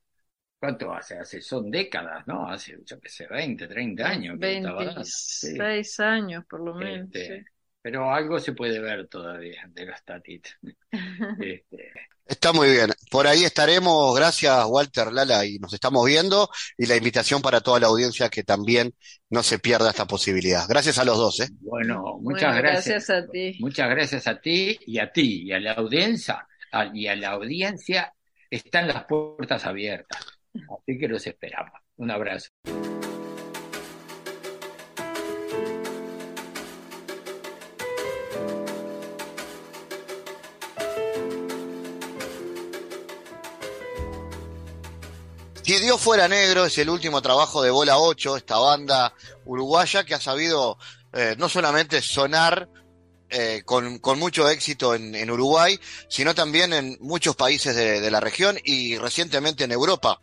¿cuánto 0.59 0.93
hace? 0.93 1.19
Hace, 1.19 1.41
son 1.41 1.71
décadas, 1.71 2.27
¿no? 2.27 2.49
Hace, 2.49 2.79
yo 2.85 3.01
qué 3.01 3.09
sé, 3.09 3.27
20, 3.27 3.67
30 3.67 4.07
años. 4.07 4.39
26 4.39 6.01
años 6.01 6.45
por 6.49 6.61
lo 6.61 6.75
menos. 6.75 7.09
Este, 7.13 7.45
pero 7.81 8.13
algo 8.13 8.39
se 8.39 8.53
puede 8.53 8.81
ver 8.81 9.09
todavía 9.09 9.65
de 9.69 9.87
los 9.87 10.05
tatitos. 10.05 10.53
Este, 11.41 11.93
Está 12.27 12.53
muy 12.53 12.71
bien. 12.71 12.91
Por 13.11 13.27
ahí 13.27 13.45
estaremos. 13.45 14.17
Gracias, 14.17 14.65
Walter 14.67 15.13
Lala, 15.13 15.45
y 15.45 15.59
nos 15.59 15.75
estamos 15.75 16.07
viendo. 16.07 16.49
Y 16.79 16.87
la 16.87 16.97
invitación 16.97 17.43
para 17.43 17.61
toda 17.61 17.81
la 17.81 17.89
audiencia 17.89 18.31
que 18.31 18.43
también 18.43 18.95
no 19.29 19.43
se 19.43 19.59
pierda 19.59 19.91
esta 19.91 20.07
posibilidad. 20.07 20.67
Gracias 20.67 20.99
a 20.99 21.05
los 21.05 21.19
dos. 21.19 21.41
¿eh? 21.41 21.49
Bueno, 21.61 22.19
muchas 22.21 22.57
gracias. 22.57 22.87
Gracias 22.87 23.11
a 23.11 23.31
ti. 23.31 23.57
Muchas 23.61 23.91
gracias 23.91 24.27
a 24.27 24.41
ti 24.41 24.79
y 24.87 24.99
a 24.99 25.13
ti 25.13 25.43
y 25.43 25.53
a 25.53 25.61
la 25.61 25.73
audiencia 25.73 26.47
y 26.93 27.07
a 27.07 27.15
la 27.15 27.31
audiencia 27.31 28.14
están 28.55 28.89
las 28.89 29.05
puertas 29.05 29.65
abiertas. 29.67 30.25
Así 30.55 30.99
que 30.99 31.09
los 31.09 31.27
esperamos. 31.27 31.81
Un 31.97 32.11
abrazo. 32.11 32.49
Si 45.63 45.81
Dios 45.81 45.99
fuera 45.99 46.29
negro 46.29 46.67
es 46.67 46.77
el 46.77 46.91
último 46.91 47.23
trabajo 47.23 47.63
de 47.63 47.71
Bola 47.71 47.99
8, 47.99 48.37
esta 48.37 48.59
banda 48.59 49.15
uruguaya 49.47 50.05
que 50.05 50.15
ha 50.15 50.21
sabido 50.21 50.79
eh, 51.13 51.35
no 51.39 51.49
solamente 51.49 52.03
sonar 52.03 52.69
eh, 53.37 53.63
con, 53.65 54.01
mucho 54.17 54.49
éxito 54.49 54.95
en, 54.95 55.29
Uruguay, 55.29 55.77
sino 56.09 56.37
también 56.37 56.73
en 56.73 56.97
muchos 57.01 57.35
países 57.35 57.75
de, 57.75 58.09
la 58.09 58.21
región 58.21 58.57
y 58.65 58.97
recientemente 58.97 59.65
en 59.65 59.73
Europa. 59.73 60.21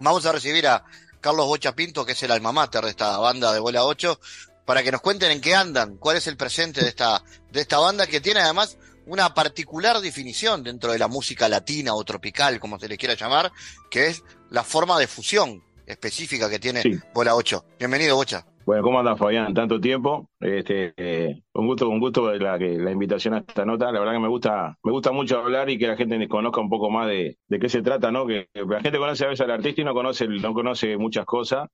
Vamos 0.00 0.26
a 0.26 0.32
recibir 0.32 0.66
a 0.66 0.84
Carlos 1.20 1.46
Bocha 1.46 1.76
Pinto, 1.76 2.04
que 2.04 2.10
es 2.10 2.22
el 2.24 2.32
alma 2.32 2.50
mater 2.50 2.82
de 2.82 2.90
esta 2.90 3.18
banda 3.18 3.52
de 3.52 3.60
Bola 3.60 3.84
8, 3.84 4.18
para 4.64 4.82
que 4.82 4.90
nos 4.90 5.00
cuenten 5.00 5.30
en 5.30 5.40
qué 5.40 5.54
andan, 5.54 5.96
cuál 5.98 6.16
es 6.16 6.26
el 6.26 6.36
presente 6.36 6.80
de 6.80 6.88
esta, 6.88 7.22
de 7.52 7.60
esta 7.60 7.78
banda 7.78 8.08
que 8.08 8.20
tiene 8.20 8.40
además 8.40 8.78
una 9.06 9.32
particular 9.32 10.00
definición 10.00 10.64
dentro 10.64 10.90
de 10.90 10.98
la 10.98 11.06
música 11.06 11.48
latina 11.48 11.94
o 11.94 12.02
tropical, 12.02 12.58
como 12.58 12.80
se 12.80 12.88
le 12.88 12.98
quiera 12.98 13.14
llamar, 13.14 13.52
que 13.92 14.08
es 14.08 14.24
la 14.50 14.64
forma 14.64 14.98
de 14.98 15.06
fusión 15.06 15.62
específica 15.86 16.50
que 16.50 16.58
tiene 16.58 16.82
Bola 17.14 17.36
8. 17.36 17.64
Bienvenido, 17.78 18.16
Bocha. 18.16 18.44
Bueno, 18.64 18.82
¿cómo 18.82 18.98
andas, 18.98 19.18
Fabián? 19.18 19.52
Tanto 19.54 19.80
tiempo. 19.80 20.28
Este, 20.38 20.92
eh, 20.96 21.42
un 21.54 21.66
gusto, 21.66 21.88
un 21.88 21.98
gusto 21.98 22.32
la, 22.34 22.56
la 22.58 22.90
invitación 22.92 23.34
a 23.34 23.38
esta 23.38 23.64
nota. 23.64 23.90
La 23.90 23.98
verdad 23.98 24.14
que 24.14 24.20
me 24.20 24.28
gusta, 24.28 24.76
me 24.82 24.92
gusta 24.92 25.12
mucho 25.12 25.38
hablar 25.38 25.70
y 25.70 25.78
que 25.78 25.88
la 25.88 25.96
gente 25.96 26.28
conozca 26.28 26.60
un 26.60 26.68
poco 26.68 26.90
más 26.90 27.08
de, 27.08 27.38
qué 27.48 27.68
se 27.68 27.82
trata, 27.82 28.12
¿no? 28.12 28.26
Que, 28.26 28.48
la 28.54 28.80
gente 28.80 28.98
conoce 28.98 29.24
a 29.24 29.28
veces 29.28 29.44
al 29.44 29.50
artista 29.50 29.80
y 29.80 29.84
no 29.84 29.94
conoce, 29.94 30.28
no 30.28 30.54
conoce 30.54 30.96
muchas 30.96 31.24
cosas. 31.24 31.68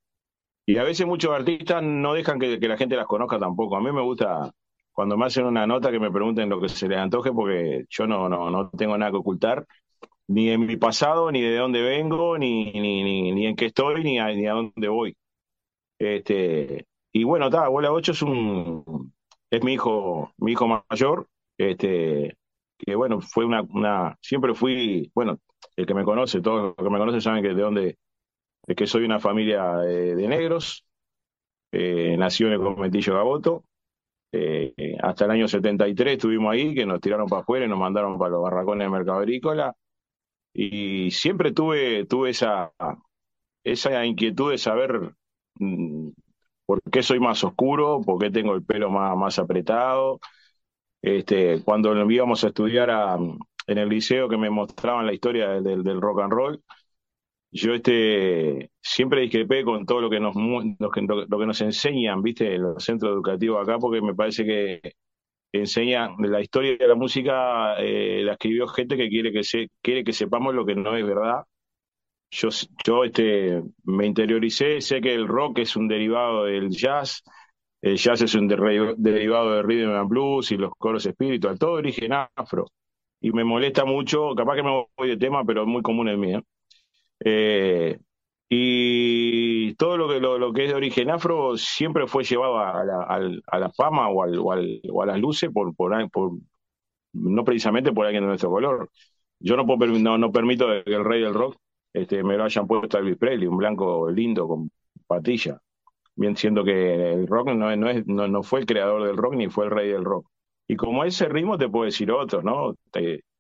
Y 0.65 0.79
a 0.79 0.85
veces 0.85 1.07
muchos 1.07 1.33
artistas 1.33 1.83
no 1.83 2.15
dejan 2.15 2.39
que, 2.39 2.59
que 2.59 2.69
la 2.69 2.77
gente 2.77 2.97
las 2.97 3.07
conozca 3.07 3.39
tampoco. 3.39 3.77
A 3.77 3.81
mí 3.81 3.93
me 3.93 4.03
gusta 4.03 4.51
cuando 4.97 5.19
me 5.19 5.27
hacen 5.27 5.45
una 5.45 5.67
nota 5.67 5.91
que 5.91 6.01
me 6.01 6.11
pregunten 6.11 6.49
lo 6.49 6.61
que 6.61 6.71
se 6.71 6.89
les 6.89 6.99
antoje, 6.99 7.31
porque 7.31 7.85
yo 7.91 8.07
no, 8.07 8.29
no, 8.31 8.51
no 8.51 8.71
tengo 8.71 8.97
nada 8.97 9.11
que 9.11 9.19
ocultar, 9.19 9.67
ni 10.29 10.49
en 10.51 10.67
mi 10.67 10.77
pasado, 10.79 11.31
ni 11.31 11.43
de 11.43 11.57
dónde 11.57 11.83
vengo, 11.83 12.39
ni, 12.39 12.73
ni, 12.73 13.33
ni, 13.33 13.47
en 13.47 13.57
qué 13.57 13.67
estoy, 13.67 14.03
ni 14.05 14.19
ni 14.19 14.47
a 14.47 14.53
dónde 14.55 14.89
voy. 14.89 15.15
Este, 15.99 16.87
y 17.13 17.25
bueno, 17.25 17.47
está, 17.47 17.65
Abuela 17.65 17.93
8 17.93 18.13
es 18.13 18.23
un 18.23 19.13
es 19.51 19.63
mi 19.63 19.75
hijo, 19.75 20.33
mi 20.39 20.53
hijo 20.53 20.83
mayor, 20.89 21.29
este, 21.59 22.37
que 22.79 22.95
bueno, 22.95 23.21
fue 23.21 23.45
una, 23.45 23.63
una, 23.63 24.19
siempre 24.21 24.55
fui, 24.55 25.11
bueno, 25.15 25.39
el 25.77 25.87
que 25.87 25.95
me 25.95 26.05
conoce, 26.05 26.41
todos 26.41 26.75
los 26.77 26.77
que 26.77 26.91
me 26.91 26.99
conocen 26.99 27.21
saben 27.21 27.43
que 27.43 27.55
de 27.55 27.63
dónde, 27.63 27.99
de 28.67 28.75
que 28.75 28.87
soy 28.87 29.05
una 29.05 29.21
familia 29.21 29.77
de, 29.79 30.29
negros, 30.29 30.85
eh, 31.73 32.17
nació 32.19 32.49
en 32.49 32.55
el 32.55 32.61
conventillo 32.61 33.15
Gaboto, 33.15 33.65
eh, 34.33 34.75
hasta 35.03 35.25
el 35.25 35.31
año 35.31 35.49
73 35.49 36.15
estuvimos 36.15 36.53
ahí, 36.53 36.75
que 36.75 36.87
nos 36.87 37.01
tiraron 37.01 37.29
para 37.29 37.43
afuera 37.43 37.67
y 37.67 37.69
nos 37.69 37.79
mandaron 37.79 38.19
para 38.19 38.33
los 38.33 38.43
barracones 38.43 38.85
del 38.85 38.93
mercado 38.93 39.19
agrícola, 39.19 39.75
y 40.53 41.11
siempre 41.11 41.53
tuve, 41.53 42.07
tuve 42.07 42.31
esa, 42.31 42.73
esa 43.63 44.05
inquietud 44.05 44.51
de 44.51 44.59
saber 44.59 45.15
por 46.67 46.83
qué 46.91 47.03
soy 47.03 47.21
más 47.21 47.43
oscuro, 47.45 48.01
por 48.05 48.21
qué 48.21 48.31
tengo 48.31 48.55
el 48.55 48.65
pelo 48.65 48.91
más, 48.91 49.17
más 49.17 49.39
apretado. 49.39 50.21
Este, 51.03 51.63
cuando 51.65 51.95
íbamos 52.11 52.45
a 52.45 52.49
estudiar 52.49 52.91
en 53.67 53.79
el 53.79 53.89
liceo 53.89 54.29
que 54.29 54.37
me 54.37 54.51
mostraban 54.51 55.07
la 55.07 55.15
historia 55.15 55.51
del, 55.61 55.85
del, 55.85 56.01
rock 56.01 56.21
and 56.23 56.33
roll, 56.33 56.63
yo 57.53 57.75
este, 57.75 58.71
siempre 58.83 59.23
discrepé 59.23 59.65
con 59.65 59.87
todo 59.87 60.01
lo 60.01 60.11
que 60.11 60.21
nos, 60.21 60.35
lo 60.37 60.91
que, 60.91 61.03
lo 61.03 61.39
que 61.39 61.47
nos 61.47 61.61
enseñan, 61.61 62.23
viste, 62.23 62.55
en 62.55 62.63
los 62.63 62.85
centros 62.85 63.13
educativos 63.13 63.63
acá, 63.63 63.79
porque 63.79 64.03
me 64.03 64.15
parece 64.15 64.45
que 64.45 64.81
enseñan 65.53 66.17
la 66.19 66.41
historia 66.41 66.77
de 66.77 66.89
la 66.89 66.95
música, 66.97 67.77
eh, 67.79 68.23
la 68.25 68.33
escribió 68.33 68.67
gente 68.69 68.97
que 68.97 69.09
quiere 69.09 69.33
que, 69.33 69.45
se, 69.45 69.69
quiere 69.83 70.05
que 70.05 70.13
sepamos 70.13 70.55
lo 70.55 70.67
que 70.67 70.75
no 70.75 70.97
es 70.97 71.07
verdad 71.07 71.45
yo, 72.37 72.49
yo 72.85 73.05
este, 73.05 73.63
me 73.85 74.07
interioricé, 74.07 74.81
sé 74.81 75.01
que 75.01 75.15
el 75.15 75.27
rock 75.27 75.61
es 75.61 75.77
un 75.77 75.89
derivado 75.89 76.45
del 76.45 76.71
jazz, 76.71 77.23
el 77.81 77.97
jazz 77.97 78.21
es 78.23 78.35
un 78.35 78.47
derivado 78.49 79.55
del 79.55 79.65
rhythm 79.65 79.91
and 79.95 80.09
blues 80.09 80.53
y 80.53 80.57
los 80.57 80.73
coros 80.77 81.07
espiritual, 81.07 81.59
todo 81.59 81.73
origen 81.73 82.13
afro. 82.13 82.67
Y 83.21 83.33
me 83.33 83.45
molesta 83.45 83.85
mucho, 83.85 84.35
capaz 84.35 84.57
que 84.57 84.63
me 84.63 84.87
voy 84.97 85.09
de 85.09 85.17
tema, 85.17 85.45
pero 85.45 85.63
es 85.63 85.69
muy 85.69 85.83
común 85.83 86.09
en 86.09 86.21
mí. 86.21 86.35
¿eh? 86.35 86.43
Eh, 87.25 87.99
y 88.49 89.75
todo 89.75 89.97
lo 89.97 90.09
que 90.09 90.21
lo, 90.21 90.53
que 90.53 90.65
es 90.65 90.69
de 90.71 90.75
origen 90.75 91.11
afro 91.11 91.57
siempre 91.57 92.07
fue 92.07 92.25
llevado 92.25 92.59
a 92.59 92.85
la, 92.85 93.71
fama 93.77 94.09
o, 94.11 94.23
al, 94.23 94.39
o, 94.39 95.03
a 95.03 95.07
las 95.07 95.19
luces 95.19 95.51
por, 95.51 95.75
por, 95.75 95.93
no 97.15 97.45
precisamente 97.45 97.93
por 97.93 98.07
alguien 98.07 98.25
de 98.25 98.29
nuestro 98.29 98.51
color. 98.51 98.91
Yo 99.41 99.57
no, 99.57 99.67
puedo, 99.67 99.87
no, 99.99 100.19
no 100.19 100.33
permito 100.33 100.67
que 100.69 100.95
el 100.95 101.05
rey 101.05 101.23
del 101.23 101.35
rock 101.35 101.57
este, 101.97 102.23
me 102.23 102.37
lo 102.37 102.45
hayan 102.45 102.67
puesto 102.67 102.99
a 102.99 103.01
Elvis 103.01 103.17
Presley, 103.17 103.47
un 103.49 103.57
blanco 103.57 104.11
lindo 104.11 104.47
con 104.47 104.71
patilla. 105.07 105.61
Bien, 106.15 106.37
siendo 106.37 106.63
que 106.65 107.13
el 107.15 107.27
rock 107.27 107.49
no, 107.49 107.75
no, 107.77 107.89
es, 107.91 108.07
no, 108.07 108.29
no 108.29 108.43
fue 108.43 108.61
el 108.61 108.67
creador 108.67 109.05
del 109.07 109.17
rock 109.17 109.35
ni 109.35 109.49
fue 109.49 109.65
el 109.67 109.71
rey 109.71 109.89
del 109.89 110.05
rock. 110.05 110.29
Y 110.69 110.77
como 110.77 111.05
ese 111.05 111.29
ritmo 111.29 111.57
te 111.57 111.69
puedo 111.69 111.87
decir 111.87 112.11
otro, 112.11 112.43
¿no? 112.43 112.75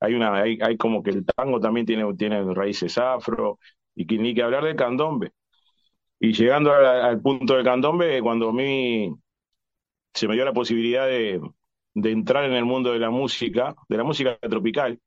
hay 0.00 0.14
una, 0.14 0.34
hay, 0.36 0.59
hay, 0.62 0.76
como 0.78 1.02
que 1.02 1.11
el 1.11 1.26
tango 1.26 1.61
también 1.61 1.84
tiene, 1.86 2.14
tiene 2.14 2.54
raíces 2.54 2.96
afro, 2.98 3.59
y 3.94 4.07
que, 4.07 4.18
ni 4.18 4.34
que 4.34 4.42
hablar 4.42 4.64
del 4.64 4.76
candombe. 4.76 5.32
Y 6.20 6.32
llegando 6.32 6.72
al 6.72 7.20
punto 7.20 7.54
del 7.57 7.64
candombe, 7.64 8.22
cuando 8.22 8.50
a 8.50 8.52
mí 8.52 9.14
se 10.14 10.28
me 10.28 10.34
dio 10.34 10.44
la 10.44 10.52
posibilidad 10.54 11.07
de, 11.07 11.40
de 11.94 12.11
entrar 12.11 12.44
en 12.44 12.52
el 12.54 12.64
mundo 12.64 12.92
de 12.92 13.00
la 13.00 13.11
música, 13.11 13.74
de 13.88 13.96
la 13.98 14.04
música 14.04 14.38
tropical, 14.38 14.98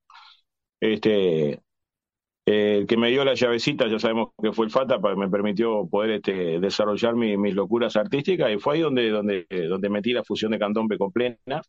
este, 0.80 1.62
el 2.50 2.88
que 2.88 2.98
me 2.98 3.10
dio 3.10 3.24
la 3.24 3.36
llavecita, 3.36 3.88
ya 3.88 4.00
sabemos 4.00 4.30
que 4.42 4.52
fue 4.52 4.66
el 4.66 4.72
Fata, 4.72 4.98
me 5.16 5.30
permitió 5.30 5.88
poder 5.88 6.12
este, 6.12 6.60
desarrollar 6.60 7.16
mis 7.16 7.54
locuras 7.54 7.96
artísticas 7.96 8.52
y 8.52 8.58
fue 8.58 8.76
ahí 8.76 8.82
donde, 8.82 9.10
donde, 9.10 9.46
donde 9.70 9.90
metí 9.90 10.14
la 10.14 10.24
fusión 10.24 10.52
de 10.52 10.60
candombe 10.60 10.98
con 10.98 11.12
plena. 11.12 11.62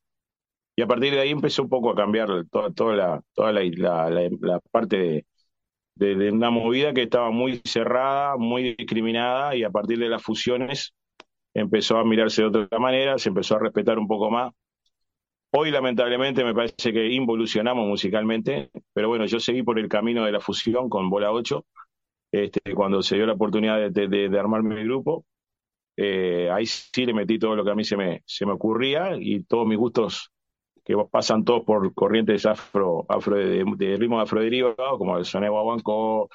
Y 0.77 0.83
a 0.83 0.87
partir 0.87 1.13
de 1.13 1.21
ahí 1.21 1.31
empezó 1.31 1.63
un 1.65 1.69
poco 1.69 1.91
a 1.91 1.95
cambiar 1.95 2.29
toda, 2.51 2.71
toda, 2.73 2.97
la, 2.97 3.23
toda 3.35 3.53
la, 3.53 3.63
la, 4.11 4.61
parte 4.71 5.27
de, 5.97 6.31
una 6.33 6.51
movida 6.51 6.95
que 6.95 7.03
estaba 7.03 7.31
muy 7.31 7.61
cerrada, 7.65 8.37
muy 8.39 8.75
discriminada 8.75 9.55
y 9.55 9.65
a 9.65 9.71
partir 9.71 9.99
de 9.99 10.09
las 10.09 10.23
fusiones 10.23 10.95
empezó 11.53 11.99
a 11.99 12.05
mirarse 12.05 12.43
de 12.43 12.49
otra 12.49 12.79
manera, 12.79 13.19
se 13.19 13.29
empezó 13.29 13.57
a 13.57 13.59
respetar 13.59 13.99
un 13.99 14.09
poco 14.09 14.31
más 14.31 14.53
Hoy 15.53 15.71
lamentablemente 15.71 16.45
me 16.45 16.55
parece 16.55 16.93
que 16.93 17.07
involucionamos 17.09 17.87
musicalmente, 17.87 18.71
pero 18.93 19.09
bueno, 19.09 19.27
yo 19.27 19.41
seguí 19.41 19.63
por 19.63 19.79
el 19.79 19.89
camino 19.89 20.25
de 20.25 20.33
la 20.33 20.41
fusión 20.41 20.89
con 20.89 21.11
Bola 21.11 21.33
8, 21.33 21.67
este, 22.33 22.75
cuando 22.75 23.03
se 23.03 23.17
dio 23.17 23.27
la 23.27 23.35
oportunidad 23.35 23.91
de, 23.91 24.39
armar 24.39 24.63
mi 24.63 24.83
grupo. 24.85 25.25
Eh, 25.97 26.51
ahí 26.53 26.67
sí 26.67 27.07
le 27.07 27.15
metí 27.15 27.39
todo 27.39 27.57
lo 27.57 27.65
que 27.65 27.71
a 27.73 27.75
mí 27.77 27.85
se 27.85 27.97
me, 27.97 28.23
se 28.27 28.47
me 28.47 28.53
ocurría 28.53 29.17
y 29.19 29.45
todos 29.45 29.67
mis 29.67 29.79
gustos 29.79 30.31
que 30.85 30.97
pasan 31.11 31.45
todos 31.45 31.65
por 31.65 31.95
corrientes 31.95 32.47
afro, 32.47 33.07
afro 33.09 33.37
de, 33.37 33.65
de 33.77 33.97
ritmo 33.99 34.21
afroderivados, 34.21 34.99
como 34.99 35.19
el 35.19 35.25
soneo 35.27 35.53
guaguancó, 35.53 36.31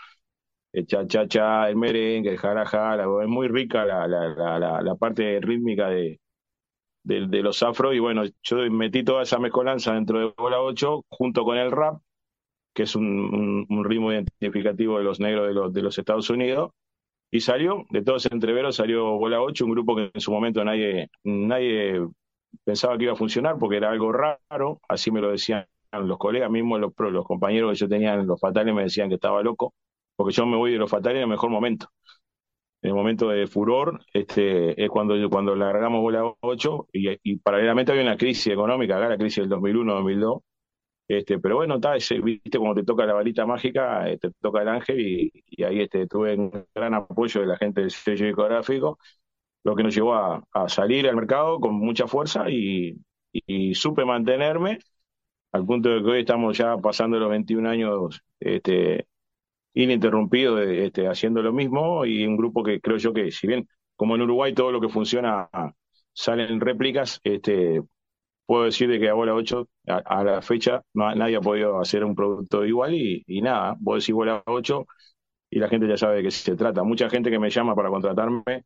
el 0.74 0.88
cha-cha-cha, 0.88 1.70
el 1.70 1.78
merengue, 1.78 2.32
el 2.32 2.38
jaraja, 2.40 2.96
es 3.04 3.28
muy 3.30 3.48
rica 3.50 3.86
la, 3.86 4.08
la, 4.08 4.60
la, 4.60 4.82
la 4.82 4.96
parte 4.96 5.40
rítmica 5.42 5.90
de, 5.90 6.20
de, 7.06 7.44
los 7.44 7.62
afro 7.64 7.94
y 7.94 8.00
bueno, 8.00 8.24
yo 8.44 8.58
metí 8.72 9.04
toda 9.04 9.24
esa 9.24 9.40
mezcolanza 9.40 9.94
dentro 9.94 10.20
de 10.20 10.34
Bola 10.36 10.62
8 10.62 11.06
junto 11.10 11.44
con 11.44 11.58
el 11.58 11.72
rap, 11.72 12.02
que 12.74 12.84
es 12.84 12.96
un, 12.96 13.68
ritmo 13.86 14.12
identificativo 14.12 14.98
de 14.98 15.04
los 15.04 15.20
negros 15.20 15.48
de 15.48 15.54
los, 15.54 15.74
de 15.74 15.82
los 15.84 15.98
Estados 15.98 16.30
Unidos, 16.30 16.72
y 17.32 17.42
salió, 17.42 17.86
de 17.92 18.02
todos 18.02 18.26
entreveros 18.32 18.76
salió 18.78 19.18
Bola 19.18 19.42
8, 19.42 19.66
un 19.66 19.72
grupo 19.72 19.96
que 19.96 20.12
en 20.14 20.22
su 20.22 20.32
momento 20.32 20.64
nadie, 20.64 21.10
nadie 21.24 22.02
pensaba 22.64 22.98
que 22.98 23.04
iba 23.06 23.14
a 23.14 23.18
funcionar 23.18 23.58
porque 23.60 23.78
era 23.78 23.92
algo 23.92 24.12
raro, 24.12 24.80
así 24.90 25.12
me 25.12 25.22
lo 25.22 25.32
decían 25.32 25.68
los 25.92 26.18
colegas 26.18 26.52
mismos, 26.52 26.80
los, 26.80 26.92
los 26.98 27.26
compañeros 27.26 27.72
que 27.72 27.78
yo 27.78 27.88
tenía 27.88 28.16
en 28.16 28.28
los 28.28 28.40
fatales 28.40 28.74
me 28.74 28.84
decían 28.84 29.10
que 29.10 29.16
estaba 29.16 29.42
loco, 29.44 29.74
porque 30.16 30.34
yo 30.34 30.46
me 30.46 30.58
voy 30.58 30.72
de 30.72 30.78
los 30.78 30.90
fatales 30.90 31.18
en 31.18 31.24
el 31.24 31.30
mejor 31.30 31.52
momento 31.52 31.88
en 32.86 32.90
el 32.90 32.96
momento 32.96 33.30
de 33.30 33.48
furor, 33.48 34.00
este, 34.14 34.84
es 34.84 34.90
cuando, 34.92 35.16
cuando 35.32 35.56
largamos 35.56 36.02
bola 36.02 36.36
8 36.42 36.88
y, 36.94 37.38
paralelamente 37.38 37.92
había 37.92 38.04
una 38.04 38.16
crisis 38.16 38.54
económica, 38.54 38.98
acá 38.98 39.10
la 39.10 39.18
crisis 39.18 39.50
del 39.50 39.60
2001-2002. 39.60 40.42
Este, 41.08 41.40
pero 41.40 41.56
bueno, 41.56 41.76
está, 41.76 41.94
viste 42.24 42.60
como 42.60 42.76
te 42.76 42.84
toca 42.84 43.08
la 43.08 43.14
varita 43.14 43.46
mágica, 43.48 44.08
eh, 44.08 44.20
te 44.20 44.30
toca 44.40 44.62
el 44.62 44.68
ángel 44.70 45.00
y, 45.00 45.64
ahí 45.64 45.82
este, 45.82 46.06
tuve 46.08 46.36
un 46.36 46.52
gran 46.76 46.94
apoyo 46.94 47.42
de 47.42 47.48
la 47.48 47.58
gente 47.58 47.82
del 47.82 47.90
sello 47.90 48.28
discográfico, 48.28 49.00
lo 49.64 49.76
que 49.76 49.84
nos 49.84 49.96
llevó 49.96 50.14
a, 50.16 50.44
salir 50.68 51.08
al 51.10 51.16
mercado 51.16 51.60
con 51.60 51.74
mucha 51.76 52.08
fuerza 52.08 52.52
y, 52.52 52.98
y, 53.32 53.74
supe 53.74 54.06
mantenerme 54.06 54.78
al 55.54 55.66
punto 55.66 55.90
de 55.90 56.04
que 56.04 56.10
hoy 56.12 56.20
estamos 56.20 56.58
ya 56.58 56.78
pasando 56.78 57.20
los 57.20 57.30
21 57.30 57.68
años 57.70 58.22
este, 58.40 59.08
ininterrumpido 59.76 60.60
este, 60.62 61.08
haciendo 61.08 61.42
lo 61.44 61.54
mismo 61.54 62.06
y 62.06 62.26
un 62.26 62.38
grupo 62.38 62.64
que 62.64 62.80
creo 62.82 62.98
yo 62.98 63.14
que, 63.14 63.32
si 63.32 63.48
bien 63.48 63.68
como 63.96 64.16
en 64.16 64.24
Uruguay 64.24 64.54
todo 64.54 64.72
lo 64.72 64.82
que 64.82 64.90
funciona 64.90 65.50
salen 66.14 66.60
réplicas, 66.62 67.20
este, 67.24 67.82
puedo 68.46 68.66
decir 68.66 68.90
de 68.90 69.00
que 69.00 69.10
a 69.10 69.14
Bola 69.14 69.36
8, 69.36 69.68
a, 69.88 70.24
la 70.24 70.42
fecha, 70.42 70.82
nadie 70.94 71.38
ha 71.38 71.42
podido 71.42 71.80
hacer 71.80 72.04
un 72.04 72.16
producto 72.16 72.66
igual 72.66 72.94
y, 72.96 73.24
nada, 73.42 73.76
vos 73.80 74.04
decís 74.04 74.16
Bola 74.16 74.44
8 74.46 74.86
y 75.52 75.60
la 75.60 75.70
gente 75.70 75.88
ya 75.88 75.98
sabe 75.98 76.18
de 76.18 76.24
qué 76.24 76.32
se 76.32 76.56
trata. 76.56 76.84
Mucha 76.84 77.10
gente 77.10 77.30
que 77.30 77.40
me 77.40 77.50
llama 77.50 77.76
para 77.76 77.90
contratarme 77.90 78.66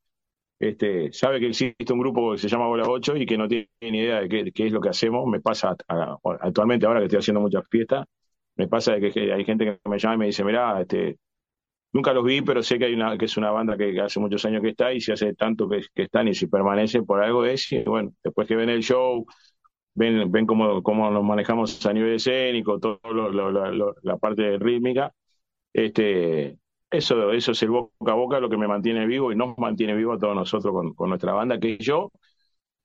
este, 0.59 1.11
sabe 1.13 1.39
que 1.39 1.47
existe 1.47 1.93
un 1.93 1.99
grupo 1.99 2.33
que 2.33 2.37
se 2.39 2.49
llama 2.49 2.67
Bola 2.67 2.83
8 2.87 3.15
y 3.17 3.25
que 3.25 3.37
no 3.37 3.47
tiene 3.47 3.69
ni 3.81 3.99
idea 3.99 4.21
de 4.21 4.51
qué, 4.53 4.65
es 4.67 4.71
lo 4.71 4.81
que 4.81 4.89
hacemos. 4.89 5.25
Me 5.27 5.39
pasa 5.41 5.75
actualmente, 6.41 6.85
ahora 6.85 6.99
que 6.99 7.05
estoy 7.05 7.19
haciendo 7.19 7.41
muchas 7.41 7.63
fiestas, 7.69 8.05
me 8.59 8.67
pasa 8.67 8.99
que 8.99 9.33
hay 9.33 9.45
gente 9.45 9.63
que 9.65 9.89
me 9.89 9.97
llama 9.97 10.15
y 10.15 10.17
me 10.17 10.25
dice, 10.27 10.43
mira, 10.43 10.81
este, 10.81 11.17
nunca 11.93 12.13
los 12.13 12.25
vi, 12.25 12.41
pero 12.41 12.61
sé 12.61 12.77
que 12.77 12.85
hay 12.85 12.93
una, 12.93 13.17
que 13.17 13.25
es 13.25 13.37
una 13.37 13.51
banda 13.51 13.77
que, 13.77 13.97
hace 14.01 14.19
muchos 14.19 14.43
años 14.45 14.61
que 14.61 14.69
está 14.69 14.91
y 14.93 14.99
si 14.99 15.13
hace 15.13 15.33
tanto 15.33 15.69
que, 15.69 15.81
están 15.95 16.27
y 16.27 16.35
si 16.35 16.47
permanece 16.47 17.01
por 17.03 17.23
algo 17.23 17.45
es, 17.45 17.71
y 17.71 17.83
bueno, 17.83 18.13
después 18.21 18.49
que 18.49 18.57
ven 18.57 18.69
el 18.69 18.83
show, 18.83 19.25
ven, 19.93 20.29
ven 20.29 20.45
cómo, 20.45 20.83
cómo 20.83 21.09
nos 21.09 21.23
manejamos 21.23 21.85
a 21.85 21.93
nivel 21.93 22.15
escénico, 22.15 22.79
todo 22.79 22.99
la 24.03 24.17
parte 24.17 24.57
rítmica, 24.59 25.13
este, 25.73 26.57
eso, 26.91 27.31
eso 27.31 27.51
es 27.53 27.63
el 27.63 27.69
boca 27.69 28.11
a 28.11 28.15
boca 28.15 28.41
lo 28.41 28.49
que 28.49 28.57
me 28.57 28.67
mantiene 28.67 29.05
vivo 29.05 29.31
y 29.31 29.37
nos 29.37 29.57
mantiene 29.57 29.95
vivo 29.95 30.13
a 30.13 30.19
todos 30.19 30.35
nosotros 30.35 30.73
con, 30.73 30.93
con 30.95 31.09
nuestra 31.09 31.31
banda, 31.31 31.61
que 31.61 31.77
yo 31.77 32.11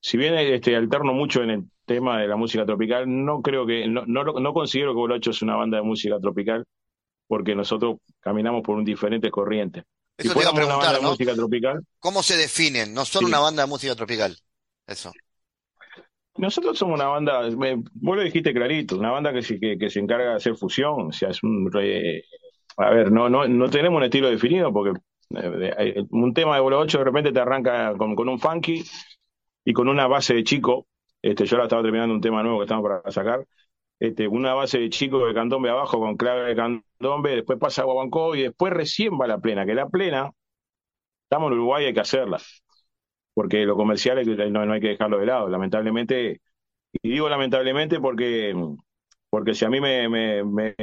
si 0.00 0.18
bien 0.18 0.34
este, 0.34 0.76
alterno 0.76 1.14
mucho 1.14 1.42
en 1.42 1.50
el 1.50 1.64
tema 1.84 2.20
de 2.20 2.28
la 2.28 2.36
música 2.36 2.64
tropical, 2.64 3.04
no 3.06 3.42
creo 3.42 3.66
que, 3.66 3.86
no, 3.86 4.04
no, 4.06 4.24
no 4.24 4.52
considero 4.52 4.92
que 4.92 4.98
Bolocho 4.98 5.30
es 5.30 5.42
una 5.42 5.56
banda 5.56 5.78
de 5.78 5.82
música 5.82 6.18
tropical, 6.18 6.64
porque 7.26 7.54
nosotros 7.54 7.98
caminamos 8.20 8.62
por 8.62 8.76
un 8.76 8.84
diferente 8.84 9.30
corriente. 9.30 9.84
Eso 10.16 10.34
te 10.34 10.40
iba 10.40 10.50
a 10.50 10.54
preguntar, 10.54 11.02
¿no? 11.02 11.10
música 11.10 11.34
tropical, 11.34 11.84
¿Cómo 11.98 12.22
se 12.22 12.36
definen? 12.36 12.94
No 12.94 13.04
son 13.04 13.24
una 13.24 13.40
banda 13.40 13.62
de 13.62 13.68
música 13.68 13.94
tropical. 13.96 14.36
Eso. 14.86 15.12
Nosotros 16.36 16.78
somos 16.78 16.98
una 16.98 17.08
banda, 17.08 17.42
vos 17.94 18.16
lo 18.16 18.22
dijiste 18.22 18.52
clarito, 18.52 18.98
una 18.98 19.10
banda 19.10 19.32
que, 19.32 19.40
que, 19.58 19.78
que 19.78 19.90
se 19.90 20.00
encarga 20.00 20.30
de 20.30 20.36
hacer 20.36 20.56
fusión, 20.56 21.08
o 21.08 21.12
sea, 21.12 21.30
es 21.30 21.42
un... 21.42 21.70
a 22.76 22.90
ver, 22.90 23.12
no, 23.12 23.28
no, 23.28 23.46
no 23.46 23.70
tenemos 23.70 23.98
un 23.98 24.04
estilo 24.04 24.28
definido, 24.30 24.72
porque 24.72 24.98
eh, 25.36 26.04
un 26.10 26.34
tema 26.34 26.56
de 26.56 26.60
Bolo 26.60 26.80
8 26.80 26.98
de 26.98 27.04
repente 27.04 27.32
te 27.32 27.40
arranca 27.40 27.94
con, 27.96 28.16
con 28.16 28.28
un 28.28 28.40
funky, 28.40 28.84
y 29.64 29.72
con 29.72 29.88
una 29.88 30.06
base 30.06 30.34
de 30.34 30.44
chico, 30.44 30.86
este, 31.24 31.46
yo 31.46 31.56
ahora 31.56 31.64
estaba 31.64 31.82
terminando 31.82 32.14
un 32.14 32.20
tema 32.20 32.42
nuevo 32.42 32.58
que 32.58 32.64
estamos 32.64 32.82
para 32.86 33.10
sacar, 33.10 33.46
este, 33.98 34.28
una 34.28 34.52
base 34.52 34.78
de 34.78 34.90
chico 34.90 35.26
de 35.26 35.32
candombe 35.32 35.70
abajo 35.70 35.98
con 35.98 36.16
clave 36.18 36.48
de 36.48 36.54
candombe, 36.54 37.36
después 37.36 37.58
pasa 37.58 37.80
a 37.82 37.84
Guabancó 37.86 38.34
y 38.34 38.42
después 38.42 38.74
recién 38.74 39.18
va 39.18 39.26
la 39.26 39.38
plena, 39.38 39.64
que 39.64 39.74
la 39.74 39.88
plena, 39.88 40.32
estamos 41.24 41.48
en 41.48 41.58
Uruguay, 41.58 41.86
hay 41.86 41.94
que 41.94 42.00
hacerla, 42.00 42.38
porque 43.32 43.64
lo 43.64 43.76
comercial 43.76 44.22
no, 44.52 44.66
no 44.66 44.72
hay 44.74 44.80
que 44.80 44.88
dejarlo 44.88 45.18
de 45.18 45.26
lado, 45.26 45.48
lamentablemente, 45.48 46.42
y 47.02 47.10
digo 47.10 47.28
lamentablemente 47.28 48.00
porque 48.00 48.54
porque 49.30 49.54
si 49.54 49.64
a 49.64 49.70
mí 49.70 49.80
me, 49.80 50.08
me, 50.08 50.44
me, 50.44 50.76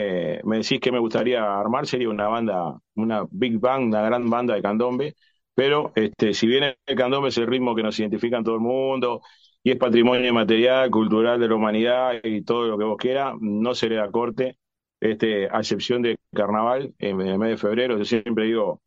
me, 0.44 0.58
decís 0.58 0.80
que 0.82 0.92
me 0.92 1.00
gustaría 1.00 1.42
armar, 1.42 1.88
sería 1.88 2.10
una 2.10 2.28
banda, 2.28 2.78
una 2.96 3.26
big 3.32 3.60
band, 3.60 3.86
una 3.86 4.02
gran 4.02 4.30
banda 4.30 4.56
de 4.56 4.62
candombe, 4.62 5.16
pero 5.56 5.94
este, 5.96 6.34
si 6.34 6.48
bien 6.48 6.76
el 6.86 6.96
candombe 6.98 7.30
es 7.30 7.38
el 7.38 7.48
ritmo 7.48 7.74
que 7.76 7.84
nos 7.84 7.98
identifica 8.00 8.38
en 8.38 8.44
todo 8.44 8.56
el 8.56 8.62
mundo 8.62 9.22
y 9.64 9.72
es 9.72 9.78
patrimonio 9.78 10.34
material, 10.34 10.90
cultural 10.90 11.40
de 11.40 11.48
la 11.48 11.56
humanidad 11.56 12.14
y 12.24 12.42
todo 12.42 12.68
lo 12.68 12.78
que 12.78 12.84
vos 12.84 12.98
quieras, 12.98 13.36
no 13.40 13.76
se 13.76 13.90
le 13.90 13.96
da 13.96 14.10
corte, 14.10 14.58
este, 15.00 15.48
a 15.50 15.60
excepción 15.60 16.02
de 16.02 16.18
carnaval 16.34 16.94
en 17.00 17.22
el 17.22 17.38
mes 17.38 17.50
de 17.52 17.58
febrero. 17.58 17.98
Yo 17.98 18.06
siempre 18.06 18.46
digo 18.46 18.82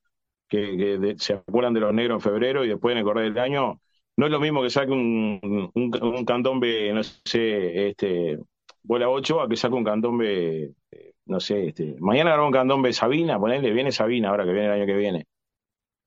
que, 0.49 1.15
se 1.19 1.35
acuerdan 1.35 1.75
de 1.75 1.81
los 1.81 1.95
negros 1.95 2.17
en 2.17 2.31
febrero 2.33 2.65
y 2.65 2.69
después 2.69 2.93
en 2.93 2.99
el 2.99 3.05
correr 3.05 3.33
del 3.33 3.43
año. 3.43 3.81
No 4.17 4.27
es 4.27 4.33
lo 4.33 4.41
mismo 4.41 4.63
que 4.63 4.71
saque 4.71 4.93
un, 4.93 5.71
un, 5.75 6.25
candombe, 6.25 6.93
no 6.93 7.03
sé, 7.03 7.89
este, 7.89 8.39
bola 8.83 9.09
8, 9.09 9.41
a 9.43 9.49
que 9.49 9.57
saque 9.57 9.75
un 9.75 9.85
candombe, 9.85 10.73
eh, 10.93 11.13
no 11.27 11.41
sé, 11.41 11.69
este, 11.69 11.97
mañana 11.99 12.31
grabamos 12.31 12.51
un 12.51 12.53
candombe 12.53 12.93
Sabina, 12.93 13.39
ponele, 13.41 13.73
viene 13.73 13.91
Sabina 13.93 14.31
ahora 14.31 14.45
que 14.45 14.53
viene 14.53 14.67
el 14.67 14.73
año 14.73 14.87
que 14.87 14.97
viene 14.97 15.27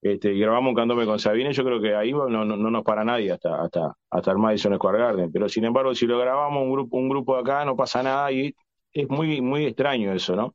este, 0.02 0.34
y 0.34 0.39
grabamos 0.39 0.70
un 0.70 0.76
candombe 0.76 1.06
con 1.06 1.20
Sabine, 1.20 1.52
yo 1.54 1.64
creo 1.64 1.82
que 1.82 1.95
ahí 1.95 2.12
no, 2.12 2.28
no, 2.28 2.45
nos 2.45 2.84
para 2.84 3.04
nadie 3.04 3.32
hasta, 3.32 3.64
hasta, 3.64 3.93
hasta 4.10 4.32
el 4.32 4.38
Madison 4.38 4.76
Square 4.76 5.00
Garden. 5.00 5.32
Pero 5.32 5.50
sin 5.50 5.66
embargo, 5.66 5.93
si 5.95 6.06
lo 6.06 6.20
grabamos 6.20 6.64
un 6.64 6.72
grupo, 6.72 6.98
un 6.98 7.10
grupo 7.10 7.36
de 7.36 7.41
acá, 7.41 7.66
no 7.66 7.76
pasa 7.76 8.04
nada 8.04 8.32
y 8.32 8.54
es 8.93 9.10
muy, 9.10 9.41
muy 9.41 9.66
extraño 9.66 10.14
eso, 10.14 10.36
¿no? 10.36 10.54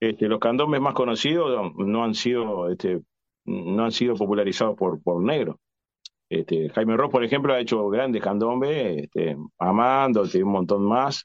Este, 0.00 0.28
los 0.28 0.40
candombes 0.40 0.80
más 0.80 0.94
conocidos 0.94 1.72
no 1.76 2.04
han 2.04 2.14
sido 2.14 2.70
este, 2.70 3.02
no 3.44 3.84
han 3.84 3.92
sido 3.92 4.14
popularizados 4.14 4.76
por, 4.76 5.02
por 5.02 5.22
negros. 5.22 5.56
Este, 6.28 6.70
Jaime 6.70 6.96
Ross, 6.96 7.10
por 7.10 7.24
ejemplo, 7.24 7.52
ha 7.52 7.60
hecho 7.60 7.88
grandes 7.88 8.22
candombe, 8.22 9.00
este, 9.04 9.36
Amando, 9.58 10.22
un 10.22 10.52
montón 10.52 10.84
más. 10.84 11.24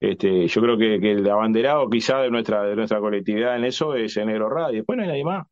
Este, 0.00 0.46
yo 0.48 0.60
creo 0.60 0.76
que, 0.78 0.96
el 1.12 1.28
abanderado 1.30 1.88
quizá 1.88 2.18
de 2.20 2.30
nuestra, 2.30 2.64
de 2.64 2.76
nuestra 2.76 3.00
colectividad 3.00 3.56
en 3.56 3.64
eso 3.64 3.94
es 3.94 4.16
el 4.16 4.26
Negro 4.26 4.50
Radio. 4.50 4.76
Después 4.78 4.96
no 4.96 5.02
hay 5.02 5.08
nadie 5.08 5.24
más. 5.24 5.46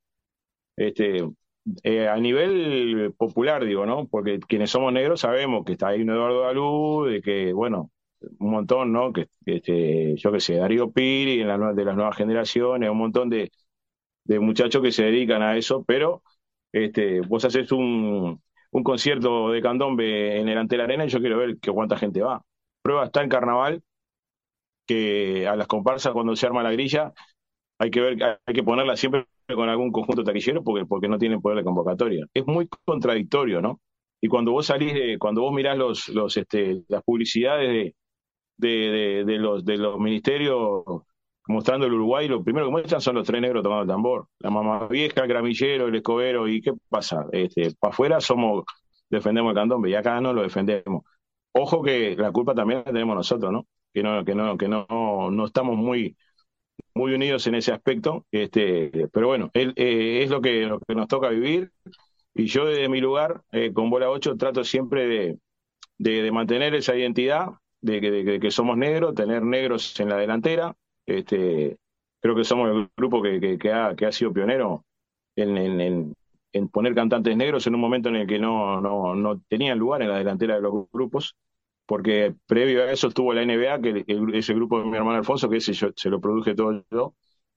Este, 0.77 1.23
eh, 1.83 2.09
a 2.09 2.17
nivel 2.17 3.15
popular, 3.17 3.65
digo, 3.65 3.87
¿no? 3.87 4.07
Porque 4.09 4.39
quienes 4.41 4.71
somos 4.71 4.93
negros 4.93 5.21
sabemos 5.21 5.65
que 5.65 5.73
está 5.73 5.89
ahí 5.89 6.03
un 6.03 6.11
Eduardo 6.11 6.43
Dalú, 6.43 7.05
de 7.07 7.23
que, 7.23 7.53
bueno, 7.53 7.91
un 8.39 8.51
montón, 8.51 8.93
¿no? 8.93 9.13
Que, 9.13 9.29
este, 9.47 10.17
yo 10.17 10.33
qué 10.33 10.41
sé, 10.41 10.57
Darío 10.57 10.91
Piri, 10.93 11.41
en 11.41 11.49
la, 11.49 11.73
de 11.73 11.85
las 11.85 11.97
nuevas 11.97 12.17
generaciones, 12.17 12.91
un 12.91 12.99
montón 12.99 13.31
de, 13.31 13.51
de 14.25 14.39
muchachos 14.41 14.83
que 14.83 14.93
se 14.93 15.05
dedican 15.05 15.43
a 15.43 15.57
eso, 15.57 15.85
pero 15.85 16.23
este, 16.73 17.21
vos 17.23 17.45
haces 17.45 17.73
un, 17.73 18.43
un 18.71 18.83
concierto 18.85 19.51
de 19.51 19.63
candombe 19.63 20.39
en 20.41 20.49
el 20.49 20.59
ante 20.59 20.77
la 20.77 20.85
arena 20.85 21.05
y 21.05 21.09
yo 21.09 21.21
quiero 21.21 21.39
ver 21.39 21.59
que 21.59 21.71
cuánta 21.73 21.97
gente 21.99 22.23
va. 22.23 22.45
Prueba 22.83 23.05
está 23.07 23.23
en 23.23 23.29
carnaval, 23.31 23.83
que 24.87 25.47
a 25.49 25.57
las 25.57 25.67
comparsas 25.67 26.13
cuando 26.13 26.37
se 26.37 26.47
arma 26.47 26.63
la 26.63 26.73
grilla 26.73 27.13
hay 27.79 27.91
que 27.91 28.01
ver, 28.01 28.41
hay 28.47 28.55
que 28.55 28.63
ponerla 28.65 28.97
siempre 28.97 29.27
con 29.55 29.69
algún 29.69 29.93
conjunto 29.93 30.25
taquillero 30.25 30.63
porque, 30.63 30.87
porque 30.87 31.09
no 31.09 31.19
tienen 31.19 31.41
poder 31.41 31.59
de 31.59 31.65
convocatoria. 31.65 32.27
Es 32.35 32.47
muy 32.47 32.69
contradictorio, 32.85 33.61
¿no? 33.61 33.81
Y 34.21 34.29
cuando 34.29 34.53
vos 34.53 34.67
salís 34.67 34.95
de, 34.95 35.19
cuando 35.19 35.43
vos 35.43 35.53
mirás 35.53 35.77
los, 35.77 36.09
los, 36.09 36.37
este, 36.37 36.83
las 36.89 37.03
publicidades 37.03 37.69
de, 37.71 37.95
de, 38.57 39.25
de, 39.25 39.39
los, 39.39 39.65
de 39.65 39.77
los 39.79 39.99
ministerios 39.99 40.85
mostrando 41.49 41.87
el 41.87 41.93
Uruguay, 41.95 42.29
lo 42.29 42.43
primero 42.45 42.67
que 42.67 42.73
muestran 42.73 43.01
son 43.01 43.17
los 43.17 43.27
tres 43.27 43.41
negros 43.41 43.63
tomando 43.63 43.83
el 43.83 43.89
tambor. 43.89 44.29
La 44.39 44.51
mamá 44.51 44.87
vieja, 44.89 45.23
el 45.23 45.29
gramillero, 45.29 45.89
el 45.89 45.95
escobero, 45.97 46.49
¿y 46.49 46.61
qué 46.61 46.73
pasa? 46.89 47.27
Este, 47.33 47.73
para 47.79 47.93
afuera 47.93 48.21
somos, 48.21 48.65
defendemos 49.11 49.51
el 49.51 49.57
candombe 49.57 49.91
y 49.91 49.95
acá 49.95 50.21
no 50.21 50.33
lo 50.33 50.43
defendemos. 50.43 51.03
Ojo 51.53 51.83
que 51.83 52.17
la 52.17 52.33
culpa 52.33 52.55
también 52.55 52.81
la 52.81 52.93
tenemos 52.93 53.17
nosotros, 53.17 53.53
¿no? 53.53 53.67
Que 53.93 54.03
no, 54.03 54.25
que 54.25 54.35
no, 54.35 54.57
que 54.57 54.69
no, 54.69 54.87
no 55.31 55.45
estamos 55.47 55.77
muy, 55.77 56.17
muy 56.95 57.15
unidos 57.15 57.47
en 57.47 57.55
ese 57.55 57.73
aspecto, 57.73 58.27
este, 58.31 59.09
pero 59.13 59.29
bueno, 59.29 59.51
él, 59.55 59.73
eh, 59.77 60.23
es 60.23 60.31
lo 60.31 60.41
que, 60.41 60.67
lo 60.67 60.81
que 60.81 60.95
nos 60.95 61.09
toca 61.09 61.29
vivir. 61.29 61.73
Y 62.35 62.47
yo 62.47 62.67
desde 62.67 62.89
mi 62.89 63.01
lugar, 63.01 63.43
eh, 63.53 63.73
con 63.73 63.91
Bola 63.91 64.11
8, 64.11 64.37
trato 64.37 64.65
siempre 64.65 65.07
de, 65.07 65.39
de, 65.99 66.33
mantener 66.33 66.75
esa 66.75 66.97
identidad, 66.97 67.49
de, 67.81 68.01
de, 68.01 68.41
que 68.41 68.51
somos 68.51 68.77
negros, 68.77 69.15
tener 69.15 69.43
negros 69.43 69.99
en 70.01 70.09
la 70.09 70.17
delantera, 70.17 70.75
este, 71.07 71.77
creo 72.21 72.35
que 72.35 72.45
somos 72.45 72.71
el 72.71 72.89
grupo 72.97 73.21
que, 73.23 73.59
que, 73.59 73.73
ha, 73.73 73.95
que 73.97 74.07
ha 74.07 74.13
sido 74.13 74.33
pionero 74.33 74.85
en, 75.37 75.57
en, 75.59 76.15
en, 76.53 76.69
poner 76.69 76.95
cantantes 76.95 77.37
negros 77.37 77.67
en 77.67 77.75
un 77.75 77.81
momento 77.81 78.09
en 78.09 78.17
el 78.17 78.27
que 78.27 78.39
no, 78.39 78.81
no, 78.81 79.15
no 79.15 79.41
tenían 79.49 79.79
lugar 79.79 80.03
en 80.03 80.09
la 80.09 80.19
delantera 80.19 80.55
de 80.55 80.63
los 80.63 80.87
grupos 80.93 81.37
porque 81.93 82.35
previo 82.47 82.85
a 82.85 82.91
eso 82.91 83.09
estuvo 83.09 83.35
la 83.35 83.43
NBA, 83.43 83.79
que 83.83 84.05
ese 84.33 84.55
grupo 84.55 84.81
de 84.81 84.87
mi 84.87 84.97
hermano 84.97 85.19
Alfonso, 85.19 85.51
que 85.51 85.59
ese 85.59 85.75
yo, 85.75 85.89
se 85.95 86.09
lo 86.09 86.23
produje 86.23 86.55
todo 86.55 86.83
yo, 86.91 87.15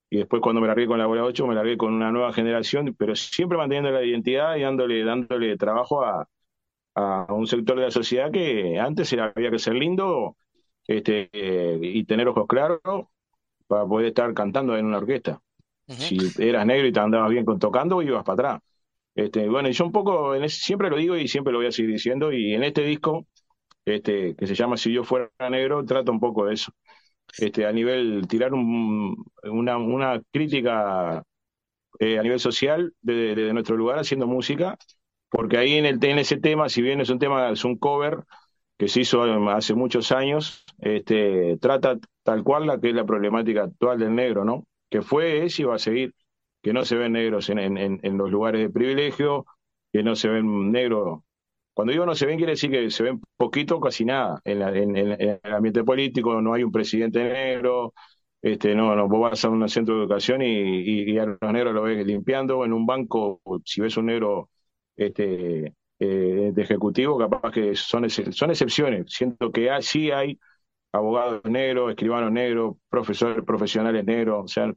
y 0.09 0.17
después 0.17 0.41
cuando 0.41 0.59
me 0.59 0.67
largué 0.67 0.87
con 0.87 0.99
la 0.99 1.05
bola 1.05 1.23
8, 1.23 1.47
me 1.47 1.55
largué 1.55 1.77
con 1.77 1.93
una 1.93 2.11
nueva 2.11 2.33
generación, 2.33 2.93
pero 2.99 3.15
siempre 3.15 3.57
manteniendo 3.57 3.91
la 3.91 4.03
identidad 4.03 4.57
y 4.57 4.63
dándole, 4.63 5.05
dándole 5.05 5.55
trabajo 5.55 6.03
a, 6.03 6.27
a 6.95 7.33
un 7.33 7.47
sector 7.47 7.77
de 7.77 7.83
la 7.83 7.91
sociedad 7.91 8.29
que 8.29 8.77
antes 8.77 9.13
era, 9.13 9.31
había 9.33 9.51
que 9.51 9.57
ser 9.57 9.75
lindo 9.75 10.35
este, 10.85 11.29
y 11.81 12.03
tener 12.03 12.27
ojos 12.27 12.45
claros 12.45 12.81
para 13.67 13.85
poder 13.85 14.07
estar 14.07 14.33
cantando 14.33 14.75
en 14.75 14.85
una 14.85 14.97
orquesta. 14.97 15.39
Si 15.87 16.17
eras 16.39 16.65
negro 16.65 16.85
y 16.87 16.91
te 16.91 16.99
andabas 16.99 17.29
bien 17.29 17.45
con 17.45 17.57
tocando, 17.57 18.01
ibas 18.01 18.25
para 18.25 18.49
atrás. 18.49 18.61
Este, 19.15 19.47
bueno, 19.47 19.69
yo 19.69 19.85
un 19.85 19.93
poco, 19.93 20.35
en 20.35 20.49
siempre 20.49 20.89
lo 20.89 20.97
digo 20.97 21.15
y 21.15 21.29
siempre 21.29 21.53
lo 21.53 21.59
voy 21.59 21.67
a 21.67 21.71
seguir 21.71 21.93
diciendo, 21.93 22.33
y 22.33 22.53
en 22.53 22.65
este 22.65 22.81
disco 22.81 23.27
este, 23.85 24.35
que 24.35 24.47
se 24.47 24.55
llama 24.55 24.77
Si 24.77 24.91
yo 24.91 25.03
fuera 25.03 25.29
negro, 25.49 25.85
trata 25.85 26.11
un 26.11 26.19
poco 26.19 26.45
de 26.45 26.55
eso. 26.55 26.71
Este, 27.37 27.65
a 27.65 27.71
nivel, 27.71 28.27
tirar 28.27 28.53
una, 28.53 29.77
una, 29.77 30.21
crítica 30.31 31.23
eh, 31.99 32.19
a 32.19 32.23
nivel 32.23 32.39
social 32.39 32.93
desde 33.01 33.35
de, 33.35 33.53
nuestro 33.53 33.77
lugar 33.77 33.99
haciendo 33.99 34.27
música, 34.27 34.77
porque 35.29 35.57
ahí 35.57 35.73
en, 35.75 35.85
el, 35.85 36.03
en 36.03 36.19
ese 36.19 36.37
tema, 36.37 36.69
si 36.69 36.81
bien 36.81 37.01
es 37.01 37.09
un 37.09 37.19
tema, 37.19 37.49
es 37.51 37.65
un 37.65 37.77
cover 37.77 38.23
que 38.77 38.87
se 38.87 39.01
hizo 39.01 39.23
hace 39.49 39.73
muchos 39.73 40.11
años, 40.11 40.65
este, 40.79 41.57
trata 41.57 41.97
tal 42.23 42.43
cual 42.43 42.67
la 42.67 42.79
que 42.79 42.89
es 42.89 42.95
la 42.95 43.05
problemática 43.05 43.63
actual 43.63 43.99
del 43.99 44.15
negro, 44.15 44.45
¿no? 44.45 44.65
Que 44.89 45.01
fue, 45.01 45.45
es 45.45 45.59
y 45.59 45.63
va 45.63 45.75
a 45.75 45.79
seguir, 45.79 46.13
que 46.61 46.73
no 46.73 46.85
se 46.85 46.95
ven 46.95 47.13
negros 47.13 47.49
en, 47.49 47.59
en, 47.59 47.99
en 48.01 48.17
los 48.17 48.31
lugares 48.31 48.61
de 48.61 48.69
privilegio, 48.69 49.45
que 49.91 50.03
no 50.03 50.15
se 50.15 50.29
ven 50.29 50.71
negros 50.71 51.24
cuando 51.75 51.91
digo 51.91 52.05
no 52.05 52.15
se 52.15 52.25
ven, 52.25 52.37
quiere 52.37 52.53
decir 52.53 52.71
que 52.71 52.89
se 52.89 53.03
ven 53.03 53.21
poquito, 53.37 53.79
casi 53.81 54.05
nada. 54.05 54.41
En, 54.45 54.61
el 54.95 55.39
ambiente 55.43 55.83
político 55.83 56.41
no 56.41 56.53
hay 56.53 56.63
un 56.63 56.71
presidente 56.71 57.23
negro, 57.23 57.93
este, 58.41 58.75
no, 58.75 58.95
no, 58.95 59.07
vos 59.09 59.21
vas 59.21 59.43
a 59.45 59.49
un 59.49 59.67
centro 59.69 59.95
de 59.95 60.01
educación 60.01 60.41
y, 60.41 61.17
a 61.19 61.25
los 61.25 61.53
negros 61.53 61.73
lo 61.73 61.83
ves 61.83 62.05
limpiando. 62.05 62.63
En 62.65 62.73
un 62.73 62.85
banco, 62.85 63.41
si 63.65 63.81
ves 63.81 63.97
un 63.97 64.07
negro 64.07 64.49
este, 64.95 65.75
eh, 65.99 66.51
de 66.53 66.61
ejecutivo, 66.61 67.17
capaz 67.17 67.51
que 67.51 67.75
son, 67.75 68.09
son 68.09 68.51
excepciones. 68.51 69.05
Siento 69.13 69.51
que 69.51 69.69
sí 69.81 70.11
hay 70.11 70.39
abogados 70.93 71.41
negros, 71.45 71.89
escribanos 71.91 72.31
negros, 72.31 72.77
profesores 72.89 73.43
profesionales 73.45 74.05
negros, 74.05 74.45
o 74.45 74.47
sea, 74.47 74.73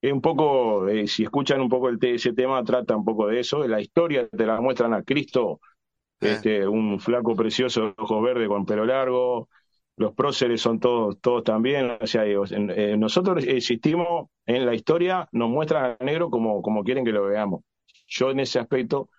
es 0.00 0.12
un 0.12 0.20
poco, 0.20 0.88
eh, 0.88 1.06
si 1.06 1.24
escuchan 1.24 1.60
un 1.60 1.68
poco 1.68 1.88
el, 1.88 1.98
ese 2.02 2.32
tema, 2.32 2.62
trata 2.64 2.96
un 2.96 3.04
poco 3.04 3.26
de 3.26 3.40
eso. 3.40 3.66
La 3.68 3.80
historia 3.80 4.28
te 4.28 4.46
la 4.46 4.60
muestran 4.60 4.94
a 4.94 5.02
Cristo. 5.02 5.60
Este, 6.20 6.66
un 6.66 7.00
flaco 7.00 7.34
precioso, 7.34 7.94
ojos 7.96 8.22
verdes 8.22 8.48
con 8.48 8.66
pelo 8.66 8.84
largo, 8.84 9.48
los 9.96 10.14
próceres 10.14 10.60
son 10.62 10.80
todos, 10.80 11.20
todos 11.20 11.44
también, 11.44 11.98
o 12.00 12.06
sea, 12.06 12.24
eh, 12.24 12.96
nosotros 12.96 13.44
existimos 13.46 14.30
en 14.46 14.64
la 14.64 14.74
historia, 14.74 15.28
nos 15.32 15.50
muestran 15.50 15.96
a 16.00 16.04
negro 16.04 16.30
como, 16.30 16.62
como 16.62 16.82
quieren 16.84 17.04
que 17.04 17.12
lo 17.12 17.24
veamos. 17.24 17.62
Yo 18.06 18.30
en 18.30 18.40
ese 18.40 18.58
aspecto 18.58 19.10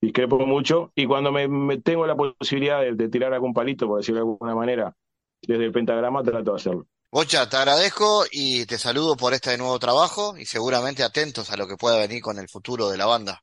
discrepo 0.00 0.38
mucho 0.38 0.92
y 0.94 1.06
cuando 1.06 1.30
me, 1.30 1.76
tengo 1.78 2.06
la 2.06 2.16
posibilidad 2.16 2.80
de, 2.80 3.08
tirar 3.08 3.34
algún 3.34 3.52
palito, 3.52 3.86
por 3.86 3.98
decirlo 3.98 4.20
de 4.20 4.30
alguna 4.30 4.54
manera, 4.54 4.96
desde 5.42 5.66
el 5.66 5.72
pentagrama 5.72 6.22
trato 6.22 6.52
de 6.52 6.56
hacerlo. 6.56 6.86
Bocha, 7.12 7.48
te 7.48 7.56
agradezco 7.56 8.24
y 8.30 8.64
te 8.66 8.78
saludo 8.78 9.16
por 9.16 9.34
este 9.34 9.58
nuevo 9.58 9.78
trabajo 9.78 10.38
y 10.38 10.46
seguramente 10.46 11.02
atentos 11.02 11.50
a 11.50 11.56
lo 11.56 11.66
que 11.66 11.76
pueda 11.76 11.98
venir 11.98 12.22
con 12.22 12.38
el 12.38 12.48
futuro 12.48 12.88
de 12.88 12.96
la 12.96 13.06
banda. 13.06 13.42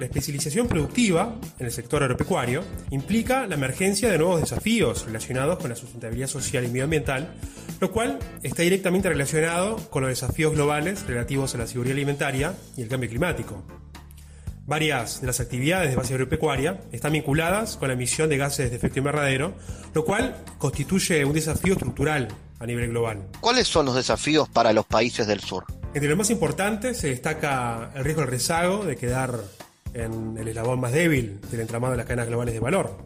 La 0.00 0.06
especialización 0.06 0.66
productiva 0.66 1.36
en 1.58 1.66
el 1.66 1.72
sector 1.72 2.02
agropecuario 2.02 2.64
implica 2.90 3.46
la 3.46 3.56
emergencia 3.56 4.10
de 4.10 4.16
nuevos 4.16 4.40
desafíos 4.40 5.04
relacionados 5.04 5.58
con 5.58 5.68
la 5.68 5.76
sustentabilidad 5.76 6.26
social 6.26 6.64
y 6.64 6.68
medioambiental, 6.68 7.34
lo 7.80 7.92
cual 7.92 8.18
está 8.42 8.62
directamente 8.62 9.10
relacionado 9.10 9.76
con 9.90 10.00
los 10.00 10.08
desafíos 10.08 10.54
globales 10.54 11.06
relativos 11.06 11.54
a 11.54 11.58
la 11.58 11.66
seguridad 11.66 11.96
alimentaria 11.96 12.54
y 12.78 12.80
el 12.80 12.88
cambio 12.88 13.10
climático. 13.10 13.62
Varias 14.64 15.20
de 15.20 15.26
las 15.26 15.38
actividades 15.38 15.90
de 15.90 15.96
base 15.96 16.14
agropecuaria 16.14 16.80
están 16.92 17.12
vinculadas 17.12 17.76
con 17.76 17.88
la 17.88 17.94
emisión 17.94 18.30
de 18.30 18.38
gases 18.38 18.70
de 18.70 18.78
efecto 18.78 19.00
invernadero, 19.00 19.52
lo 19.92 20.06
cual 20.06 20.34
constituye 20.56 21.26
un 21.26 21.34
desafío 21.34 21.74
estructural 21.74 22.28
a 22.58 22.64
nivel 22.64 22.88
global. 22.88 23.28
¿Cuáles 23.40 23.68
son 23.68 23.84
los 23.84 23.96
desafíos 23.96 24.48
para 24.48 24.72
los 24.72 24.86
países 24.86 25.26
del 25.26 25.40
sur? 25.40 25.66
Entre 25.92 26.08
los 26.08 26.16
más 26.16 26.30
importantes 26.30 26.96
se 26.96 27.08
destaca 27.08 27.90
el 27.94 28.02
riesgo 28.02 28.22
del 28.22 28.30
rezago 28.30 28.86
de 28.86 28.96
quedar 28.96 29.40
en 29.94 30.36
el 30.38 30.48
eslabón 30.48 30.80
más 30.80 30.92
débil 30.92 31.40
del 31.50 31.60
entramado 31.60 31.92
de 31.92 31.98
las 31.98 32.06
cadenas 32.06 32.28
globales 32.28 32.54
de 32.54 32.60
valor. 32.60 32.98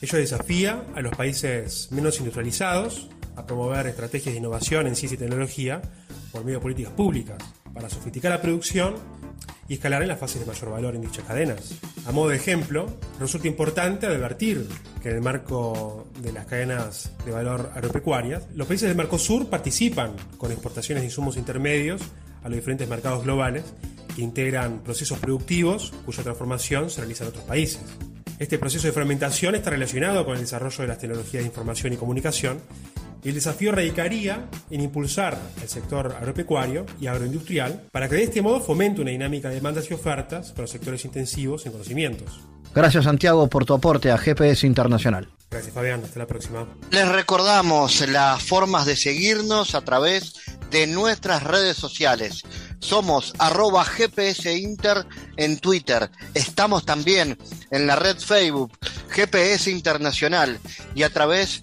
Ello 0.00 0.18
desafía 0.18 0.84
a 0.94 1.00
los 1.00 1.14
países 1.16 1.88
menos 1.92 2.18
industrializados 2.18 3.08
a 3.36 3.46
promover 3.46 3.86
estrategias 3.86 4.34
de 4.34 4.38
innovación 4.38 4.86
en 4.86 4.96
ciencia 4.96 5.16
y 5.16 5.18
tecnología 5.18 5.80
por 6.32 6.44
medio 6.44 6.58
de 6.58 6.62
políticas 6.62 6.92
públicas 6.92 7.38
para 7.72 7.88
sofisticar 7.88 8.32
la 8.32 8.42
producción 8.42 8.96
y 9.68 9.74
escalar 9.74 10.02
en 10.02 10.08
las 10.08 10.18
fases 10.18 10.40
de 10.40 10.46
mayor 10.46 10.70
valor 10.70 10.94
en 10.94 11.02
dichas 11.02 11.24
cadenas. 11.24 11.78
A 12.04 12.12
modo 12.12 12.30
de 12.30 12.36
ejemplo, 12.36 12.86
resulta 13.20 13.48
importante 13.48 14.06
advertir 14.06 14.66
que 15.02 15.10
en 15.10 15.16
el 15.16 15.22
marco 15.22 16.08
de 16.20 16.32
las 16.32 16.46
cadenas 16.46 17.12
de 17.24 17.30
valor 17.30 17.70
agropecuarias, 17.74 18.44
los 18.54 18.66
países 18.66 18.88
del 18.88 18.96
Mercosur 18.96 19.48
participan 19.48 20.12
con 20.36 20.50
exportaciones 20.52 21.02
de 21.02 21.06
insumos 21.06 21.36
intermedios 21.36 22.02
a 22.42 22.48
los 22.48 22.56
diferentes 22.56 22.88
mercados 22.88 23.24
globales 23.24 23.64
que 24.14 24.22
integran 24.22 24.80
procesos 24.80 25.18
productivos 25.18 25.92
cuya 26.04 26.22
transformación 26.22 26.90
se 26.90 27.00
realiza 27.00 27.24
en 27.24 27.30
otros 27.30 27.44
países. 27.44 27.82
Este 28.38 28.58
proceso 28.58 28.86
de 28.86 28.92
fermentación 28.92 29.54
está 29.54 29.70
relacionado 29.70 30.24
con 30.24 30.34
el 30.34 30.40
desarrollo 30.40 30.82
de 30.82 30.88
las 30.88 30.98
tecnologías 30.98 31.42
de 31.42 31.48
información 31.48 31.92
y 31.92 31.96
comunicación 31.96 32.60
el 33.28 33.34
desafío 33.34 33.72
radicaría 33.72 34.48
en 34.70 34.80
impulsar 34.80 35.38
el 35.62 35.68
sector 35.68 36.14
agropecuario 36.18 36.86
y 37.00 37.06
agroindustrial 37.06 37.84
para 37.92 38.08
que 38.08 38.16
de 38.16 38.24
este 38.24 38.42
modo 38.42 38.60
fomente 38.60 39.00
una 39.00 39.10
dinámica 39.10 39.48
de 39.48 39.56
demandas 39.56 39.90
y 39.90 39.94
ofertas 39.94 40.52
con 40.52 40.62
los 40.62 40.70
sectores 40.70 41.04
intensivos 41.04 41.64
en 41.66 41.72
conocimientos. 41.72 42.40
Gracias 42.74 43.04
Santiago 43.04 43.48
por 43.48 43.64
tu 43.64 43.74
aporte 43.74 44.10
a 44.10 44.18
GPS 44.18 44.66
Internacional. 44.66 45.28
Gracias 45.50 45.74
Fabián, 45.74 46.02
hasta 46.02 46.18
la 46.18 46.26
próxima. 46.26 46.66
Les 46.90 47.06
recordamos 47.06 48.08
las 48.08 48.42
formas 48.42 48.86
de 48.86 48.96
seguirnos 48.96 49.74
a 49.74 49.82
través 49.82 50.34
de 50.70 50.86
nuestras 50.86 51.42
redes 51.42 51.76
sociales. 51.76 52.42
Somos 52.78 53.34
arroba 53.38 53.84
GPS 53.84 54.56
Inter 54.56 55.06
en 55.36 55.58
Twitter. 55.58 56.10
Estamos 56.32 56.86
también 56.86 57.36
en 57.70 57.86
la 57.86 57.96
red 57.96 58.16
Facebook 58.18 58.72
GPS 59.10 59.70
Internacional 59.70 60.58
y 60.94 61.02
a 61.02 61.10
través 61.10 61.62